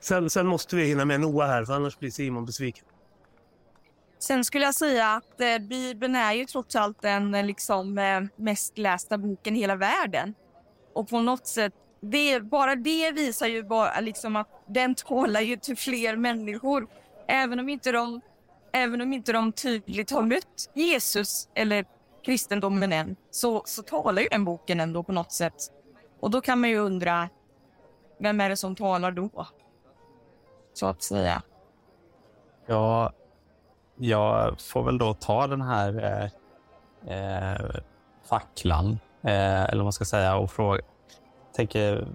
Sen, 0.00 0.30
sen 0.30 0.46
måste 0.46 0.76
vi 0.76 0.84
hinna 0.84 1.04
med 1.04 1.20
Noah 1.20 1.48
här, 1.48 1.64
för 1.64 1.72
annars 1.72 1.98
blir 1.98 2.10
Simon 2.10 2.46
besviken. 2.46 2.84
Sen 4.18 4.44
skulle 4.44 4.64
jag 4.64 4.74
säga 4.74 5.08
att 5.08 5.40
eh, 5.40 5.58
Bibeln 5.58 6.14
är 6.14 6.32
ju 6.32 6.44
trots 6.44 6.76
allt 6.76 7.02
den 7.02 7.34
eh, 7.34 7.44
liksom, 7.44 7.98
eh, 7.98 8.20
mest 8.36 8.78
lästa 8.78 9.18
boken 9.18 9.56
i 9.56 9.58
hela 9.58 9.76
världen. 9.76 10.34
Och 10.92 11.08
på 11.08 11.20
något 11.20 11.46
sätt, 11.46 11.72
det, 12.00 12.40
bara 12.40 12.74
det 12.74 13.12
visar 13.12 13.46
ju 13.46 13.62
bara 13.62 14.00
liksom 14.00 14.36
att 14.36 14.48
den 14.66 14.94
talar 14.94 15.40
ju 15.40 15.56
till 15.56 15.76
fler 15.76 16.16
människor. 16.16 16.86
Även 17.28 17.60
om 17.60 17.68
inte 17.68 17.92
de, 17.92 18.20
även 18.72 19.00
om 19.00 19.12
inte 19.12 19.32
de 19.32 19.52
tydligt 19.52 20.10
har 20.10 20.22
mött 20.22 20.70
Jesus 20.74 21.48
eller 21.54 21.84
kristendomen 22.28 22.92
än, 22.92 23.16
så, 23.30 23.62
så 23.66 23.82
talar 23.82 24.22
ju 24.22 24.28
den 24.28 24.44
boken 24.44 24.80
ändå 24.80 25.02
på 25.02 25.12
något 25.12 25.32
sätt. 25.32 25.54
Och 26.20 26.30
då 26.30 26.40
kan 26.40 26.60
man 26.60 26.70
ju 26.70 26.78
undra, 26.78 27.28
vem 28.18 28.40
är 28.40 28.48
det 28.48 28.56
som 28.56 28.76
talar 28.76 29.10
då? 29.10 29.46
Så 30.72 30.86
att 30.86 31.02
säga. 31.02 31.42
Ja, 32.66 33.12
jag 33.96 34.60
får 34.60 34.82
väl 34.82 34.98
då 34.98 35.14
ta 35.14 35.46
den 35.46 35.62
här 35.62 36.04
eh, 37.06 37.52
eh, 37.52 37.80
facklan, 38.28 38.98
eh, 39.22 39.64
eller 39.64 39.76
vad 39.76 39.84
man 39.84 39.92
ska 39.92 40.04
säga, 40.04 40.36
och 40.36 40.50
fråga. 40.50 40.82
Tänker, 41.52 42.08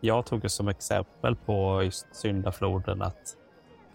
jag 0.00 0.26
tog 0.26 0.40
det 0.40 0.48
som 0.48 0.68
exempel 0.68 1.36
på 1.36 1.82
just 1.82 2.06
syndafloden 2.12 3.02
att 3.02 3.36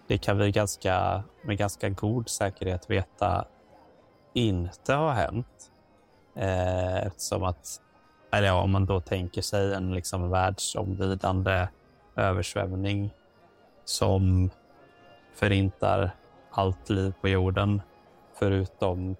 det 0.06 0.18
kan 0.18 0.38
vi 0.38 0.50
ganska, 0.50 1.22
med 1.42 1.58
ganska 1.58 1.88
god 1.88 2.28
säkerhet 2.28 2.90
veta 2.90 3.44
inte 4.34 4.94
har 4.94 5.12
hänt. 5.12 5.70
Eh, 6.34 7.06
eftersom 7.06 7.42
att, 7.42 7.80
eller 8.30 8.46
ja, 8.46 8.62
om 8.62 8.70
man 8.70 8.86
då 8.86 9.00
tänker 9.00 9.42
sig 9.42 9.74
en 9.74 9.94
liksom 9.94 10.30
världsomvidande 10.30 11.68
översvämning 12.16 13.10
som 13.84 14.50
förintar 15.34 16.10
allt 16.50 16.90
liv 16.90 17.12
på 17.20 17.28
jorden 17.28 17.82
förutom 18.34 19.16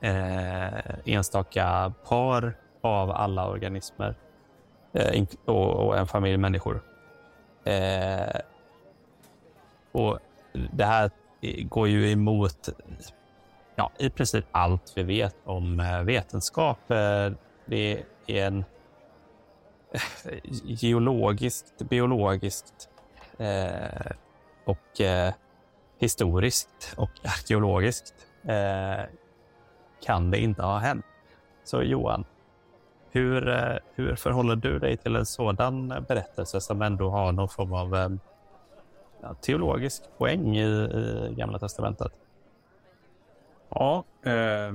eh, 0.00 0.78
enstaka 1.04 1.92
par 2.08 2.56
av 2.80 3.10
alla 3.10 3.48
organismer 3.48 4.14
eh, 4.92 5.24
och, 5.44 5.86
och, 5.86 5.98
en 5.98 6.06
familj 6.06 6.36
människor. 6.36 6.80
Eh, 7.64 8.40
och 9.92 10.18
Det 10.72 10.84
här 10.84 11.10
går 11.62 11.88
ju 11.88 12.12
emot 12.12 12.68
ja, 13.78 13.90
i 13.98 14.10
princip 14.10 14.44
allt 14.50 14.92
vi 14.96 15.02
vet 15.02 15.36
om 15.44 15.80
eh, 15.80 16.02
vetenskap. 16.02 16.90
Eh, 16.90 17.32
det 17.66 18.04
är 18.26 18.46
en 18.46 18.64
eh, 19.92 20.00
geologiskt, 20.64 21.88
biologiskt 21.88 22.88
eh, 23.38 24.10
och 24.64 25.00
eh, 25.00 25.32
historiskt 25.98 26.94
och 26.96 27.10
arkeologiskt 27.24 28.14
eh, 28.44 29.04
kan 30.06 30.30
det 30.30 30.38
inte 30.38 30.62
ha 30.62 30.78
hänt. 30.78 31.04
Så 31.64 31.82
Johan, 31.82 32.24
hur, 33.10 33.80
hur 33.94 34.16
förhåller 34.16 34.56
du 34.56 34.78
dig 34.78 34.96
till 34.96 35.16
en 35.16 35.26
sådan 35.26 35.88
berättelse 36.08 36.60
som 36.60 36.82
ändå 36.82 37.10
har 37.10 37.32
någon 37.32 37.48
form 37.48 37.72
av 37.72 38.18
ja, 39.22 39.34
teologisk 39.34 40.02
poäng 40.18 40.56
i, 40.56 40.66
i 40.66 41.34
Gamla 41.36 41.58
Testamentet? 41.58 42.12
Ja, 43.68 44.04
eh, 44.22 44.74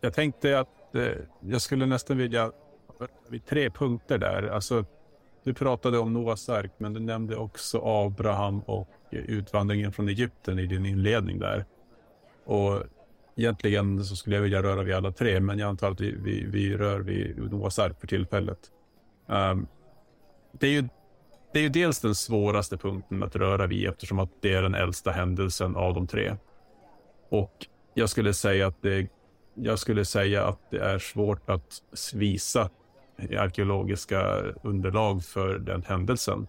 jag 0.00 0.14
tänkte 0.14 0.60
att 0.60 0.94
eh, 0.94 1.12
jag 1.40 1.60
skulle 1.60 1.86
nästan 1.86 2.16
vilja 2.16 2.52
vid 3.28 3.46
tre 3.46 3.70
punkter 3.70 4.18
där. 4.18 4.48
Alltså, 4.48 4.84
du 5.44 5.54
pratade 5.54 5.98
om 5.98 6.12
Noas 6.12 6.48
ark, 6.48 6.72
men 6.78 6.92
du 6.92 7.00
nämnde 7.00 7.36
också 7.36 7.80
Abraham 7.84 8.60
och 8.60 8.88
utvandringen 9.10 9.92
från 9.92 10.08
Egypten 10.08 10.58
i 10.58 10.66
din 10.66 10.86
inledning 10.86 11.38
där. 11.38 11.64
Och 12.44 12.82
egentligen 13.36 14.04
så 14.04 14.16
skulle 14.16 14.36
jag 14.36 14.42
vilja 14.42 14.62
röra 14.62 14.82
vid 14.82 14.94
alla 14.94 15.12
tre, 15.12 15.40
men 15.40 15.58
jag 15.58 15.68
antar 15.68 15.90
att 15.90 16.00
vi, 16.00 16.14
vi, 16.22 16.44
vi 16.46 16.76
rör 16.76 17.00
vid 17.00 17.50
Noas 17.50 17.78
ark 17.78 18.00
för 18.00 18.06
tillfället. 18.06 18.58
Um, 19.26 19.66
det, 20.52 20.66
är 20.66 20.70
ju, 20.70 20.88
det 21.52 21.58
är 21.58 21.62
ju 21.62 21.68
dels 21.68 22.00
den 22.00 22.14
svåraste 22.14 22.76
punkten 22.76 23.22
att 23.22 23.36
röra 23.36 23.66
vid 23.66 23.88
eftersom 23.88 24.18
att 24.18 24.30
det 24.40 24.54
är 24.54 24.62
den 24.62 24.74
äldsta 24.74 25.10
händelsen 25.10 25.76
av 25.76 25.94
de 25.94 26.06
tre. 26.06 26.36
Och 27.32 27.66
jag 27.94 28.10
skulle 28.10 28.34
säga 28.34 28.66
att 28.66 28.82
det, 28.82 29.08
jag 29.54 29.78
skulle 29.78 30.04
säga 30.04 30.46
att 30.46 30.70
det 30.70 30.78
är 30.78 30.98
svårt 30.98 31.50
att 31.50 31.82
visa 32.14 32.70
arkeologiska 33.38 34.20
underlag 34.62 35.24
för 35.24 35.58
den 35.58 35.82
händelsen. 35.82 36.46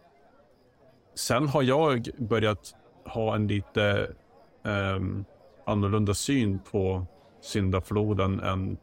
Sen 1.16 1.48
har 1.48 1.64
jag 1.64 2.08
börjat 2.18 2.76
ha 3.06 3.36
en 3.36 3.48
lite 3.48 4.12
um, 4.64 5.26
annorlunda 5.66 6.14
syn 6.14 6.60
på 6.72 7.06
syndafloden 7.42 8.40
än 8.40 8.78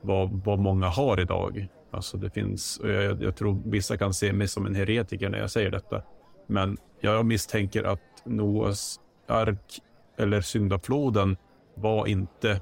vad, 0.00 0.30
vad 0.44 0.58
många 0.58 0.88
har 0.88 1.20
idag. 1.20 1.68
Alltså 1.90 2.16
det 2.16 2.30
finns, 2.30 2.80
jag, 2.84 3.22
jag, 3.22 3.36
tror 3.36 3.62
vissa 3.64 3.96
kan 3.96 4.14
se 4.14 4.32
mig 4.32 4.48
som 4.48 4.66
en 4.66 4.74
heretiker 4.74 5.28
när 5.28 5.38
jag 5.38 5.50
säger 5.50 5.70
detta. 5.70 6.02
Men 6.46 6.76
jag 7.00 7.26
misstänker 7.26 7.84
att 7.84 8.00
Noas 8.24 9.00
ark 9.28 9.82
eller 10.18 10.40
syndafloden 10.40 11.36
var 11.74 12.06
inte 12.06 12.60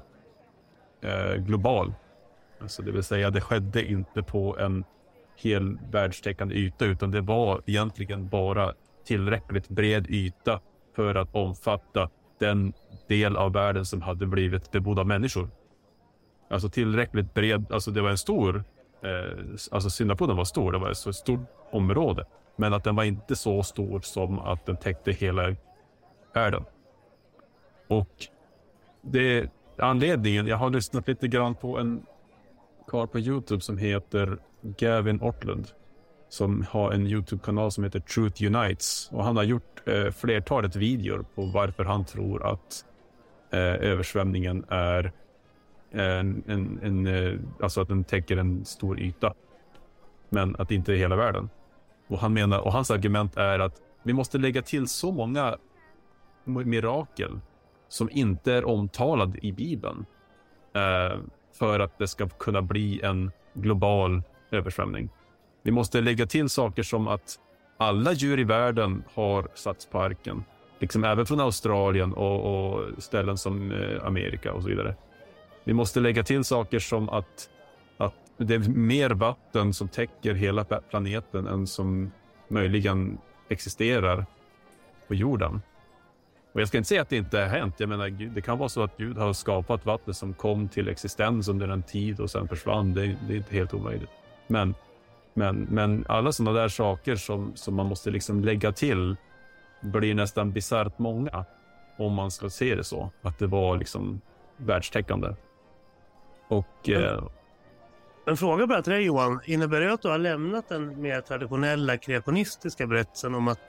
eh, 1.01 1.35
global. 1.35 1.93
Alltså 2.61 2.81
det 2.81 2.91
vill 2.91 3.03
säga, 3.03 3.29
det 3.29 3.41
skedde 3.41 3.85
inte 3.85 4.23
på 4.23 4.57
en 4.59 4.83
hel 5.35 5.77
världstäckande 5.91 6.55
yta, 6.55 6.85
utan 6.85 7.11
det 7.11 7.21
var 7.21 7.61
egentligen 7.65 8.29
bara 8.29 8.73
tillräckligt 9.05 9.69
bred 9.69 10.07
yta 10.09 10.59
för 10.95 11.15
att 11.15 11.35
omfatta 11.35 12.09
den 12.39 12.73
del 13.07 13.37
av 13.37 13.53
världen 13.53 13.85
som 13.85 14.01
hade 14.01 14.25
blivit 14.25 14.71
bebodd 14.71 14.99
av 14.99 15.07
människor. 15.07 15.49
Alltså 16.49 16.69
tillräckligt 16.69 17.33
bred, 17.33 17.71
alltså 17.71 17.91
det 17.91 18.01
var 18.01 18.09
en 18.09 18.17
stor, 18.17 18.63
eh, 19.03 19.39
alltså 19.71 19.89
syndafloden 19.89 20.37
var 20.37 20.45
stor, 20.45 20.71
det 20.71 20.77
var 20.77 20.91
ett 20.91 21.15
stort 21.15 21.49
område. 21.71 22.25
Men 22.55 22.73
att 22.73 22.83
den 22.83 22.95
var 22.95 23.03
inte 23.03 23.35
så 23.35 23.63
stor 23.63 23.99
som 23.99 24.39
att 24.39 24.65
den 24.65 24.77
täckte 24.77 25.11
hela 25.11 25.55
världen. 26.33 26.63
Och 27.87 28.27
det 29.01 29.37
är 29.37 29.49
anledningen, 29.77 30.47
jag 30.47 30.57
har 30.57 30.69
lyssnat 30.69 31.07
lite 31.07 31.27
grann 31.27 31.55
på 31.55 31.77
en 31.79 32.05
karl 32.87 33.07
på 33.07 33.19
Youtube 33.19 33.61
som 33.61 33.77
heter 33.77 34.37
Gavin 34.61 35.21
Ortlund 35.21 35.67
som 36.29 36.65
har 36.69 36.91
en 36.91 37.07
Youtube-kanal 37.07 37.71
som 37.71 37.83
heter 37.83 37.99
Truth 37.99 38.43
Unites. 38.43 39.09
Och 39.11 39.23
han 39.23 39.37
har 39.37 39.43
gjort 39.43 39.87
eh, 39.87 40.11
flertalet 40.11 40.75
videor 40.75 41.25
på 41.35 41.45
varför 41.45 41.83
han 41.83 42.05
tror 42.05 42.51
att 42.51 42.85
eh, 43.51 43.59
översvämningen 43.59 44.65
är 44.69 45.11
eh, 45.91 46.19
en, 46.19 46.43
en, 46.47 46.79
en, 46.83 47.07
eh, 47.07 47.39
alltså 47.61 47.81
att 47.81 47.87
den 47.87 48.03
täcker 48.03 48.37
en 48.37 48.65
stor 48.65 48.99
yta. 48.99 49.33
Men 50.29 50.55
att 50.55 50.69
det 50.69 50.75
inte 50.75 50.93
är 50.93 50.97
hela 50.97 51.15
världen. 51.15 51.49
Och, 52.07 52.19
han 52.19 52.33
menar, 52.33 52.59
och 52.59 52.73
hans 52.73 52.91
argument 52.91 53.37
är 53.37 53.59
att 53.59 53.81
vi 54.03 54.13
måste 54.13 54.37
lägga 54.37 54.61
till 54.61 54.87
så 54.87 55.11
många 55.11 55.57
mirakel 56.45 57.39
som 57.89 58.09
inte 58.11 58.53
är 58.53 58.65
omtalad 58.65 59.37
i 59.41 59.51
Bibeln. 59.51 60.05
Eh, 60.73 61.19
för 61.53 61.79
att 61.79 61.97
det 61.97 62.07
ska 62.07 62.29
kunna 62.29 62.61
bli 62.61 63.01
en 63.01 63.31
global 63.53 64.21
översvämning. 64.51 65.09
Vi 65.63 65.71
måste 65.71 66.01
lägga 66.01 66.25
till 66.25 66.49
saker 66.49 66.83
som 66.83 67.07
att 67.07 67.39
alla 67.77 68.13
djur 68.13 68.39
i 68.39 68.43
världen 68.43 69.03
har 69.13 69.47
satts 69.53 69.85
på 69.85 69.99
arken. 69.99 70.43
Liksom 70.79 71.03
även 71.03 71.25
från 71.25 71.39
Australien 71.39 72.13
och, 72.13 72.75
och 72.75 73.03
ställen 73.03 73.37
som 73.37 73.71
eh, 73.71 74.05
Amerika 74.05 74.53
och 74.53 74.61
så 74.61 74.69
vidare. 74.69 74.95
Vi 75.63 75.73
måste 75.73 75.99
lägga 75.99 76.23
till 76.23 76.43
saker 76.43 76.79
som 76.79 77.09
att, 77.09 77.49
att 77.97 78.13
det 78.37 78.55
är 78.55 78.59
mer 78.69 79.09
vatten 79.09 79.73
som 79.73 79.87
täcker 79.87 80.33
hela 80.33 80.63
planeten 80.63 81.47
än 81.47 81.67
som 81.67 82.11
möjligen 82.47 83.17
existerar 83.49 84.25
på 85.07 85.15
jorden. 85.15 85.61
Och 86.53 86.61
jag 86.61 86.67
ska 86.67 86.77
inte 86.77 86.87
säga 86.87 87.01
att 87.01 87.09
det 87.09 87.17
inte 87.17 87.39
har 87.39 87.45
hänt. 87.47 87.75
Jag 87.77 87.89
menar, 87.89 88.09
det 88.09 88.41
kan 88.41 88.57
vara 88.57 88.69
så 88.69 88.83
att 88.83 88.97
Gud 88.97 89.17
har 89.17 89.33
skapat 89.33 89.85
vatten 89.85 90.13
som 90.13 90.33
kom 90.33 90.69
till 90.69 90.87
existens 90.89 91.47
under 91.47 91.67
en 91.67 91.83
tid 91.83 92.19
och 92.19 92.31
sen 92.31 92.47
försvann. 92.47 92.93
Det, 92.93 93.01
det 93.27 93.33
är 93.33 93.37
inte 93.37 93.55
helt 93.55 93.73
omöjligt. 93.73 94.09
Men 94.47 94.75
Men, 95.33 95.67
men 95.69 96.05
alla 96.09 96.31
sådana 96.31 96.59
där 96.59 96.67
saker 96.67 97.15
som, 97.15 97.51
som 97.55 97.75
man 97.75 97.85
måste 97.85 98.09
liksom 98.09 98.43
lägga 98.43 98.71
till 98.71 99.15
blir 99.81 100.15
nästan 100.15 100.51
bisarrt 100.51 100.99
många 100.99 101.45
om 101.97 102.13
man 102.13 102.31
ska 102.31 102.49
se 102.49 102.75
det 102.75 102.83
så. 102.83 103.11
Att 103.21 103.39
det 103.39 103.47
var 103.47 103.77
liksom 103.77 104.21
världstäckande. 104.57 105.35
Och... 106.47 106.89
Eh, 106.89 107.23
En 108.25 108.37
fråga 108.37 108.67
bara 108.67 108.81
till 108.81 108.93
dig 108.93 109.03
Johan. 109.05 109.39
Innebär 109.45 109.81
det 109.81 109.93
att 109.93 110.01
du 110.01 110.07
har 110.09 110.17
lämnat 110.17 110.69
den 110.69 111.01
mer 111.01 111.21
traditionella 111.21 111.97
kreationistiska 111.97 112.87
berättelsen 112.87 113.35
om 113.35 113.47
att 113.47 113.59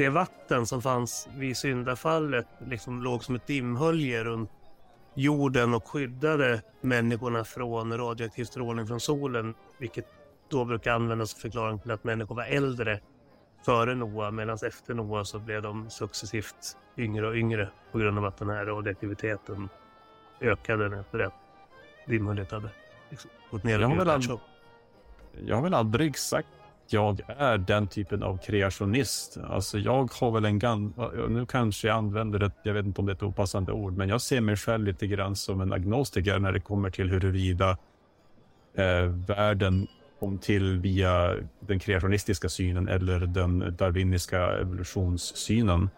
det 0.00 0.08
vatten 0.08 0.66
som 0.66 0.82
fanns 0.82 1.28
vid 1.36 1.56
syndafallet 1.56 2.46
liksom 2.66 3.02
låg 3.02 3.24
som 3.24 3.34
ett 3.34 3.46
dimhölje 3.46 4.24
runt 4.24 4.50
jorden 5.14 5.74
och 5.74 5.88
skyddade 5.88 6.62
människorna 6.80 7.44
från 7.44 7.98
radioaktiv 7.98 8.44
strålning 8.44 8.86
från 8.86 9.00
solen, 9.00 9.54
vilket 9.78 10.06
då 10.48 10.64
brukar 10.64 10.92
användas 10.92 11.30
som 11.30 11.40
förklaring 11.40 11.78
till 11.78 11.90
att 11.90 12.04
människor 12.04 12.34
var 12.34 12.44
äldre 12.44 13.00
före 13.64 13.94
Noa 13.94 14.30
medan 14.30 14.58
efter 14.66 14.94
Noa 14.94 15.24
så 15.24 15.38
blev 15.38 15.62
de 15.62 15.90
successivt 15.90 16.76
yngre 16.96 17.28
och 17.28 17.36
yngre 17.36 17.68
på 17.92 17.98
grund 17.98 18.18
av 18.18 18.24
att 18.24 18.38
den 18.38 18.50
här 18.50 18.64
radioaktiviteten 18.64 19.68
ökade 20.40 21.00
efter 21.00 21.18
att 21.18 21.34
dimhöljet 22.06 22.50
hade 22.50 22.70
liksom 23.10 23.30
gått 23.50 23.64
ner. 23.64 23.80
Jag 23.80 23.88
har, 23.88 23.96
väl 23.96 24.10
aldrig, 24.10 24.38
jag 25.46 25.56
har 25.56 25.62
väl 25.62 25.74
aldrig 25.74 26.18
sagt 26.18 26.59
att 26.90 27.18
jag 27.28 27.36
är 27.38 27.58
den 27.58 27.86
typen 27.86 28.22
av 28.22 28.38
kreationist. 28.38 29.38
Alltså 29.48 29.78
jag 29.78 30.12
har 30.20 30.30
väl 30.30 30.44
en 30.44 30.58
gan... 30.58 30.94
Nu 31.28 31.46
kanske 31.46 31.88
jag 31.88 31.96
använder 31.96 32.42
ett, 32.42 32.56
jag 32.62 32.74
vet 32.74 32.86
inte 32.86 33.00
om 33.00 33.06
det 33.06 33.12
är 33.12 33.14
ett 33.14 33.22
opassande 33.22 33.72
ord, 33.72 33.96
men 33.96 34.08
jag 34.08 34.20
ser 34.20 34.40
mig 34.40 34.56
själv 34.56 34.84
lite 34.84 35.06
grann 35.06 35.36
som 35.36 35.60
en 35.60 35.72
agnostiker 35.72 36.38
när 36.38 36.52
det 36.52 36.60
kommer 36.60 36.90
till 36.90 37.10
huruvida 37.10 37.78
eh, 38.74 39.04
världen 39.26 39.86
kom 40.20 40.38
till 40.38 40.78
via 40.78 41.34
den 41.60 41.78
kreationistiska 41.78 42.48
synen 42.48 42.88
eller 42.88 43.20
den 43.20 43.76
darwiniska 43.78 44.52
evolutionssynen. 44.52 45.90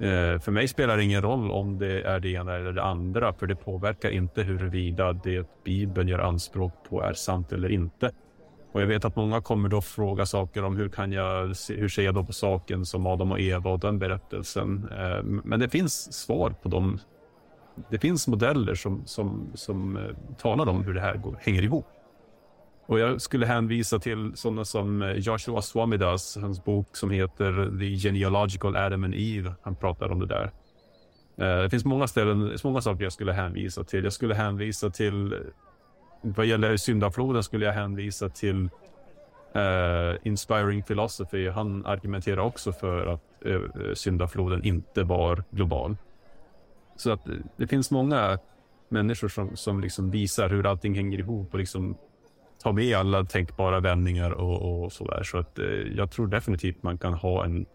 Eh, 0.00 0.40
för 0.40 0.50
mig 0.50 0.68
spelar 0.68 0.96
det 0.96 1.04
ingen 1.04 1.22
roll 1.22 1.50
om 1.50 1.78
det 1.78 2.02
är 2.02 2.20
det 2.20 2.28
ena 2.28 2.54
eller 2.54 2.72
det 2.72 2.82
andra, 2.82 3.32
för 3.32 3.46
det 3.46 3.56
påverkar 3.56 4.10
inte 4.10 4.42
huruvida 4.42 5.12
det 5.12 5.46
Bibeln 5.64 6.08
gör 6.08 6.18
anspråk 6.18 6.72
på 6.88 7.02
är 7.02 7.12
sant 7.12 7.52
eller 7.52 7.68
inte. 7.68 8.10
Och 8.74 8.82
jag 8.82 8.86
vet 8.86 9.04
att 9.04 9.16
många 9.16 9.40
kommer 9.40 9.68
då 9.68 9.80
fråga 9.80 10.26
saker 10.26 10.64
om 10.64 10.76
hur 10.76 10.88
kan 10.88 11.12
jag, 11.12 11.46
hur 11.68 11.88
ser 11.88 12.02
jag 12.02 12.14
då 12.14 12.24
på 12.24 12.32
saken 12.32 12.86
som 12.86 13.06
Adam 13.06 13.32
och 13.32 13.40
Eva 13.40 13.70
och 13.70 13.80
den 13.80 13.98
berättelsen. 13.98 14.88
Eh, 14.92 15.22
men 15.22 15.60
det 15.60 15.68
finns 15.68 16.12
svar 16.12 16.50
på 16.62 16.68
dem. 16.68 16.98
Det 17.90 17.98
finns 17.98 18.28
modeller 18.28 18.74
som, 18.74 19.02
som, 19.06 19.50
som 19.54 19.96
eh, 19.96 20.02
talar 20.38 20.68
om 20.68 20.84
hur 20.84 20.94
det 20.94 21.00
här 21.00 21.16
går, 21.16 21.38
hänger 21.40 21.62
ihop. 21.62 21.86
Och 22.86 22.98
jag 22.98 23.20
skulle 23.20 23.46
hänvisa 23.46 23.98
till 23.98 24.32
sådana 24.34 24.64
som 24.64 25.02
eh, 25.02 25.12
Joshua 25.12 25.62
Swamidas, 25.62 26.36
hans 26.40 26.64
bok 26.64 26.96
som 26.96 27.10
heter 27.10 27.78
The 27.78 27.96
Genealogical 27.96 28.76
Adam 28.76 29.04
and 29.04 29.14
Eve. 29.14 29.54
Han 29.62 29.76
pratar 29.76 30.12
om 30.12 30.18
det 30.18 30.26
där. 30.26 30.50
Det 31.36 31.70
finns 31.70 31.84
många 31.84 32.06
ställen, 32.06 32.58
många 32.64 32.80
saker 32.80 33.02
jag 33.04 33.12
skulle 33.12 33.32
hänvisa 33.32 33.84
till. 33.84 34.04
Jag 34.04 34.12
skulle 34.12 34.34
hänvisa 34.34 34.90
till, 34.90 35.34
vad 36.24 36.46
gäller 36.46 36.76
syndafloden 36.76 37.42
skulle 37.42 37.66
jag 37.66 37.72
hänvisa 37.72 38.28
till 38.28 38.68
Uh, 39.56 40.16
Inspiring 40.22 40.82
Philosophy. 40.82 41.48
Han 41.48 41.86
argumenterar 41.86 42.38
också 42.38 42.72
för 42.72 43.06
att 43.06 43.20
uh, 43.46 43.94
syndafloden 43.94 44.64
inte 44.64 45.02
var 45.02 45.44
global. 45.50 45.96
Så 46.96 47.10
att 47.10 47.28
eh, 47.28 47.34
det 47.56 47.66
finns 47.66 47.90
många 47.90 48.38
människor 48.88 49.28
som, 49.28 49.56
som 49.56 49.80
liksom 49.80 50.10
visar 50.10 50.48
hur 50.48 50.66
allting 50.66 50.94
hänger 50.94 51.18
ihop 51.18 51.52
och 51.52 51.58
liksom 51.58 51.96
tar 52.62 52.72
med 52.72 52.96
alla 52.96 53.24
tänkbara 53.24 53.80
vändningar 53.80 54.30
och, 54.30 54.84
och 54.84 54.92
sådär. 54.92 55.22
Så 55.22 55.38
att 55.38 55.58
uh, 55.58 55.96
jag 55.96 56.10
tror 56.10 56.26
definitivt 56.26 56.82
man 56.82 56.98
kan 56.98 57.14
ha 57.14 57.44
en, 57.44 57.66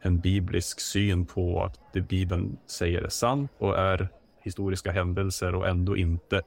en 0.00 0.20
biblisk 0.20 0.80
syn 0.80 1.26
på 1.26 1.64
att 1.64 1.80
det 1.92 2.00
Bibeln 2.00 2.58
säger 2.66 3.02
är 3.02 3.08
sant 3.08 3.50
och 3.58 3.78
är 3.78 4.08
historiska 4.42 4.92
händelser 4.92 5.54
och 5.54 5.68
ändå 5.68 5.96
inte 5.96 6.42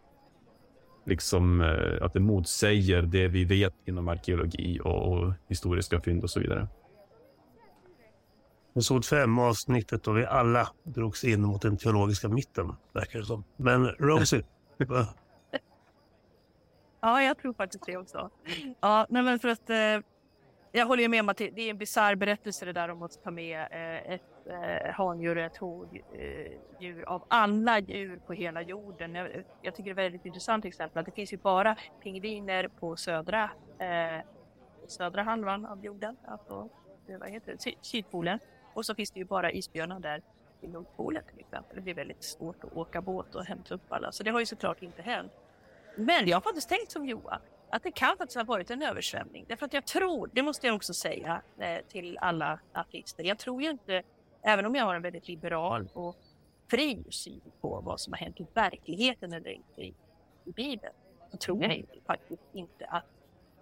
liksom 1.06 1.62
eh, 1.62 2.06
att 2.06 2.14
det 2.14 2.20
motsäger 2.20 3.02
det 3.02 3.28
vi 3.28 3.44
vet 3.44 3.74
inom 3.86 4.08
arkeologi 4.08 4.80
och, 4.84 5.12
och 5.12 5.34
historiska 5.48 6.02
fynd 6.02 6.24
och 6.24 6.30
så 6.30 6.40
vidare. 6.40 6.68
Episod 8.72 9.06
5 9.06 9.40
avsnittet 9.40 10.04
då 10.04 10.12
vi 10.12 10.26
alla 10.26 10.68
drogs 10.84 11.24
in 11.24 11.42
mot 11.42 11.62
den 11.62 11.78
teologiska 11.78 12.30
mitten, 12.30 12.76
verkar 12.94 13.20
det 13.20 13.26
som. 13.26 13.44
Men 13.58 13.88
Rosie? 13.88 14.44
Ja, 17.04 17.24
jag 17.24 17.38
tror 17.38 17.54
faktiskt 17.54 17.86
det 17.86 17.98
också. 17.98 18.30
Ja, 18.80 19.06
nej, 19.10 19.24
men 19.24 19.40
för 19.40 19.48
att 19.48 19.70
eh, 19.70 19.76
jag 20.72 20.86
håller 20.86 21.04
ju 21.04 21.10
med 21.10 21.20
om 21.20 21.30
att 21.30 21.38
det, 21.38 21.60
är 21.60 21.70
en 21.70 21.78
bisarr 21.78 22.16
berättelse 22.16 22.66
det 22.66 22.74
där 22.74 22.90
om 22.90 23.04
att 23.04 23.24
ta 23.24 23.32
med 23.32 23.60
eh, 23.60 24.14
ett 24.14 24.22
eh, 24.46 24.92
handjur 24.94 25.38
och 25.38 25.44
ett 25.44 25.58
hondjur 25.58 27.04
eh, 27.04 27.04
av 27.08 27.24
alla 27.28 27.80
djur 27.80 28.20
på 28.28 28.34
hela 28.34 28.62
jorden. 28.62 29.16
Jag, 29.16 29.44
jag 29.62 29.76
tycker 29.76 29.96
det 29.96 30.02
är 30.02 30.06
ett 30.06 30.12
väldigt 30.12 30.26
intressant 30.26 30.66
exempel 30.66 31.00
att 31.00 31.06
det 31.06 31.12
finns 31.12 31.34
ju 31.34 31.38
bara 31.38 31.76
pingviner 32.04 32.68
på 32.68 32.96
södra, 32.96 33.52
eh, 33.80 34.26
södra 34.88 35.24
halvan 35.24 35.66
av 35.66 35.86
jorden, 35.86 36.18
alltså, 36.28 36.70
vad 37.20 37.30
heter 37.30 37.52
det, 37.52 37.62
Sy 37.62 37.74
Sydpolen. 37.82 38.40
Och 38.74 38.86
så 38.86 38.96
finns 38.96 39.12
det 39.12 39.20
ju 39.20 39.26
bara 39.26 39.52
isbjörnar 39.52 40.00
där 40.00 40.22
i 40.62 40.68
Nordpolen 40.68 41.24
till 41.30 41.40
exempel. 41.40 41.76
Det 41.76 41.82
blir 41.82 41.94
väldigt 41.94 42.24
svårt 42.24 42.64
att 42.64 42.78
åka 42.78 43.02
båt 43.02 43.36
och 43.36 43.46
hämta 43.46 43.74
upp 43.76 43.92
alla, 43.92 44.12
så 44.12 44.24
det 44.24 44.32
har 44.32 44.40
ju 44.40 44.46
såklart 44.46 44.82
inte 44.82 45.02
hänt. 45.02 45.32
Men 45.96 46.28
jag 46.28 46.36
har 46.36 46.42
faktiskt 46.42 46.70
tänkt 46.70 46.92
som 46.92 47.06
Johan, 47.06 47.40
att 47.72 47.84
det 47.84 47.92
kan 47.92 48.18
faktiskt 48.18 48.38
ha 48.38 48.44
varit 48.44 48.72
en 48.72 48.82
översvämning. 48.82 49.46
Därför 49.48 49.66
att 49.66 49.74
jag 49.74 49.86
tror, 49.86 50.30
det 50.34 50.42
måste 50.42 50.68
jag 50.68 50.76
också 50.76 50.94
säga 50.94 51.42
eh, 51.58 51.78
till 51.88 52.18
alla 52.18 52.60
artister, 52.74 53.24
jag 53.24 53.38
tror 53.38 53.62
ju 53.62 53.70
inte, 53.70 54.04
även 54.42 54.66
om 54.66 54.76
jag 54.76 54.86
har 54.86 54.96
en 54.96 55.02
väldigt 55.02 55.28
liberal 55.28 55.90
och 55.94 56.16
fri 56.72 57.04
syn 57.10 57.42
på 57.62 57.82
vad 57.82 58.00
som 58.00 58.14
har 58.14 58.18
hänt 58.18 58.40
i 58.40 58.48
verkligheten 58.54 59.34
eller 59.34 59.50
inte 59.50 59.82
i, 59.82 59.94
Bibeln, 60.44 60.94
så 61.32 61.38
tror 61.38 61.64
jag 61.64 61.86
faktiskt 62.06 62.42
inte 62.54 62.86
att 62.86 63.06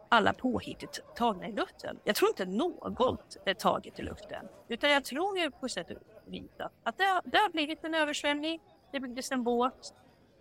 alla 0.09 0.33
påhitt 0.33 0.83
är 0.83 0.87
tagna 1.15 1.47
i 1.47 1.51
luften. 1.51 1.99
Jag 2.03 2.15
tror 2.15 2.29
inte 2.29 2.45
något 2.45 3.37
är 3.45 3.53
taget 3.53 3.99
i 3.99 4.01
luften. 4.01 4.47
Utan 4.67 4.91
jag 4.91 5.03
tror 5.03 5.37
ju 5.37 5.51
på 5.51 5.69
sätt 5.69 5.91
och 5.91 5.97
vis 6.25 6.59
att, 6.59 6.71
att 6.83 6.97
det, 6.97 7.03
har, 7.03 7.21
det 7.25 7.37
har 7.37 7.49
blivit 7.49 7.83
en 7.83 7.95
översvämning, 7.95 8.61
det 8.91 8.99
byggdes 8.99 9.31
en 9.31 9.43
båt, 9.43 9.93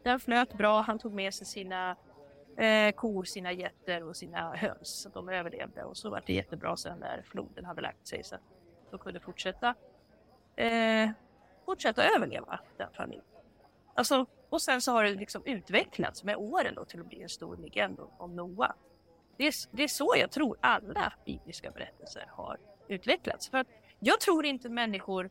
den 0.03 0.21
flöt 0.21 0.55
bra, 0.55 0.81
han 0.81 0.99
tog 0.99 1.13
med 1.13 1.35
sig 1.35 1.47
sina 1.47 1.97
eh, 2.59 2.93
kor, 2.93 3.25
sina 3.25 3.53
getter 3.53 4.03
och 4.03 4.17
sina 4.17 4.57
höns. 4.57 4.89
Så 4.89 5.09
de 5.09 5.29
överlevde 5.29 5.85
och 5.85 5.97
så 5.97 6.11
var 6.11 6.23
det 6.27 6.33
jättebra 6.33 6.77
sen 6.77 6.99
när 6.99 7.23
floden 7.23 7.65
hade 7.65 7.81
lagt 7.81 8.07
sig 8.07 8.25
så 8.25 8.35
att 8.35 8.41
de 8.91 8.99
kunde 8.99 9.21
fortsätta, 9.21 9.75
eh, 10.57 11.11
fortsätta 11.65 12.05
överleva 12.17 12.61
den 12.77 12.89
familjen. 12.93 13.25
Alltså, 13.95 14.27
och 14.49 14.63
sen 14.63 14.81
så 14.81 14.93
har 14.93 15.05
det 15.05 15.15
liksom 15.15 15.43
utvecklats 15.45 16.25
med 16.25 16.37
åren 16.37 16.75
då 16.75 16.85
till 16.85 17.01
att 17.01 17.07
bli 17.07 17.23
en 17.23 17.29
stor 17.29 17.57
legend 17.57 18.01
om 18.19 18.37
Noa. 18.37 18.75
Det 19.37 19.47
är, 19.47 19.55
det 19.71 19.83
är 19.83 19.89
så 19.89 20.15
jag 20.17 20.31
tror 20.31 20.57
alla 20.61 21.13
bibliska 21.25 21.71
berättelser 21.71 22.25
har 22.29 22.59
utvecklats. 22.89 23.49
För 23.49 23.59
att 23.59 23.67
jag 23.99 24.21
tror 24.21 24.47
inte 24.47 24.69
människor 24.69 25.31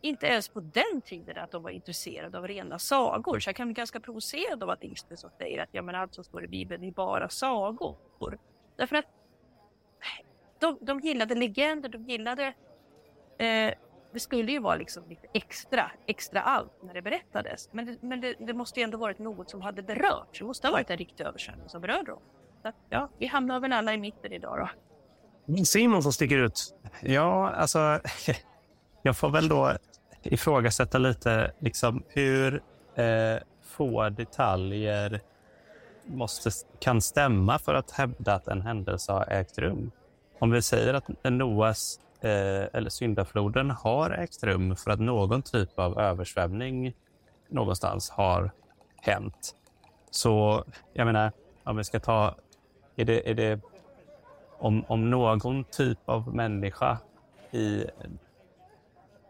inte 0.00 0.26
ens 0.26 0.48
på 0.48 0.60
den 0.60 1.00
tiden 1.04 1.38
att 1.38 1.50
de 1.50 1.62
var 1.62 1.70
intresserade 1.70 2.38
av 2.38 2.48
rena 2.48 2.78
sagor. 2.78 3.40
Så 3.40 3.48
jag 3.48 3.56
kan 3.56 3.68
bli 3.68 3.74
ganska 3.74 4.00
provocerad 4.00 4.62
av 4.62 4.70
att 4.70 4.82
Ingstedt 4.82 5.24
säger 5.38 5.62
att 5.62 5.68
ja, 5.72 5.82
men 5.82 5.94
allt 5.94 6.14
som 6.14 6.24
står 6.24 6.44
i 6.44 6.48
Bibeln 6.48 6.84
är 6.84 6.92
bara 6.92 7.28
sagor. 7.28 8.38
Därför 8.76 8.96
att 8.96 9.06
de, 10.58 10.78
de 10.80 11.00
gillade 11.00 11.34
legender, 11.34 11.88
de 11.88 12.04
gillade... 12.04 12.54
Eh, 13.38 13.74
det 14.12 14.20
skulle 14.20 14.52
ju 14.52 14.58
vara 14.58 14.74
liksom 14.74 15.08
lite 15.08 15.26
extra, 15.34 15.90
extra 16.06 16.42
allt 16.42 16.82
när 16.82 16.94
det 16.94 17.02
berättades. 17.02 17.68
Men 17.72 17.86
det, 17.86 18.02
men 18.02 18.20
det, 18.20 18.34
det 18.38 18.54
måste 18.54 18.80
ju 18.80 18.84
ändå 18.84 18.98
varit 18.98 19.18
något 19.18 19.50
som 19.50 19.60
hade 19.60 19.82
berört. 19.82 20.38
Det 20.38 20.44
måste 20.44 20.66
ha 20.66 20.72
varit 20.72 20.90
en 20.90 20.96
riktig 20.96 21.24
översvämning 21.24 21.68
som 21.68 21.80
berörde 21.80 22.10
dem. 22.10 22.20
Så 22.62 22.72
ja, 22.88 23.08
vi 23.18 23.26
hamnar 23.26 23.60
väl 23.60 23.72
alla 23.72 23.94
i 23.94 23.98
mitten 23.98 24.32
idag 24.32 24.68
då. 25.46 25.64
Simon 25.64 26.02
som 26.02 26.12
sticker 26.12 26.38
ut. 26.38 26.74
Ja, 27.02 27.50
alltså... 27.50 28.00
Jag 29.02 29.16
får 29.16 29.30
väl 29.30 29.48
då 29.48 29.76
ifrågasätta 30.22 30.98
lite 30.98 31.52
liksom 31.58 32.02
hur 32.08 32.62
eh, 32.94 33.42
få 33.62 34.08
detaljer 34.08 35.20
måste, 36.04 36.50
kan 36.78 37.00
stämma 37.00 37.58
för 37.58 37.74
att 37.74 37.90
hävda 37.90 38.34
att 38.34 38.48
en 38.48 38.60
händelse 38.60 39.12
har 39.12 39.26
ägt 39.30 39.58
rum. 39.58 39.90
Om 40.38 40.50
vi 40.50 40.62
säger 40.62 40.94
att 40.94 41.08
Noas 41.24 42.00
eh, 42.20 42.30
eller 42.72 42.90
syndafloden 42.90 43.70
har 43.70 44.10
ägt 44.10 44.42
rum 44.42 44.76
för 44.76 44.90
att 44.90 45.00
någon 45.00 45.42
typ 45.42 45.78
av 45.78 45.98
översvämning 45.98 46.94
någonstans 47.48 48.10
har 48.10 48.50
hänt. 49.02 49.54
Så 50.10 50.64
jag 50.92 51.06
menar, 51.06 51.32
om 51.64 51.76
vi 51.76 51.84
ska 51.84 52.00
ta... 52.00 52.34
Är 52.96 53.04
det, 53.04 53.30
är 53.30 53.34
det 53.34 53.60
om, 54.58 54.84
om 54.88 55.10
någon 55.10 55.64
typ 55.64 55.98
av 56.04 56.34
människa 56.34 56.98
i 57.50 57.84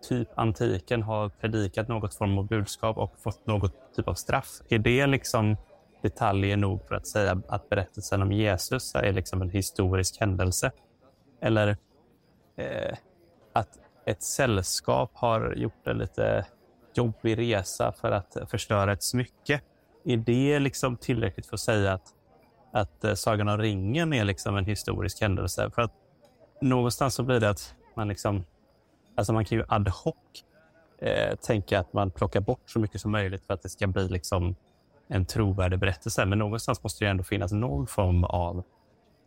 typ 0.03 0.29
antiken 0.35 1.03
har 1.03 1.29
predikat 1.29 1.89
något 1.89 2.15
form 2.15 2.39
av 2.39 2.47
budskap 2.47 2.99
och 2.99 3.15
fått 3.19 3.47
något 3.47 3.95
typ 3.97 4.09
av 4.09 4.15
straff. 4.15 4.49
Är 4.69 4.79
det 4.79 5.07
liksom 5.07 5.57
detaljer 6.03 6.57
nog 6.57 6.89
för 6.89 6.95
att 6.95 7.07
säga 7.07 7.43
att 7.49 7.69
berättelsen 7.69 8.23
om 8.23 8.33
Jesus 8.33 8.95
är 8.95 9.13
liksom 9.13 9.43
en 9.43 9.51
historisk 9.51 10.21
händelse. 10.21 10.71
Eller 11.41 11.77
eh, 12.57 12.97
att 13.53 13.79
ett 14.07 14.23
sällskap 14.23 15.11
har 15.15 15.55
gjort 15.57 15.87
en 15.87 15.99
lite 15.99 16.47
jobbig 16.95 17.39
resa 17.39 17.93
för 17.93 18.11
att 18.11 18.37
förstöra 18.51 18.93
ett 18.93 19.03
smycke. 19.03 19.61
Är 20.05 20.17
det 20.17 20.59
liksom 20.59 20.97
tillräckligt 20.97 21.47
för 21.47 21.55
att 21.55 21.61
säga 21.61 21.93
att, 21.93 22.15
att 22.73 23.05
eh, 23.05 23.15
Sagan 23.15 23.49
om 23.49 23.59
ringen 23.59 24.13
är 24.13 24.25
liksom 24.25 24.57
en 24.57 24.65
historisk 24.65 25.21
händelse? 25.21 25.71
För 25.75 25.83
att 25.83 25.93
någonstans 26.61 27.15
så 27.15 27.23
blir 27.23 27.41
det 27.41 27.51
att 27.51 27.75
man 27.95 28.09
liksom, 28.09 28.45
alltså 29.21 29.33
man 29.33 29.45
kan 29.45 29.59
ju 29.59 29.65
ad 29.69 29.91
hoc 29.91 30.15
eh, 30.99 31.37
tänka 31.37 31.81
att 31.81 31.93
man 31.93 32.11
plockar 32.11 32.41
bort 32.41 32.71
så 32.71 32.79
mycket 32.79 33.01
som 33.01 33.11
möjligt 33.13 33.47
för 33.47 33.55
att 33.55 33.63
det 33.63 33.69
ska 33.69 33.87
bli 33.87 34.09
liksom 34.09 34.57
en 35.09 35.27
trovärdig 35.27 35.79
berättelse. 35.79 36.27
Men 36.27 36.39
någonstans 36.39 36.83
måste 36.83 37.05
det 37.05 37.11
ändå 37.11 37.25
finnas 37.25 37.53
någon 37.53 37.87
form 37.87 38.25
av 38.25 38.63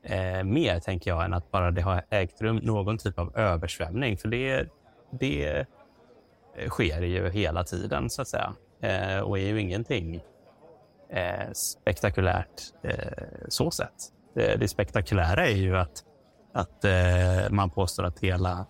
eh, 0.03 0.43
mer, 0.43 0.79
tänker 0.79 1.11
jag, 1.11 1.25
än 1.25 1.33
att 1.33 1.51
bara 1.51 1.71
det 1.71 1.81
har 1.81 2.05
ägt 2.09 2.41
rum 2.41 2.55
någon 2.55 2.97
typ 2.97 3.19
av 3.19 3.37
översvämning. 3.37 4.17
För 4.17 4.27
det, 4.27 4.69
det 5.11 5.65
eh, 6.55 6.69
sker 6.69 7.01
ju 7.01 7.29
hela 7.29 7.63
tiden, 7.63 8.09
så 8.09 8.21
att 8.21 8.27
säga. 8.27 8.53
Eh, 8.81 9.19
och 9.19 9.39
är 9.39 9.47
ju 9.47 9.61
ingenting 9.61 10.23
eh, 11.09 11.51
spektakulärt 11.53 12.61
eh, 12.83 13.23
så 13.47 13.71
sett. 13.71 14.11
Det, 14.35 14.55
det 14.55 14.67
spektakulära 14.67 15.47
är 15.47 15.55
ju 15.55 15.77
att, 15.77 16.03
att 16.53 16.85
eh, 16.85 17.49
man 17.49 17.69
påstår 17.69 18.03
att 18.03 18.19
hela 18.19 18.65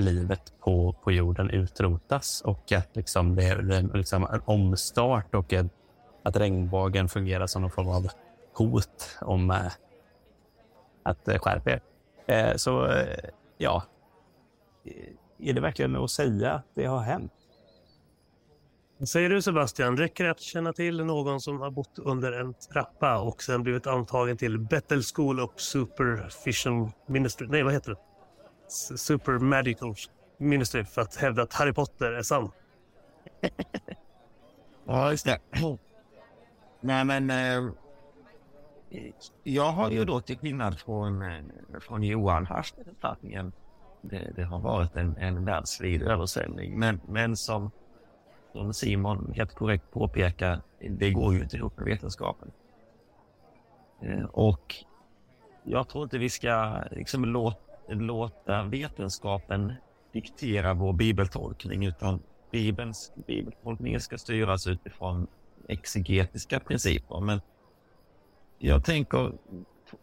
livet 0.00 0.52
på, 0.60 0.92
på 0.92 1.12
jorden 1.12 1.50
utrotas 1.50 2.42
och 2.44 2.72
att 2.72 2.96
liksom 2.96 3.34
det 3.36 3.44
är 3.44 3.96
liksom 3.96 4.26
en 4.32 4.42
omstart 4.44 5.34
och 5.34 5.52
en, 5.52 5.70
att 6.22 6.36
regnbågen 6.36 7.08
fungerar 7.08 7.46
som 7.46 7.62
någon 7.62 7.70
form 7.70 7.88
av 7.88 8.08
hot 8.54 9.18
om 9.20 9.50
eh, 9.50 9.72
att 11.02 11.28
eh, 11.28 11.38
skärpa 11.38 11.70
er. 11.70 11.80
Eh, 12.26 12.56
så 12.56 12.86
eh, 12.86 13.30
ja, 13.58 13.82
eh, 14.84 15.48
är 15.48 15.52
det 15.52 15.60
verkligen 15.60 15.96
att 15.96 16.10
säga 16.10 16.52
att 16.52 16.66
det 16.74 16.84
har 16.84 17.00
hänt? 17.00 17.32
Vad 18.98 19.08
säger 19.08 19.30
du 19.30 19.42
Sebastian, 19.42 19.96
räcker 19.96 20.24
det 20.24 20.30
att 20.30 20.40
känna 20.40 20.72
till 20.72 21.04
någon 21.04 21.40
som 21.40 21.60
har 21.60 21.70
bott 21.70 21.98
under 21.98 22.32
en 22.32 22.54
trappa 22.54 23.18
och 23.18 23.42
sen 23.42 23.62
blivit 23.62 23.86
antagen 23.86 24.36
till 24.36 24.58
Battle 24.58 25.02
School 25.14 25.40
of 25.40 25.50
Superficial 25.56 26.90
Ministry? 27.06 27.46
Nej, 27.50 27.62
vad 27.62 27.72
heter 27.72 27.90
det? 27.90 28.09
Super 28.96 29.38
Magical 29.38 29.94
Ministry 30.38 30.84
för 30.84 31.02
att 31.02 31.16
hävda 31.16 31.42
att 31.42 31.54
Harry 31.54 31.72
Potter 31.72 32.12
är 32.12 32.22
sann. 32.22 32.50
ja, 34.86 35.10
just 35.10 35.24
det. 35.24 35.38
Nej, 36.80 37.04
men 37.04 37.30
eh, 37.30 37.72
jag 39.44 39.72
har 39.72 39.90
ju 39.90 40.04
då 40.04 40.20
till 40.20 40.38
skillnad 40.38 40.78
från, 40.78 41.22
eh, 41.22 41.40
från 41.80 42.02
Johan 42.02 42.46
haft 42.46 42.78
uppfattningen 42.78 43.52
det, 44.02 44.32
det 44.36 44.42
har 44.42 44.58
varit 44.58 44.96
en, 44.96 45.16
en 45.16 45.44
världsvid 45.44 46.02
översvämning. 46.02 46.78
Men, 46.78 47.00
men 47.08 47.36
som, 47.36 47.70
som 48.52 48.74
Simon 48.74 49.32
helt 49.36 49.54
korrekt 49.54 49.90
påpekar, 49.90 50.60
det 50.78 51.10
går 51.10 51.34
ju 51.34 51.42
inte 51.42 51.56
ihop 51.56 51.76
med 51.76 51.86
vetenskapen. 51.86 52.50
Eh, 54.02 54.24
och 54.24 54.74
jag 55.64 55.88
tror 55.88 56.04
inte 56.04 56.18
vi 56.18 56.30
ska 56.30 56.82
liksom 56.90 57.24
låta, 57.24 57.69
låta 57.90 58.62
vetenskapen 58.62 59.72
diktera 60.12 60.74
vår 60.74 60.92
bibeltolkning 60.92 61.86
utan 61.86 62.22
Bibelns 62.50 63.12
bibeltolkning 63.26 64.00
ska 64.00 64.18
styras 64.18 64.66
utifrån 64.66 65.26
exegetiska 65.68 66.60
principer. 66.60 67.20
Men 67.20 67.40
jag 68.58 68.84
tänker 68.84 69.32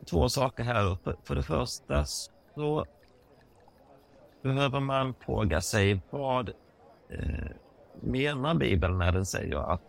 två 0.05 0.29
saker 0.29 0.63
här. 0.63 0.97
För 1.23 1.35
det 1.35 1.43
första 1.43 2.05
så 2.55 2.85
behöver 4.41 4.79
man 4.79 5.13
fråga 5.19 5.61
sig 5.61 6.01
vad 6.09 6.49
eh, 7.09 7.47
menar 8.01 8.55
Bibeln 8.55 8.97
när 8.97 9.11
den 9.11 9.25
säger 9.25 9.73
att 9.73 9.81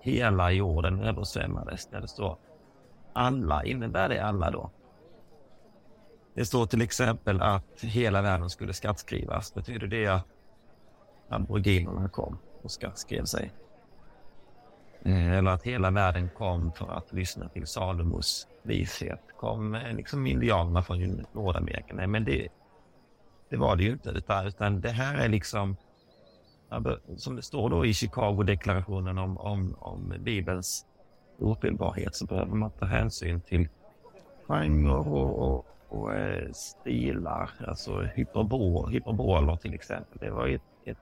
hela 0.00 0.50
jorden 0.50 1.00
översvämmades? 1.00 1.90
När 1.92 2.00
det 2.00 2.08
står 2.08 2.36
alla, 3.12 3.64
innebär 3.64 4.08
det 4.08 4.24
alla 4.24 4.50
då? 4.50 4.70
Det 6.36 6.44
står 6.44 6.66
till 6.66 6.82
exempel 6.82 7.40
att 7.42 7.80
hela 7.80 8.22
världen 8.22 8.50
skulle 8.50 8.72
skattskrivas. 8.72 9.54
Betyder 9.54 9.86
det 9.86 10.06
att 10.06 10.26
aboriginerna 11.28 12.08
kom 12.08 12.38
och 12.62 12.70
skattskrev 12.70 13.24
sig? 13.24 13.52
Eh, 15.02 15.32
eller 15.32 15.50
att 15.50 15.62
hela 15.62 15.90
världen 15.90 16.28
kom 16.36 16.72
för 16.72 16.92
att 16.92 17.12
lyssna 17.12 17.48
till 17.48 17.66
Salomos 17.66 18.48
vishet. 18.62 19.20
Kom 19.36 19.74
eh, 19.74 19.94
liksom 19.94 20.26
indianerna 20.26 20.82
från 20.82 21.26
Nordamerika? 21.32 21.94
Nej, 21.94 22.06
men 22.06 22.24
det, 22.24 22.48
det 23.48 23.56
var 23.56 23.76
det 23.76 23.82
ju 23.82 23.92
inte, 23.92 24.10
utan, 24.10 24.46
utan 24.46 24.80
det 24.80 24.90
här 24.90 25.18
är 25.18 25.28
liksom 25.28 25.76
som 27.16 27.36
det 27.36 27.42
står 27.42 27.70
då 27.70 27.86
i 27.86 27.94
Chicago-deklarationen 27.94 29.18
om, 29.18 29.38
om, 29.38 29.76
om 29.78 30.14
Bibelns 30.18 30.86
ofelbarhet 31.38 32.14
så 32.16 32.26
behöver 32.26 32.54
man 32.54 32.70
ta 32.70 32.84
hänsyn 32.84 33.40
till 33.40 33.68
genre 34.46 34.92
och, 34.92 35.56
och, 35.56 35.66
och 35.88 36.14
eh, 36.14 36.52
stilar, 36.52 37.50
alltså 37.66 38.00
hyperbol, 38.00 38.90
hyperboler 38.90 39.56
till 39.56 39.74
exempel. 39.74 40.18
Det 40.20 40.30
var 40.30 40.48
ett, 40.48 40.62
ett, 40.84 40.98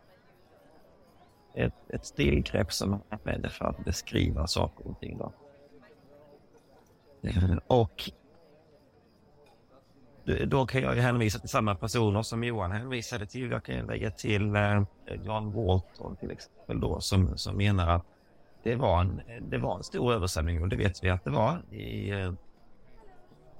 ett, 1.54 1.74
ett 1.88 2.04
stilgrepp 2.04 2.72
som 2.72 2.90
man 2.90 3.00
använde 3.08 3.48
för 3.48 3.64
att 3.64 3.84
beskriva 3.84 4.46
saker 4.46 4.86
och 4.86 5.00
ting. 5.00 5.18
Då. 5.18 5.32
Eh, 7.22 7.56
och 7.66 8.10
då 10.46 10.66
kan 10.66 10.82
jag 10.82 10.94
ju 10.94 11.00
hänvisa 11.00 11.38
till 11.38 11.48
samma 11.48 11.74
personer 11.74 12.22
som 12.22 12.44
Johan 12.44 12.72
hänvisade 12.72 13.26
till. 13.26 13.50
Jag 13.50 13.64
kan 13.64 13.86
lägga 13.86 14.10
till 14.10 14.56
eh, 14.56 14.82
John 15.22 15.52
Walton 15.52 16.16
till 16.16 16.30
exempel 16.30 16.80
då 16.80 17.00
som, 17.00 17.38
som 17.38 17.56
menar 17.56 17.88
att 17.88 18.04
det 18.62 18.76
var, 18.76 19.00
en, 19.00 19.20
det 19.48 19.58
var 19.58 19.76
en 19.76 19.84
stor 19.84 20.12
översvämning 20.12 20.62
och 20.62 20.68
det 20.68 20.76
vet 20.76 21.04
vi 21.04 21.10
att 21.10 21.24
det 21.24 21.30
var 21.30 21.74
i 21.74 22.12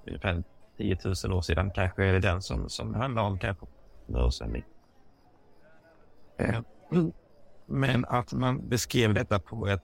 ungefär 0.07 0.43
10 0.77 0.99
000 1.25 1.33
år 1.33 1.43
sedan 1.43 1.71
kanske 1.71 2.05
är 2.05 2.13
det 2.13 2.21
den 2.21 2.43
som, 2.43 2.69
som 2.69 2.95
handlar 2.95 3.23
om 3.23 3.39
kanske 3.39 3.67
en 4.09 4.17
översvämning. 4.17 4.65
Eh, 6.37 6.61
men 7.67 8.05
att 8.05 8.33
man 8.33 8.69
beskrev 8.69 9.15
detta 9.15 9.39
på 9.39 9.69
ett, 9.69 9.83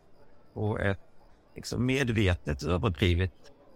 på 0.54 0.78
ett 0.78 1.00
liksom 1.54 1.86
medvetet 1.86 2.62
överdrivet 2.62 3.32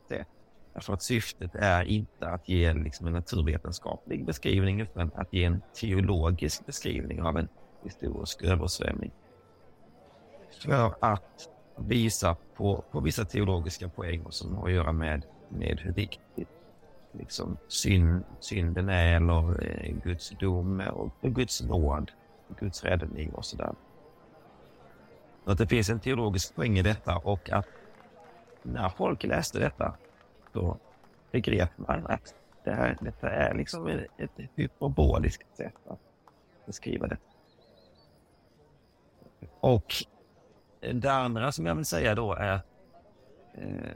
sätt 0.08 0.28
Därför 0.74 0.92
att 0.92 1.02
syftet 1.02 1.54
är 1.54 1.84
inte 1.84 2.28
att 2.28 2.48
ge 2.48 2.74
liksom 2.74 3.06
en 3.06 3.12
naturvetenskaplig 3.12 4.24
beskrivning 4.24 4.80
utan 4.80 5.10
att 5.14 5.32
ge 5.32 5.44
en 5.44 5.62
teologisk 5.74 6.66
beskrivning 6.66 7.22
av 7.22 7.38
en 7.38 7.48
historisk 7.82 8.42
översvämning. 8.42 9.10
För 10.62 10.94
att 11.00 11.48
visa 11.76 12.36
på, 12.54 12.84
på 12.90 13.00
vissa 13.00 13.24
teologiska 13.24 13.88
poänger 13.88 14.30
som 14.30 14.54
har 14.54 14.68
att 14.68 14.74
göra 14.74 14.92
med, 14.92 15.26
med 15.48 15.80
hur 15.80 15.92
viktigt 15.92 16.48
liksom 17.18 17.56
synd, 17.68 18.24
synden 18.40 18.88
är 18.88 19.16
eller 19.16 19.64
eh, 19.64 19.94
Guds 20.04 20.30
dom 20.30 20.80
och, 20.80 21.10
och 21.20 21.34
Guds 21.34 21.62
nåd, 21.62 22.10
Guds 22.58 22.84
räddning 22.84 23.32
och 23.32 23.44
sådär. 23.44 23.74
Att 25.44 25.58
det 25.58 25.66
finns 25.66 25.90
en 25.90 26.00
teologisk 26.00 26.54
poäng 26.54 26.78
i 26.78 26.82
detta 26.82 27.16
och 27.16 27.50
att 27.50 27.66
när 28.62 28.88
folk 28.88 29.24
läste 29.24 29.58
detta 29.58 29.94
då 30.52 30.76
begrep 31.30 31.70
man 31.76 32.06
att 32.06 32.34
det 32.64 32.70
här, 32.70 32.96
detta 33.00 33.30
är 33.30 33.54
liksom 33.54 33.86
ett, 33.86 34.06
ett 34.16 34.48
hyperboliskt 34.54 35.56
sätt 35.56 35.74
att 35.86 35.98
beskriva 36.66 37.06
det. 37.06 37.16
Och 39.60 39.94
det 40.92 41.12
andra 41.12 41.52
som 41.52 41.66
jag 41.66 41.74
vill 41.74 41.84
säga 41.84 42.14
då 42.14 42.32
är 42.32 42.60
eh, 43.54 43.90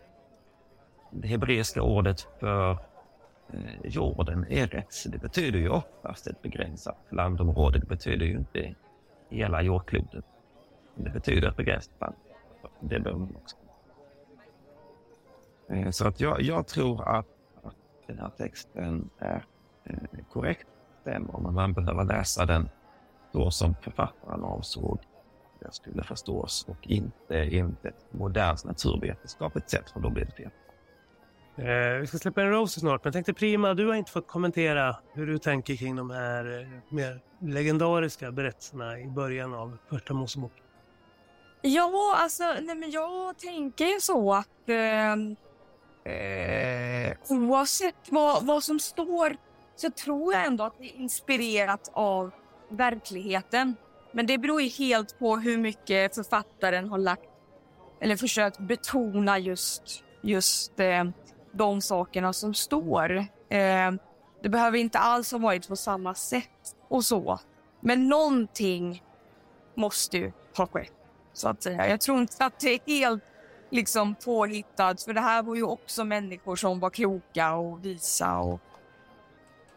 det 1.11 1.29
hebreiska 1.29 1.83
ordet 1.83 2.29
för 2.41 2.79
Eh, 3.53 3.91
jorden, 3.91 4.47
Eretz, 4.49 5.05
det 5.05 5.19
betyder 5.19 5.59
ju 5.59 5.69
oftast 5.69 6.27
ett 6.27 6.43
begränsat 6.43 6.99
landområde. 7.11 7.79
Det 7.79 7.87
betyder 7.87 8.27
ju 8.27 8.37
inte 8.39 8.75
hela 9.29 9.63
jordklotet. 9.63 10.25
Det 10.95 11.11
betyder 11.11 11.49
ett 11.49 11.57
begränsat 11.57 12.01
land. 12.01 12.15
Det 12.81 13.01
behöver 13.01 13.21
man 13.21 13.37
också 13.37 13.57
Eh, 15.69 15.91
så 15.91 16.09
att 16.09 16.21
jag, 16.21 16.43
jag 16.43 16.67
tror 16.67 17.09
att, 17.09 17.27
att, 17.63 17.75
den 18.07 18.19
här 18.19 18.31
texten 18.37 19.11
är 19.19 19.45
eh, 19.85 19.97
korrekt, 20.33 20.67
stämmer, 21.01 21.39
men 21.39 21.55
man 21.55 21.73
behöver 21.73 22.05
läsa 22.05 22.47
den 22.47 22.69
så 23.33 23.51
som 23.51 23.75
författaren 23.75 24.45
avsåg 24.45 24.99
den 25.61 25.73
skulle 25.73 26.03
förstås 26.03 26.67
och 26.69 26.87
inte 26.87 27.39
enligt 27.39 27.85
ett 27.85 28.07
modernt 28.11 28.65
naturvetenskapligt 28.65 29.71
sätt, 29.71 29.91
för 29.91 30.01
då 30.01 30.11
blir 30.11 30.25
det 30.25 30.33
fel. 30.33 30.51
Eh, 31.59 32.01
vi 32.01 32.07
ska 32.07 32.19
släppa 32.19 32.43
in 32.43 32.51
Rose 32.51 32.81
snart, 32.81 33.05
men 33.05 33.09
jag 33.09 33.13
tänkte 33.13 33.33
Prima, 33.35 33.75
du 33.75 33.87
har 33.87 33.95
inte 33.95 34.13
fått 34.13 34.27
kommentera 34.27 34.97
hur 35.13 35.27
du 35.27 35.39
tänker 35.39 35.77
kring 35.77 35.97
de 35.97 36.11
här 36.11 36.61
eh, 36.61 36.95
mer 36.95 37.21
legendariska 37.41 38.33
berättelserna 38.33 39.01
i 39.01 39.07
början 39.07 39.55
av 39.55 39.79
Första 39.91 40.15
Mosebok. 40.15 40.53
Ja, 41.63 42.17
alltså, 42.17 42.45
nej 42.63 42.77
men 42.77 42.91
jag 42.91 43.39
tänker 43.39 43.85
ju 43.85 44.01
så 44.01 44.35
att 44.35 44.69
eh, 44.69 45.13
eh, 46.13 47.17
oavsett 47.29 48.09
vad, 48.11 48.47
vad 48.47 48.65
som 48.65 48.81
står 48.81 49.37
så 49.77 49.91
tror 49.91 50.35
jag 50.35 50.47
ändå 50.47 50.65
att 50.65 50.79
det 50.79 50.85
är 50.85 50.97
inspirerat 50.97 51.91
av 51.93 52.31
verkligheten. 52.69 53.77
Men 54.13 54.27
det 54.27 54.39
beror 54.39 54.63
ju 54.63 54.69
helt 54.69 55.19
på 55.19 55.37
hur 55.37 55.59
mycket 55.59 56.15
författaren 56.15 56.89
har 56.89 56.99
lagt 56.99 57.31
eller 58.01 58.17
försökt 58.17 58.59
betona 58.59 59.39
just, 59.39 60.05
just 60.23 60.81
eh, 60.81 61.05
de 61.59 61.81
sakerna 61.81 62.33
som 62.33 62.55
står. 62.55 63.17
Eh, 63.49 63.93
det 64.43 64.49
behöver 64.49 64.79
inte 64.79 64.99
alls 64.99 65.33
ha 65.33 65.39
varit 65.39 65.69
på 65.69 65.77
samma 65.77 66.15
sätt 66.15 66.77
och 66.89 67.05
så. 67.05 67.41
Men 67.81 68.09
någonting 68.09 69.03
måste 69.75 70.19
ju 70.19 70.33
ha 70.57 70.67
skett, 70.67 70.93
så 71.33 71.49
att 71.49 71.63
säga. 71.63 71.89
Jag 71.89 72.01
tror 72.01 72.19
inte 72.19 72.45
att 72.45 72.61
det 72.61 72.69
är 72.69 72.81
helt 72.87 73.23
liksom 73.71 74.15
påhittat, 74.15 75.03
för 75.03 75.13
det 75.13 75.21
här 75.21 75.43
var 75.43 75.55
ju 75.55 75.63
också 75.63 76.05
människor 76.05 76.57
som 76.57 76.81
var 76.81 76.91
kloka 76.91 77.55
och 77.55 77.85
visa. 77.85 78.39
Och... 78.39 78.61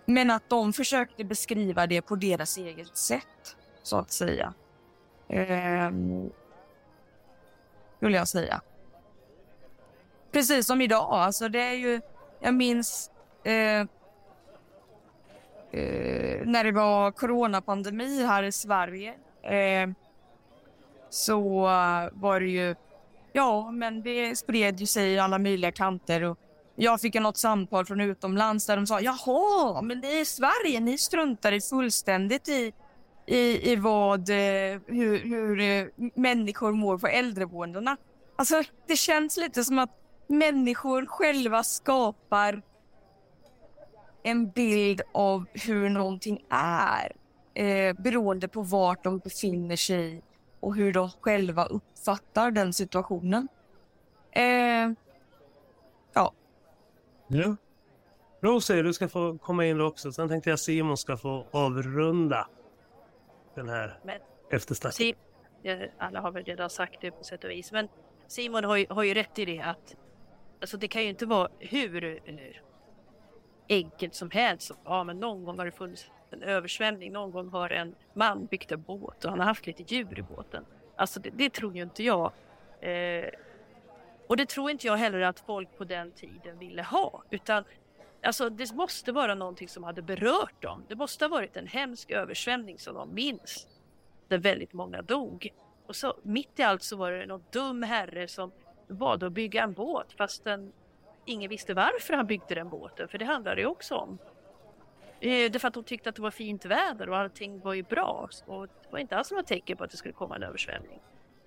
Men 0.05 0.31
att 0.31 0.49
de 0.49 0.73
försökte 0.73 1.23
beskriva 1.23 1.87
det 1.87 2.01
på 2.01 2.15
deras 2.15 2.57
eget 2.57 2.97
sätt, 2.97 3.55
så 3.83 3.97
att 3.97 4.11
säga. 4.11 4.53
Eh, 5.27 5.91
Skulle 7.97 8.17
jag 8.17 8.27
säga. 8.27 8.61
Precis 10.31 10.67
som 10.67 10.81
idag. 10.81 11.07
Alltså 11.11 11.49
det 11.49 11.61
är 11.61 11.73
ju, 11.73 12.01
jag 12.39 12.53
minns 12.53 13.11
eh, 13.43 13.79
eh, 15.71 16.45
när 16.45 16.63
det 16.63 16.71
var 16.71 17.11
coronapandemi 17.11 18.25
här 18.25 18.43
i 18.43 18.51
Sverige. 18.51 19.13
Eh, 19.43 19.89
så 21.09 21.61
var 22.11 22.39
det 22.39 22.47
ju, 22.47 22.75
ja 23.33 23.71
men 23.71 24.01
det 24.01 24.35
spred 24.35 24.79
ju 24.79 24.85
sig 24.85 25.13
i 25.13 25.19
alla 25.19 25.39
möjliga 25.39 25.71
kanter. 25.71 26.23
Och 26.23 26.37
jag 26.75 27.01
fick 27.01 27.13
något 27.15 27.37
samtal 27.37 27.85
från 27.85 28.01
utomlands 28.01 28.65
där 28.65 28.75
de 28.75 28.87
sa 28.87 29.01
jaha, 29.01 29.81
men 29.81 30.01
det 30.01 30.19
är 30.19 30.25
Sverige, 30.25 30.79
ni 30.79 30.97
struntar 30.97 31.51
i 31.51 31.61
fullständigt 31.61 32.49
i, 32.49 32.73
i, 33.25 33.71
i 33.71 33.75
vad, 33.75 34.29
eh, 34.29 34.79
hur, 34.87 35.19
hur 35.19 35.91
människor 36.19 36.71
mår 36.71 36.97
på 36.97 37.07
äldreboendena. 37.07 37.97
Alltså 38.35 38.63
det 38.87 38.95
känns 38.95 39.37
lite 39.37 39.63
som 39.63 39.79
att 39.79 40.00
människor 40.31 41.05
själva 41.05 41.63
skapar 41.63 42.61
en 44.23 44.49
bild 44.49 45.01
av 45.11 45.45
hur 45.53 45.89
någonting 45.89 46.45
är 46.49 47.11
eh, 47.53 47.93
beroende 48.01 48.47
på 48.47 48.61
vart 48.61 49.03
de 49.03 49.17
befinner 49.19 49.75
sig 49.75 50.21
och 50.59 50.75
hur 50.75 50.93
de 50.93 51.09
själva 51.21 51.65
uppfattar 51.65 52.51
den 52.51 52.73
situationen. 52.73 53.47
Eh, 54.31 54.43
ja. 56.13 56.33
Ja. 57.27 57.55
Rosie, 58.41 58.81
du 58.81 58.93
ska 58.93 59.07
få 59.09 59.37
komma 59.37 59.65
in 59.65 59.81
också. 59.81 60.11
Sen 60.11 60.29
tänkte 60.29 60.49
jag 60.49 60.59
Simon 60.59 60.97
ska 60.97 61.17
få 61.17 61.45
avrunda 61.51 62.47
den 63.55 63.69
här 63.69 63.99
Men- 64.03 64.19
eftersnacket. 64.51 65.17
Alla 65.97 66.21
har 66.21 66.31
väl 66.31 66.43
redan 66.43 66.69
sagt 66.69 67.01
det 67.01 67.11
på 67.11 67.23
sätt 67.23 67.43
och 67.43 67.49
vis, 67.49 67.71
men 67.71 67.87
Simon 68.27 68.63
har 68.63 68.77
ju, 68.77 68.85
har 68.89 69.03
ju 69.03 69.13
rätt 69.13 69.39
i 69.39 69.45
det 69.45 69.59
att 69.59 69.95
alltså 70.61 70.77
det 70.77 70.87
kan 70.87 71.03
ju 71.03 71.09
inte 71.09 71.25
vara 71.25 71.49
hur 71.59 72.21
enkelt 73.69 74.15
som 74.15 74.31
helst. 74.31 74.71
Ja, 74.85 75.03
men 75.03 75.19
någon 75.19 75.43
gång 75.45 75.57
har 75.57 75.65
det 75.65 75.71
funnits 75.71 76.11
en 76.29 76.43
översvämning, 76.43 77.11
någon 77.11 77.31
gång 77.31 77.49
har 77.49 77.69
en 77.69 77.95
man 78.13 78.45
byggt 78.45 78.71
en 78.71 78.81
båt 78.81 79.25
och 79.25 79.29
han 79.29 79.39
har 79.39 79.47
haft 79.47 79.67
lite 79.67 79.95
djur 79.95 80.19
i 80.19 80.21
båten. 80.21 80.65
Alltså 80.95 81.19
det, 81.19 81.29
det 81.29 81.49
tror 81.49 81.75
ju 81.75 81.83
inte 81.83 82.03
jag. 82.03 82.31
Eh, 82.81 83.29
och 84.27 84.37
det 84.37 84.49
tror 84.49 84.71
inte 84.71 84.87
jag 84.87 84.97
heller 84.97 85.21
att 85.21 85.39
folk 85.39 85.77
på 85.77 85.83
den 85.83 86.11
tiden 86.11 86.59
ville 86.59 86.83
ha, 86.83 87.23
utan 87.29 87.63
Alltså 88.23 88.49
det 88.49 88.73
måste 88.73 89.11
vara 89.11 89.35
någonting 89.35 89.69
som 89.69 89.83
hade 89.83 90.01
berört 90.01 90.61
dem. 90.61 90.83
Det 90.87 90.95
måste 90.95 91.25
ha 91.25 91.29
varit 91.29 91.57
en 91.57 91.67
hemsk 91.67 92.11
översvämning 92.11 92.79
som 92.79 92.95
de 92.95 93.13
minns. 93.13 93.67
Där 94.27 94.37
väldigt 94.37 94.73
många 94.73 95.01
dog. 95.01 95.53
Och 95.87 95.95
så 95.95 96.17
mitt 96.23 96.59
i 96.59 96.63
allt 96.63 96.83
så 96.83 96.95
var 96.95 97.11
det 97.11 97.25
någon 97.25 97.43
dum 97.51 97.83
herre 97.83 98.27
som 98.27 98.51
bad 98.95 99.23
att 99.23 99.31
bygga 99.31 99.63
en 99.63 99.73
båt 99.73 100.13
fastän 100.17 100.71
ingen 101.25 101.49
visste 101.49 101.73
varför 101.73 102.13
han 102.13 102.27
byggde 102.27 102.55
den 102.55 102.69
båten. 102.69 103.07
För 103.07 103.17
det 103.17 103.25
handlade 103.25 103.61
det 103.61 103.65
också 103.65 103.95
om. 103.95 104.17
Eh, 105.19 105.51
därför 105.51 105.67
att 105.67 105.73
de 105.73 105.83
tyckte 105.83 106.09
att 106.09 106.15
det 106.15 106.21
var 106.21 106.31
fint 106.31 106.65
väder 106.65 107.09
och 107.09 107.17
allting 107.17 107.59
var 107.59 107.73
ju 107.73 107.83
bra. 107.83 108.29
Och 108.45 108.67
det 108.67 108.91
var 108.91 108.99
inte 108.99 109.17
alls 109.17 109.31
några 109.31 109.43
tecken 109.43 109.77
på 109.77 109.83
att 109.83 109.91
det 109.91 109.97
skulle 109.97 110.13
komma 110.13 110.35
en 110.35 110.43
översvämning. 110.43 110.99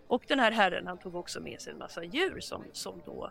Och 0.06 0.24
den 0.28 0.38
här 0.38 0.52
herren 0.52 0.86
han 0.86 0.98
tog 0.98 1.14
också 1.14 1.40
med 1.40 1.60
sig 1.60 1.72
en 1.72 1.78
massa 1.78 2.04
djur 2.04 2.40
som, 2.40 2.64
som, 2.72 3.02
då, 3.04 3.30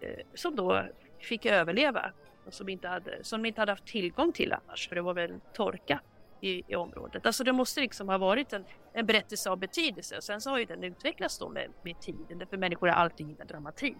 eh, 0.00 0.24
som 0.34 0.56
då 0.56 0.82
fick 1.18 1.46
överleva. 1.46 2.12
Och 2.46 2.54
som, 2.54 2.68
inte 2.68 2.88
hade, 2.88 3.24
som 3.24 3.42
de 3.42 3.48
inte 3.48 3.60
hade 3.60 3.72
haft 3.72 3.86
tillgång 3.86 4.32
till 4.32 4.52
annars 4.52 4.88
för 4.88 4.94
det 4.94 5.02
var 5.02 5.14
väl 5.14 5.40
torka 5.52 6.00
i, 6.40 6.72
i 6.72 6.76
området. 6.76 7.26
Alltså 7.26 7.44
det 7.44 7.52
måste 7.52 7.80
liksom 7.80 8.08
ha 8.08 8.18
varit 8.18 8.52
en, 8.52 8.64
en 8.96 9.06
berättelse 9.06 9.50
av 9.50 9.58
betydelse 9.58 10.16
och 10.16 10.24
sen 10.24 10.40
så 10.40 10.50
har 10.50 10.58
ju 10.58 10.64
den 10.64 10.84
utvecklats 10.84 11.38
då 11.38 11.48
med, 11.48 11.70
med 11.82 12.00
tiden. 12.00 12.46
För 12.50 12.56
människor 12.56 12.88
har 12.88 12.94
alltid 12.94 13.28
gillat 13.28 13.48
dramatik. 13.48 13.96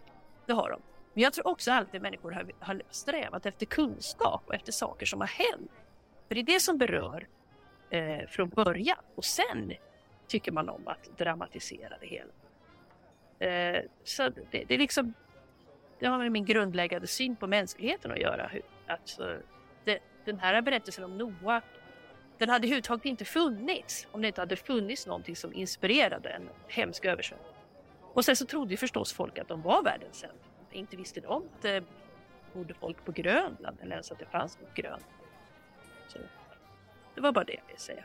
Det 0.46 0.52
har 0.52 0.70
de. 0.70 0.80
Men 1.14 1.22
jag 1.22 1.32
tror 1.32 1.46
också 1.46 1.72
alltid 1.72 2.02
människor 2.02 2.30
har, 2.30 2.52
har 2.60 2.82
strävat 2.90 3.46
efter 3.46 3.66
kunskap 3.66 4.42
och 4.46 4.54
efter 4.54 4.72
saker 4.72 5.06
som 5.06 5.20
har 5.20 5.28
hänt. 5.28 5.70
För 6.28 6.34
det 6.34 6.40
är 6.40 6.44
det 6.44 6.60
som 6.60 6.78
berör 6.78 7.26
eh, 7.90 8.26
från 8.28 8.48
början 8.48 8.98
och 9.14 9.24
sen 9.24 9.72
tycker 10.26 10.52
man 10.52 10.68
om 10.68 10.88
att 10.88 11.18
dramatisera 11.18 11.98
det 12.00 12.06
hela. 12.06 12.32
Eh, 13.38 13.82
så 14.04 14.28
det, 14.28 14.64
det 14.64 14.74
är 14.74 14.78
liksom 14.78 15.14
det 15.98 16.06
har 16.06 16.18
med 16.18 16.32
min 16.32 16.44
grundläggande 16.44 17.06
syn 17.06 17.36
på 17.36 17.46
mänskligheten 17.46 18.10
att 18.10 18.18
göra. 18.18 18.46
Hur, 18.46 18.62
alltså, 18.86 19.38
det, 19.84 19.98
den 20.24 20.38
här 20.38 20.62
berättelsen 20.62 21.04
om 21.04 21.18
Noa, 21.18 21.62
den 22.38 22.48
hade 22.48 22.66
överhuvudtaget 22.66 23.04
inte 23.04 23.24
funnits 23.24 24.06
om 24.12 24.20
det 24.22 24.28
inte 24.28 24.40
hade 24.40 24.56
funnits 24.56 25.06
någonting 25.06 25.36
som 25.36 25.54
inspirerade 25.54 26.28
en 26.28 26.48
hemsk 26.68 27.04
översvämning. 27.04 27.48
Och 28.14 28.24
sen 28.24 28.36
så 28.36 28.46
trodde 28.46 28.70
ju 28.70 28.76
förstås 28.76 29.12
folk 29.12 29.38
att 29.38 29.48
de 29.48 29.62
var 29.62 29.82
världens 29.82 30.16
centrum. 30.16 30.40
Inte 30.72 30.96
visste 30.96 31.20
de 31.20 31.42
att 31.42 31.62
det 31.62 31.84
bodde 32.52 32.74
folk 32.74 33.04
på 33.04 33.12
Grönland 33.12 33.76
eller 33.82 33.92
ens 33.92 34.12
att 34.12 34.18
det 34.18 34.26
fanns 34.26 34.58
något 34.60 34.74
Grönland. 34.74 35.02
Så, 36.08 36.18
det 37.14 37.20
var 37.20 37.32
bara 37.32 37.44
det 37.44 37.52
jag 37.54 37.66
ville 37.66 37.78
säga. 37.78 38.04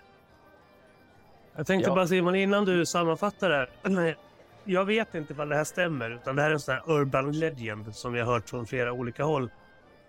Jag 1.55 1.67
tänkte 1.67 1.89
Ja. 1.89 1.95
bara 1.95 2.07
Simon, 2.07 2.35
innan 2.35 2.65
du 2.65 2.85
sammanfattar 2.85 3.49
det 3.49 3.55
här. 3.55 4.15
Jag 4.63 4.85
vet 4.85 5.15
inte 5.15 5.33
vad 5.33 5.49
det 5.49 5.55
här 5.55 5.63
stämmer, 5.63 6.11
utan 6.11 6.35
det 6.35 6.41
här 6.41 6.49
är 6.49 6.53
en 6.53 6.59
sån 6.59 6.73
här 6.75 6.83
urban 6.91 7.31
legend 7.31 7.95
som 7.95 8.13
vi 8.13 8.19
har 8.19 8.33
hört 8.33 8.49
från 8.49 8.65
flera 8.65 8.93
olika 8.93 9.23
håll. 9.23 9.49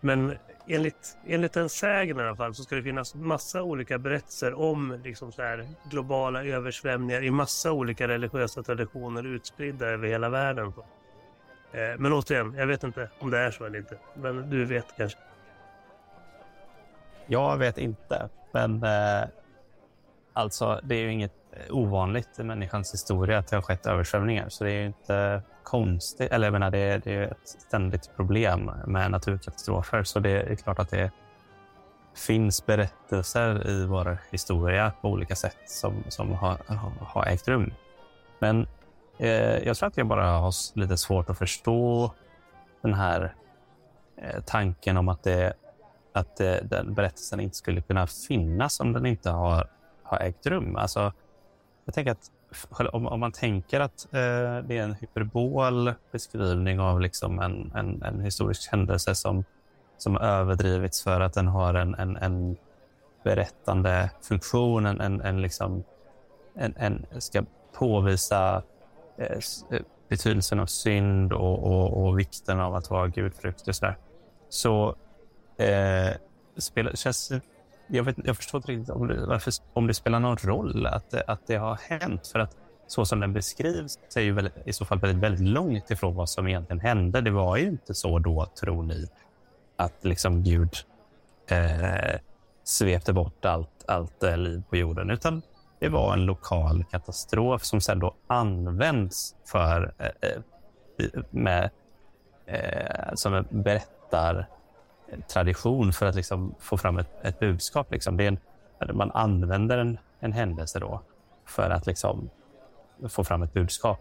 Men 0.01 0.39
enligt, 0.67 1.17
enligt 1.27 1.57
en 1.57 1.69
sägen 1.69 2.21
i 2.21 2.23
alla 2.23 2.37
fall 2.37 2.55
så 2.55 2.63
ska 2.63 2.77
det 2.77 2.83
finnas 2.83 3.15
massa 3.15 3.63
olika 3.63 3.99
berättelser 3.99 4.55
om 4.55 5.01
liksom 5.05 5.33
så 5.33 5.43
här 5.43 5.69
globala 5.91 6.45
översvämningar 6.45 7.23
i 7.23 7.31
massa 7.31 7.73
olika 7.73 8.09
religiösa 8.09 8.63
traditioner 8.63 9.27
utspridda 9.27 9.87
över 9.87 10.09
hela 10.09 10.29
världen. 10.29 10.73
Eh, 11.73 11.81
Men 11.99 12.13
återigen, 12.13 12.55
jag 12.55 12.67
vet 12.67 12.85
inte 12.85 13.11
om 13.19 13.31
det 13.31 13.39
är 13.39 13.51
så 13.51 13.65
eller 13.65 13.79
inte. 13.79 13.99
Men 14.15 14.51
du 14.51 14.65
vet 14.65 14.87
kanske. 14.97 15.19
Jag 17.27 17.57
vet 17.57 17.79
inte, 17.79 18.29
men 18.53 18.83
eh, 18.83 19.29
alltså 20.33 20.81
det 20.83 20.95
är 20.95 21.01
ju 21.01 21.13
inget 21.13 21.33
eh, 21.53 21.77
ovanligt 21.77 22.39
i 22.39 22.43
människans 22.43 22.95
historia 22.95 23.39
att 23.39 23.49
det 23.49 23.57
har 23.57 23.63
skett 23.63 23.87
översvämningar. 23.87 24.49
Så 24.49 24.65
det 24.65 24.71
är 24.71 24.81
ju 24.81 24.87
inte 24.87 25.43
konstigt. 25.63 26.33
Eller 26.33 26.47
jag 26.47 26.53
menar, 26.53 26.71
det 26.71 26.79
är, 26.79 26.99
det 26.99 27.15
är 27.15 27.23
ett 27.23 27.49
ständigt 27.49 28.11
problem 28.17 28.71
med 28.87 29.11
naturkatastrofer. 29.11 30.03
Så 30.05 30.21
det 30.21 30.31
är 30.31 30.55
klart 30.55 30.79
att 30.79 30.91
det 30.91 31.11
finns 32.15 32.67
berättelser 32.67 33.69
i 33.69 33.87
vår 33.87 34.19
historia 34.31 34.93
på 35.01 35.09
olika 35.09 35.37
sätt 35.37 35.59
som, 35.67 36.05
som 36.09 36.33
har, 36.33 36.59
har, 37.01 37.27
ägt 37.27 37.49
rum. 37.49 37.73
Men 38.39 38.67
eh, 39.19 39.59
jag 39.59 39.77
tror 39.77 39.87
att 39.87 39.97
jag 39.97 40.07
bara 40.07 40.27
har 40.27 40.79
lite 40.79 40.97
svårt 40.97 41.31
att 41.31 41.39
förstå 41.39 42.13
den 42.83 42.95
här 42.95 43.35
eh, 44.17 44.41
tanken 44.47 44.97
om 44.97 45.09
att 45.09 45.23
det 45.23 45.55
att 46.13 46.37
det, 46.37 46.61
den 46.71 46.95
berättelsen 46.95 47.41
inte 47.41 47.57
skulle 47.57 47.83
kunna 47.83 48.07
finnas 48.07 48.81
om 48.81 48.93
den 48.93 49.07
inte 49.07 49.31
har, 49.31 49.69
har 50.03 50.19
ägt 50.19 50.47
rum. 50.47 50.77
Alltså, 50.77 51.13
jag 51.85 51.95
tänker 51.95 52.11
att 52.11 52.31
om, 52.95 53.07
om 53.07 53.21
man 53.21 53.33
tänker 53.33 53.81
att 53.81 54.05
eh, 54.05 54.59
det 54.65 54.79
är 54.79 54.83
en 54.83 54.95
hyperbol 54.95 55.93
beskrivning 56.13 56.81
av 56.81 57.01
liksom 57.01 57.39
en, 57.39 57.73
en, 57.75 58.03
en 58.03 58.21
historisk 58.21 58.71
händelse 58.71 59.15
som, 59.15 59.45
som 59.99 60.17
överdrivits 60.17 61.03
för 61.03 61.21
att 61.21 61.35
den 61.35 61.49
har 61.49 61.75
en, 61.75 61.95
en, 61.95 62.17
en 62.17 62.57
berättande 63.25 64.11
funktion, 64.23 64.87
en, 64.87 65.01
en, 65.01 65.21
en, 65.21 65.43
liksom, 65.43 65.85
en, 66.55 66.75
en 66.77 67.07
ska 67.19 67.43
påvisa 67.73 68.63
eh, 69.17 69.39
eh 69.71 69.83
betydelsen 70.09 70.61
av 70.61 70.67
synd 70.67 71.33
och, 71.33 71.59
och, 71.65 72.05
och 72.05 72.19
vikten 72.19 72.61
av 72.61 72.75
att 72.75 72.91
vara 72.91 73.09
gudfruktig 73.09 73.69
och 73.69 73.77
sådär. 73.77 73.97
Så 74.49 74.97
eh, 75.57 76.17
spela, 76.57 76.97
känns, 76.97 77.33
jag, 77.93 78.05
vet, 78.05 78.17
jag 78.25 78.37
förstår 78.37 78.59
inte 78.59 78.73
riktigt 78.73 78.91
om 78.91 79.09
det, 79.09 79.27
varför, 79.27 79.53
om 79.73 79.87
det 79.87 79.95
spelar 79.95 80.21
någon 80.21 80.37
roll 80.37 80.87
att, 80.87 81.11
det- 81.11 81.25
att 81.27 81.47
det 81.47 81.57
har 81.57 81.79
hänt. 81.89 82.27
För 82.27 82.39
att 82.39 82.57
så 82.87 83.05
som 83.05 83.21
den 83.21 83.33
beskrivs 83.33 83.99
så 84.09 84.19
är 84.19 84.25
ju 84.25 84.33
väldigt, 84.33 84.55
i 84.65 84.73
så 84.73 84.85
fall 84.85 84.99
väldigt, 84.99 85.23
väldigt 85.23 85.49
långt 85.49 85.91
ifrån 85.91 86.15
vad 86.15 86.29
som 86.29 86.49
egentligen 86.49 86.81
hände. 86.81 87.21
Det 87.21 87.31
var 87.31 87.57
ju 87.57 87.67
inte 87.67 87.95
så 87.95 88.19
då, 88.19 88.47
tror 88.61 88.83
ni, 88.83 89.09
att 89.77 90.05
liksom 90.05 90.43
Gud 90.43 90.77
eh, 91.47 92.21
svepte 92.65 93.13
bort 93.13 93.45
allt, 93.45 93.85
allt 93.89 94.23
eh, 94.23 94.37
liv 94.37 94.63
på 94.71 94.77
jorden, 94.77 95.11
utan 95.11 95.43
det 95.79 95.89
var 95.89 96.13
en 96.13 96.25
lokal 96.25 96.85
katastrof 96.91 97.65
som 97.65 97.81
sedan 97.81 97.99
då 97.99 98.15
används 98.27 99.35
för 99.45 99.95
eh, 99.99 100.07
eh 100.31 100.43
med, 101.31 101.71
eh, 102.47 103.15
som 103.15 103.47
berättar 103.51 104.47
tradition 105.29 105.93
för 105.93 106.07
att 106.07 106.15
liksom 106.15 106.55
få 106.59 106.77
fram 106.77 106.99
ett, 106.99 107.11
ett 107.23 107.41
budskap. 107.41 107.93
Liksom. 107.93 108.17
Det 108.17 108.25
är 108.25 108.29
en, 108.29 108.97
man 108.97 109.11
använder 109.11 109.79
en, 109.79 109.99
en 110.21 110.33
händelse 110.33 110.81
då 110.81 111.01
för 111.45 111.71
att 111.71 111.87
liksom 111.87 112.31
få 113.09 113.25
fram 113.25 113.43
ett 113.43 113.53
budskap. 113.53 114.01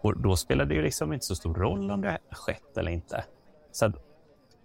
Och 0.00 0.16
då 0.16 0.36
spelar 0.36 0.64
det 0.64 0.74
ju 0.74 0.82
liksom 0.82 1.12
inte 1.12 1.26
så 1.26 1.34
stor 1.34 1.54
roll 1.54 1.90
om 1.90 2.00
det 2.00 2.08
har 2.08 2.18
skett 2.30 2.78
eller 2.78 2.90
inte. 2.90 3.24
Så 3.72 3.86
att, 3.86 3.94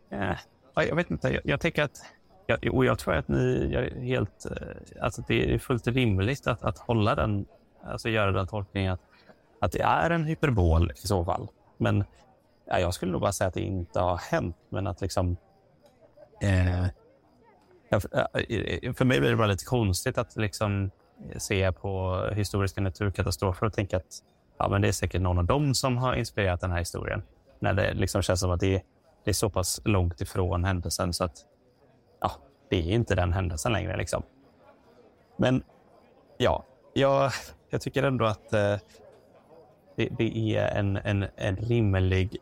eh, 0.09 0.37
jag 0.75 0.95
vet 0.95 1.11
inte, 1.11 1.29
jag, 1.29 1.41
jag 1.45 1.59
tänker 1.59 1.83
att 1.83 2.01
jag, 2.45 2.73
och 2.73 2.85
jag 2.85 2.99
tror 2.99 3.13
att 3.13 3.27
ni 3.27 3.73
är 3.73 4.01
helt, 4.01 4.45
eh, 4.45 5.03
alltså 5.03 5.23
det 5.27 5.53
är 5.53 5.59
fullt 5.59 5.87
rimligt 5.87 6.47
att, 6.47 6.63
att 6.63 6.77
hålla 6.77 7.15
den, 7.15 7.45
alltså 7.83 8.09
göra 8.09 8.31
den 8.31 8.47
tolkningen 8.47 8.93
att, 8.93 9.01
att 9.59 9.71
det 9.71 9.81
är 9.81 10.09
en 10.09 10.23
hyperbol 10.23 10.91
i 10.91 11.07
så 11.07 11.25
fall. 11.25 11.47
Men 11.77 12.03
ja, 12.65 12.79
jag 12.79 12.93
skulle 12.93 13.11
nog 13.11 13.21
bara 13.21 13.31
säga 13.31 13.47
att 13.47 13.53
det 13.53 13.61
inte 13.61 13.99
har 13.99 14.17
hänt, 14.17 14.57
men 14.69 14.87
att 14.87 15.01
liksom 15.01 15.37
Eh, 16.41 16.83
eh, 16.83 17.99
för 18.93 19.05
mig 19.05 19.19
blir 19.19 19.29
det 19.29 19.35
bara 19.35 19.47
lite 19.47 19.65
konstigt 19.65 20.17
att 20.17 20.35
liksom 20.35 20.91
eh, 21.29 21.37
se 21.37 21.71
på 21.71 22.23
historiska 22.35 22.81
naturkatastrofer 22.81 23.65
och 23.65 23.73
tänka 23.73 23.97
att 23.97 24.23
ja, 24.57 24.69
men 24.69 24.81
det 24.81 24.87
är 24.87 24.91
säkert 24.91 25.21
någon 25.21 25.37
av 25.37 25.45
dem 25.45 25.75
som 25.75 25.97
har 25.97 26.15
inspirerat 26.15 26.61
den 26.61 26.71
här 26.71 26.79
historien. 26.79 27.23
När 27.59 27.73
det 27.73 27.93
liksom 27.93 28.21
känns 28.21 28.39
som 28.39 28.51
att 28.51 28.59
det, 28.59 28.83
det 29.23 29.31
är 29.31 29.33
så 29.33 29.49
pass 29.49 29.81
långt 29.85 30.21
ifrån 30.21 30.63
händelsen 30.63 31.13
så 31.13 31.23
att 31.23 31.37
ja, 32.21 32.31
det 32.69 32.77
är 32.77 32.93
inte 32.93 33.15
den 33.15 33.33
händelsen 33.33 33.71
längre. 33.71 33.97
Liksom. 33.97 34.23
Men 35.37 35.63
ja, 36.37 36.65
jag, 36.93 37.31
jag 37.69 37.81
tycker 37.81 38.03
ändå 38.03 38.25
att 38.25 38.53
eh, 38.53 38.75
det, 39.95 40.09
det, 40.17 40.57
är 40.57 40.77
en, 40.77 40.97
en, 40.97 41.25
en 41.35 41.55
rimlig 41.55 42.37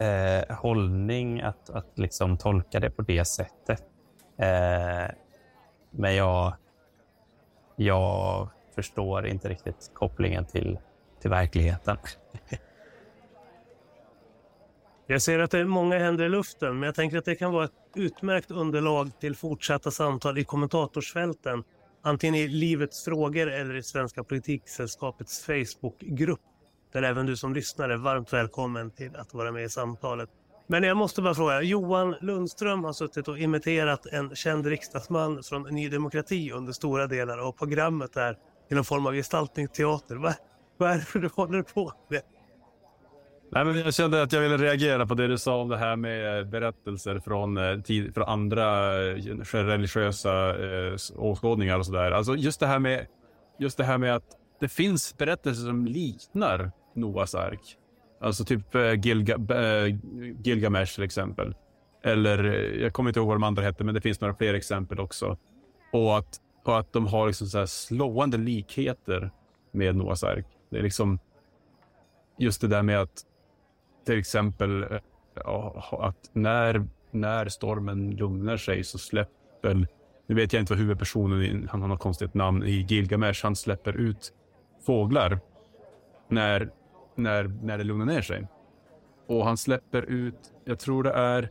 eh, 0.00 0.56
hållning 0.56 1.40
att, 1.40 1.70
att 1.70 1.98
liksom 1.98 2.38
tolka 2.38 2.80
det 2.80 2.90
på 2.90 3.02
det 3.02 3.24
sättet. 3.24 3.82
Eh, 4.38 5.14
men 5.90 6.14
jag, 6.14 6.54
jag 7.76 8.48
förstår 8.74 9.26
inte 9.26 9.48
riktigt 9.48 9.90
kopplingen 9.94 10.44
till, 10.44 10.78
till 11.20 11.30
verkligheten. 11.30 11.96
Jag 15.06 15.22
ser 15.22 15.38
att 15.38 15.50
det 15.50 15.58
är 15.58 15.64
många 15.64 15.98
händer 15.98 16.24
i 16.24 16.28
luften, 16.28 16.78
men 16.78 16.86
jag 16.86 16.94
tänker 16.94 17.18
att 17.18 17.24
det 17.24 17.34
kan 17.34 17.52
vara 17.52 17.64
ett 17.64 17.72
utmärkt 17.94 18.50
underlag 18.50 19.10
till 19.20 19.36
fortsatta 19.36 19.90
samtal 19.90 20.38
i 20.38 20.44
kommentatorsfälten. 20.44 21.64
Antingen 22.02 22.34
i 22.34 22.48
Livets 22.48 23.04
frågor 23.04 23.50
eller 23.50 23.74
i 23.74 23.82
Svenska 23.82 24.24
politiksällskapets 24.24 25.44
Facebookgrupp. 25.44 26.40
Där 26.92 27.02
även 27.02 27.26
du 27.26 27.36
som 27.36 27.54
lyssnar 27.54 27.88
är 27.88 27.96
varmt 27.96 28.32
välkommen 28.32 28.90
till 28.90 29.16
att 29.16 29.34
vara 29.34 29.52
med 29.52 29.64
i 29.64 29.68
samtalet. 29.68 30.28
Men 30.66 30.82
jag 30.82 30.96
måste 30.96 31.22
bara 31.22 31.34
fråga, 31.34 31.62
Johan 31.62 32.16
Lundström 32.20 32.84
har 32.84 32.92
suttit 32.92 33.28
och 33.28 33.38
imiterat 33.38 34.06
en 34.06 34.36
känd 34.36 34.66
riksdagsman 34.66 35.42
från 35.42 35.62
Ny 35.62 35.88
Demokrati 35.88 36.52
under 36.52 36.72
stora 36.72 37.06
delar 37.06 37.38
av 37.38 37.52
programmet 37.52 38.12
där 38.12 38.36
i 38.70 38.74
någon 38.74 38.84
form 38.84 39.06
av 39.06 39.12
gestaltningsteater. 39.12 40.16
Vad, 40.16 40.34
vad 40.76 40.90
är 40.90 41.04
det 41.12 41.20
du 41.20 41.30
håller 41.34 41.62
på 41.62 41.92
med? 42.08 42.22
Nej, 43.52 43.64
men 43.64 43.78
jag 43.78 43.94
kände 43.94 44.22
att 44.22 44.32
jag 44.32 44.40
ville 44.40 44.56
reagera 44.56 45.06
på 45.06 45.14
det 45.14 45.28
du 45.28 45.38
sa 45.38 45.60
om 45.60 45.68
det 45.68 45.76
här 45.76 45.96
med 45.96 46.48
berättelser 46.48 47.18
från, 47.18 47.56
eh, 47.56 47.80
tid, 47.80 48.14
från 48.14 48.28
andra 48.28 48.94
eh, 49.08 49.16
religiösa 49.52 50.48
eh, 50.48 50.94
åskådningar 51.16 51.78
och 51.78 51.86
sådär. 51.86 52.10
Alltså 52.10 52.36
just 52.36 52.60
det 52.60 52.66
här 52.66 52.78
med 52.78 53.06
just 53.58 53.76
det 53.76 53.84
här 53.84 53.98
med 53.98 54.14
att 54.14 54.24
det 54.60 54.68
finns 54.68 55.16
berättelser 55.16 55.64
som 55.64 55.86
liknar 55.86 56.72
Noas 56.94 57.34
ark. 57.34 57.76
Alltså 58.20 58.44
typ 58.44 58.74
eh, 58.74 58.94
Gilga, 58.94 59.34
äh, 59.34 59.96
Gilgamesh 60.42 60.94
till 60.94 61.04
exempel. 61.04 61.54
Eller 62.02 62.44
eh, 62.44 62.82
jag 62.82 62.92
kommer 62.92 63.10
inte 63.10 63.20
ihåg 63.20 63.26
vad 63.26 63.36
de 63.36 63.42
andra 63.42 63.62
hette, 63.62 63.84
men 63.84 63.94
det 63.94 64.00
finns 64.00 64.20
några 64.20 64.34
fler 64.34 64.54
exempel 64.54 65.00
också. 65.00 65.38
Och 65.92 66.18
att, 66.18 66.40
och 66.64 66.78
att 66.78 66.92
de 66.92 67.06
har 67.06 67.26
liksom 67.26 67.46
så 67.46 67.66
slående 67.66 68.36
likheter 68.36 69.30
med 69.72 69.96
Noas 69.96 70.24
ark. 70.24 70.46
Det 70.70 70.78
är 70.78 70.82
liksom 70.82 71.18
just 72.38 72.60
det 72.60 72.68
där 72.68 72.82
med 72.82 73.00
att 73.00 73.24
till 74.06 74.18
exempel 74.18 75.00
att 75.98 76.30
när, 76.32 76.86
när 77.10 77.48
stormen 77.48 78.10
lugnar 78.10 78.56
sig 78.56 78.84
så 78.84 78.98
släpper, 78.98 79.86
nu 80.26 80.34
vet 80.34 80.52
jag 80.52 80.62
inte 80.62 80.72
vad 80.72 80.80
huvudpersonen, 80.80 81.68
han 81.70 81.80
har 81.80 81.88
något 81.88 82.00
konstigt 82.00 82.34
namn 82.34 82.62
i 82.62 82.86
Gilgamesh, 82.88 83.40
han 83.42 83.56
släpper 83.56 83.92
ut 83.96 84.32
fåglar 84.86 85.40
när, 86.28 86.70
när, 87.14 87.44
när 87.62 87.78
det 87.78 87.84
lugnar 87.84 88.06
ner 88.06 88.22
sig. 88.22 88.46
Och 89.26 89.44
han 89.44 89.56
släpper 89.56 90.02
ut, 90.02 90.52
jag 90.64 90.78
tror 90.78 91.02
det 91.02 91.12
är 91.12 91.50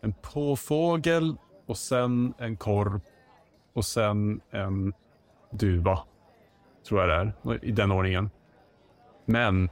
en 0.00 0.12
påfågel 0.12 1.36
och 1.66 1.76
sen 1.76 2.34
en 2.38 2.56
korp 2.56 3.02
och 3.72 3.84
sen 3.84 4.40
en 4.50 4.92
duva. 5.50 5.98
Tror 6.88 7.00
jag 7.00 7.08
det 7.08 7.14
är, 7.54 7.64
i 7.64 7.72
den 7.72 7.90
ordningen. 7.90 8.30
Men 9.24 9.70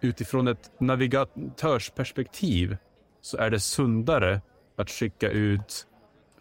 utifrån 0.00 0.48
ett 0.48 0.72
navigatörsperspektiv 0.78 2.76
så 3.20 3.36
är 3.36 3.50
det 3.50 3.60
sundare 3.60 4.40
att 4.76 4.90
skicka 4.90 5.30
ut 5.30 5.86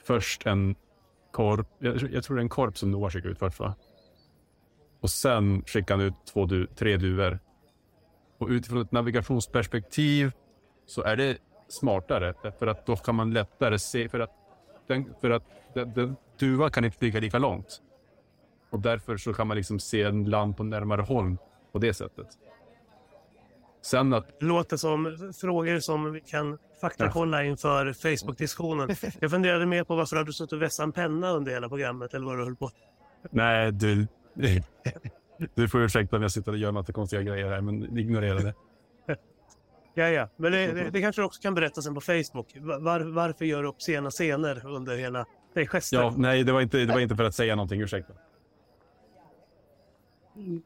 först 0.03 0.45
en 0.45 0.75
korp. 1.31 1.67
Jag, 1.79 1.95
jag 2.11 2.23
tror 2.23 2.35
det 2.35 2.39
är 2.39 2.43
en 2.43 2.49
korp 2.49 2.77
som 2.77 2.91
Noah 2.91 3.11
skickar 3.11 3.29
ut 3.29 3.39
först 3.39 3.59
va? 3.59 3.75
Och 4.99 5.09
sen 5.09 5.63
skickar 5.65 5.95
han 5.95 6.05
ut 6.05 6.13
två 6.33 6.45
du, 6.45 6.67
tre 6.67 6.97
duvor. 6.97 7.39
Och 8.39 8.47
utifrån 8.47 8.81
ett 8.81 8.91
navigationsperspektiv 8.91 10.31
så 10.85 11.03
är 11.03 11.15
det 11.15 11.37
smartare. 11.67 12.33
För 12.59 12.67
att 12.67 12.85
då 12.85 12.95
kan 12.95 13.15
man 13.15 13.33
lättare 13.33 13.79
se. 13.79 14.09
För 14.09 14.19
att, 14.19 14.31
den, 14.87 15.13
för 15.21 15.29
att 15.29 15.43
den, 15.73 15.93
den, 15.93 16.15
duva 16.39 16.69
kan 16.69 16.85
inte 16.85 16.97
flyga 16.97 17.19
lika 17.19 17.37
långt. 17.37 17.81
Och 18.69 18.79
därför 18.79 19.17
så 19.17 19.33
kan 19.33 19.47
man 19.47 19.57
liksom 19.57 19.79
se 19.79 20.03
en 20.03 20.25
land 20.25 20.57
på 20.57 20.63
närmare 20.63 21.01
håll 21.01 21.37
på 21.71 21.79
det 21.79 21.93
sättet. 21.93 22.27
Sen 23.81 24.13
att... 24.13 24.27
Låter 24.39 24.77
som 24.77 25.33
frågor 25.41 25.79
som 25.79 26.11
vi 26.11 26.21
kan 26.21 26.57
faktakolla 26.81 27.43
inför 27.43 27.93
Facebook-diskussionen. 27.93 28.89
Jag 29.19 29.31
funderade 29.31 29.65
mer 29.65 29.83
på 29.83 29.95
varför 29.95 30.23
du 30.23 30.33
suttit 30.33 30.53
och 30.53 30.61
vässat 30.61 30.83
en 30.83 30.91
penna 30.91 31.31
under 31.31 31.51
hela 31.51 31.69
programmet 31.69 32.13
eller 32.13 32.25
vad 32.25 32.37
du 32.37 32.43
höll 32.43 32.55
på. 32.55 32.71
Nej, 33.31 33.71
du, 33.71 34.07
du 35.55 35.69
får 35.69 35.81
ursäkta 35.81 36.15
om 36.15 36.21
jag 36.21 36.31
sitter 36.31 36.51
och 36.51 36.57
gör 36.57 36.71
massa 36.71 36.93
konstiga 36.93 37.21
grejer 37.21 37.49
här, 37.49 37.61
men 37.61 37.97
ignorera 37.97 38.39
det. 38.39 38.53
ja, 39.93 40.09
ja. 40.09 40.29
Men 40.35 40.51
det, 40.51 40.71
det, 40.71 40.89
det, 40.93 41.01
kanske 41.01 41.21
du 41.21 41.25
också 41.25 41.41
kan 41.41 41.55
berätta 41.55 41.81
sen 41.81 41.95
på 41.95 42.01
Facebook. 42.01 42.55
Var, 42.55 42.99
varför 42.99 43.45
gör 43.45 43.63
du 43.63 43.69
upp 43.69 43.81
sena 43.81 44.09
scener 44.09 44.67
under 44.67 44.97
hela 44.97 45.25
det 45.53 45.67
gester? 45.67 45.97
Ja, 45.97 46.13
nej, 46.17 46.43
det 46.43 46.51
var, 46.51 46.61
inte, 46.61 46.77
det 46.77 46.93
var 46.93 46.99
inte 46.99 47.15
för 47.15 47.23
att 47.23 47.35
säga 47.35 47.55
någonting. 47.55 47.81
Ursäkta. 47.81 48.13
Mm. 50.35 50.61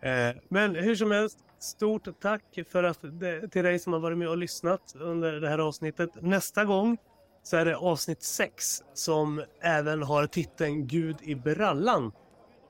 Eh, 0.00 0.42
men 0.48 0.74
hur 0.74 0.94
som 0.94 1.10
helst, 1.10 1.38
stort 1.58 2.20
tack 2.20 2.58
för 2.70 2.84
att 2.84 2.98
det, 3.02 3.48
till 3.48 3.64
dig 3.64 3.78
som 3.78 3.92
har 3.92 4.00
varit 4.00 4.18
med 4.18 4.28
och 4.28 4.38
lyssnat 4.38 4.94
under 5.00 5.32
det 5.32 5.48
här 5.48 5.58
avsnittet. 5.58 6.10
Nästa 6.20 6.64
gång 6.64 6.98
så 7.42 7.56
är 7.56 7.64
det 7.64 7.76
avsnitt 7.76 8.22
6 8.22 8.82
som 8.94 9.44
även 9.60 10.02
har 10.02 10.26
titeln 10.26 10.86
Gud 10.86 11.16
i 11.22 11.34
brallan. 11.34 12.12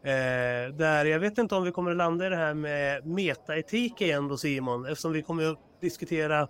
Eh, 0.05 0.75
där 0.75 1.05
jag 1.05 1.21
vet 1.21 1.39
inte 1.39 1.55
om 1.55 1.65
vi 1.65 1.73
kommer 1.73 1.91
att 1.91 1.97
landa 1.97 2.27
i 2.27 2.29
det 2.29 2.37
här 2.37 2.55
med 2.55 3.07
metaetik 3.07 4.01
igen 4.01 4.29
då 4.29 4.37
Simon, 4.37 4.87
eftersom 4.87 5.13
vi 5.13 5.23
kommer 5.23 5.53
att 5.53 5.59
diskutera 5.81 6.49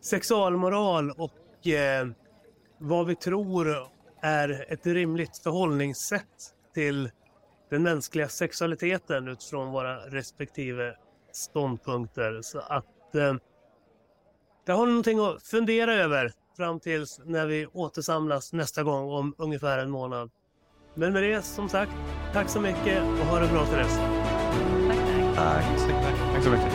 sexualmoral 0.00 1.10
och 1.10 1.66
eh, 1.66 2.06
vad 2.78 3.06
vi 3.06 3.16
tror 3.16 3.88
är 4.20 4.72
ett 4.72 4.86
rimligt 4.86 5.38
förhållningssätt 5.38 6.54
till 6.74 7.10
den 7.70 7.82
mänskliga 7.82 8.28
sexualiteten 8.28 9.28
utifrån 9.28 9.72
våra 9.72 9.96
respektive 9.96 10.96
ståndpunkter. 11.32 12.42
Så 12.42 12.58
att 12.58 13.14
eh, 13.14 13.34
det 14.66 14.72
har 14.72 14.86
ni 14.86 14.92
någonting 14.92 15.18
att 15.18 15.42
fundera 15.42 15.94
över 15.94 16.32
fram 16.56 16.80
tills 16.80 17.20
när 17.24 17.46
vi 17.46 17.66
återsamlas 17.66 18.52
nästa 18.52 18.82
gång 18.82 19.10
om 19.10 19.34
ungefär 19.38 19.78
en 19.78 19.90
månad. 19.90 20.30
Men 20.94 21.12
med 21.12 21.22
det 21.22 21.42
som 21.42 21.68
sagt, 21.68 21.92
tack 22.32 22.48
så 22.48 22.60
mycket 22.60 23.02
och 23.02 23.26
ha 23.26 23.38
det 23.38 23.48
bra 23.48 23.66
till 23.66 23.76
dess. 23.76 23.98
Tack, 24.86 25.64
tack. 25.88 26.14
Tack 26.34 26.44
så 26.44 26.50
mycket. 26.50 26.72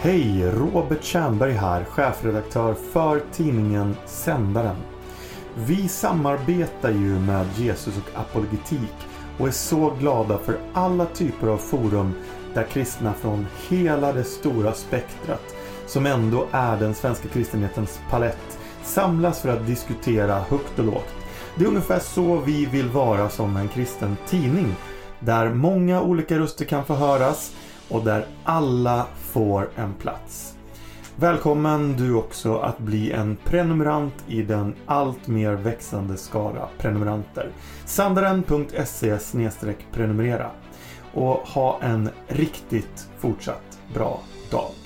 Hej! 0.00 0.50
Robert 0.50 1.04
Tjernberg 1.04 1.52
här, 1.52 1.84
chefredaktör 1.84 2.74
för 2.74 3.22
tidningen 3.32 3.96
Sändaren. 4.06 4.76
Vi 5.54 5.88
samarbetar 5.88 6.90
ju 6.90 7.18
med 7.18 7.46
Jesus 7.56 7.94
och 7.96 8.20
apologetik 8.20 8.94
och 9.38 9.46
är 9.46 9.52
så 9.52 9.90
glada 10.00 10.38
för 10.38 10.58
alla 10.72 11.06
typer 11.06 11.46
av 11.46 11.58
forum 11.58 12.14
där 12.54 12.64
kristna 12.64 13.12
från 13.12 13.46
hela 13.68 14.12
det 14.12 14.24
stora 14.24 14.72
spektrat 14.72 15.56
som 15.86 16.06
ändå 16.06 16.46
är 16.52 16.76
den 16.76 16.94
svenska 16.94 17.28
kristenhetens 17.28 18.00
palett 18.10 18.58
samlas 18.86 19.40
för 19.40 19.48
att 19.48 19.66
diskutera 19.66 20.38
högt 20.38 20.78
och 20.78 20.84
lågt. 20.84 21.14
Det 21.58 21.64
är 21.64 21.68
ungefär 21.68 21.98
så 21.98 22.36
vi 22.36 22.66
vill 22.66 22.88
vara 22.88 23.28
som 23.28 23.56
en 23.56 23.68
kristen 23.68 24.16
tidning 24.26 24.74
där 25.20 25.54
många 25.54 26.02
olika 26.02 26.38
röster 26.38 26.64
kan 26.64 26.84
få 26.84 26.94
höras 26.94 27.52
och 27.88 28.04
där 28.04 28.26
alla 28.44 29.06
får 29.16 29.70
en 29.76 29.94
plats. 29.94 30.56
Välkommen 31.16 31.96
du 31.96 32.14
också 32.14 32.58
att 32.58 32.78
bli 32.78 33.12
en 33.12 33.36
prenumerant 33.44 34.14
i 34.28 34.42
den 34.42 34.74
allt 34.86 35.26
mer 35.26 35.52
växande 35.52 36.16
skara 36.16 36.68
prenumeranter. 36.78 37.50
Sandaren.se 37.84 39.18
prenumerera 39.92 40.50
och 41.14 41.34
ha 41.34 41.80
en 41.82 42.10
riktigt 42.28 43.08
fortsatt 43.18 43.78
bra 43.94 44.20
dag. 44.50 44.85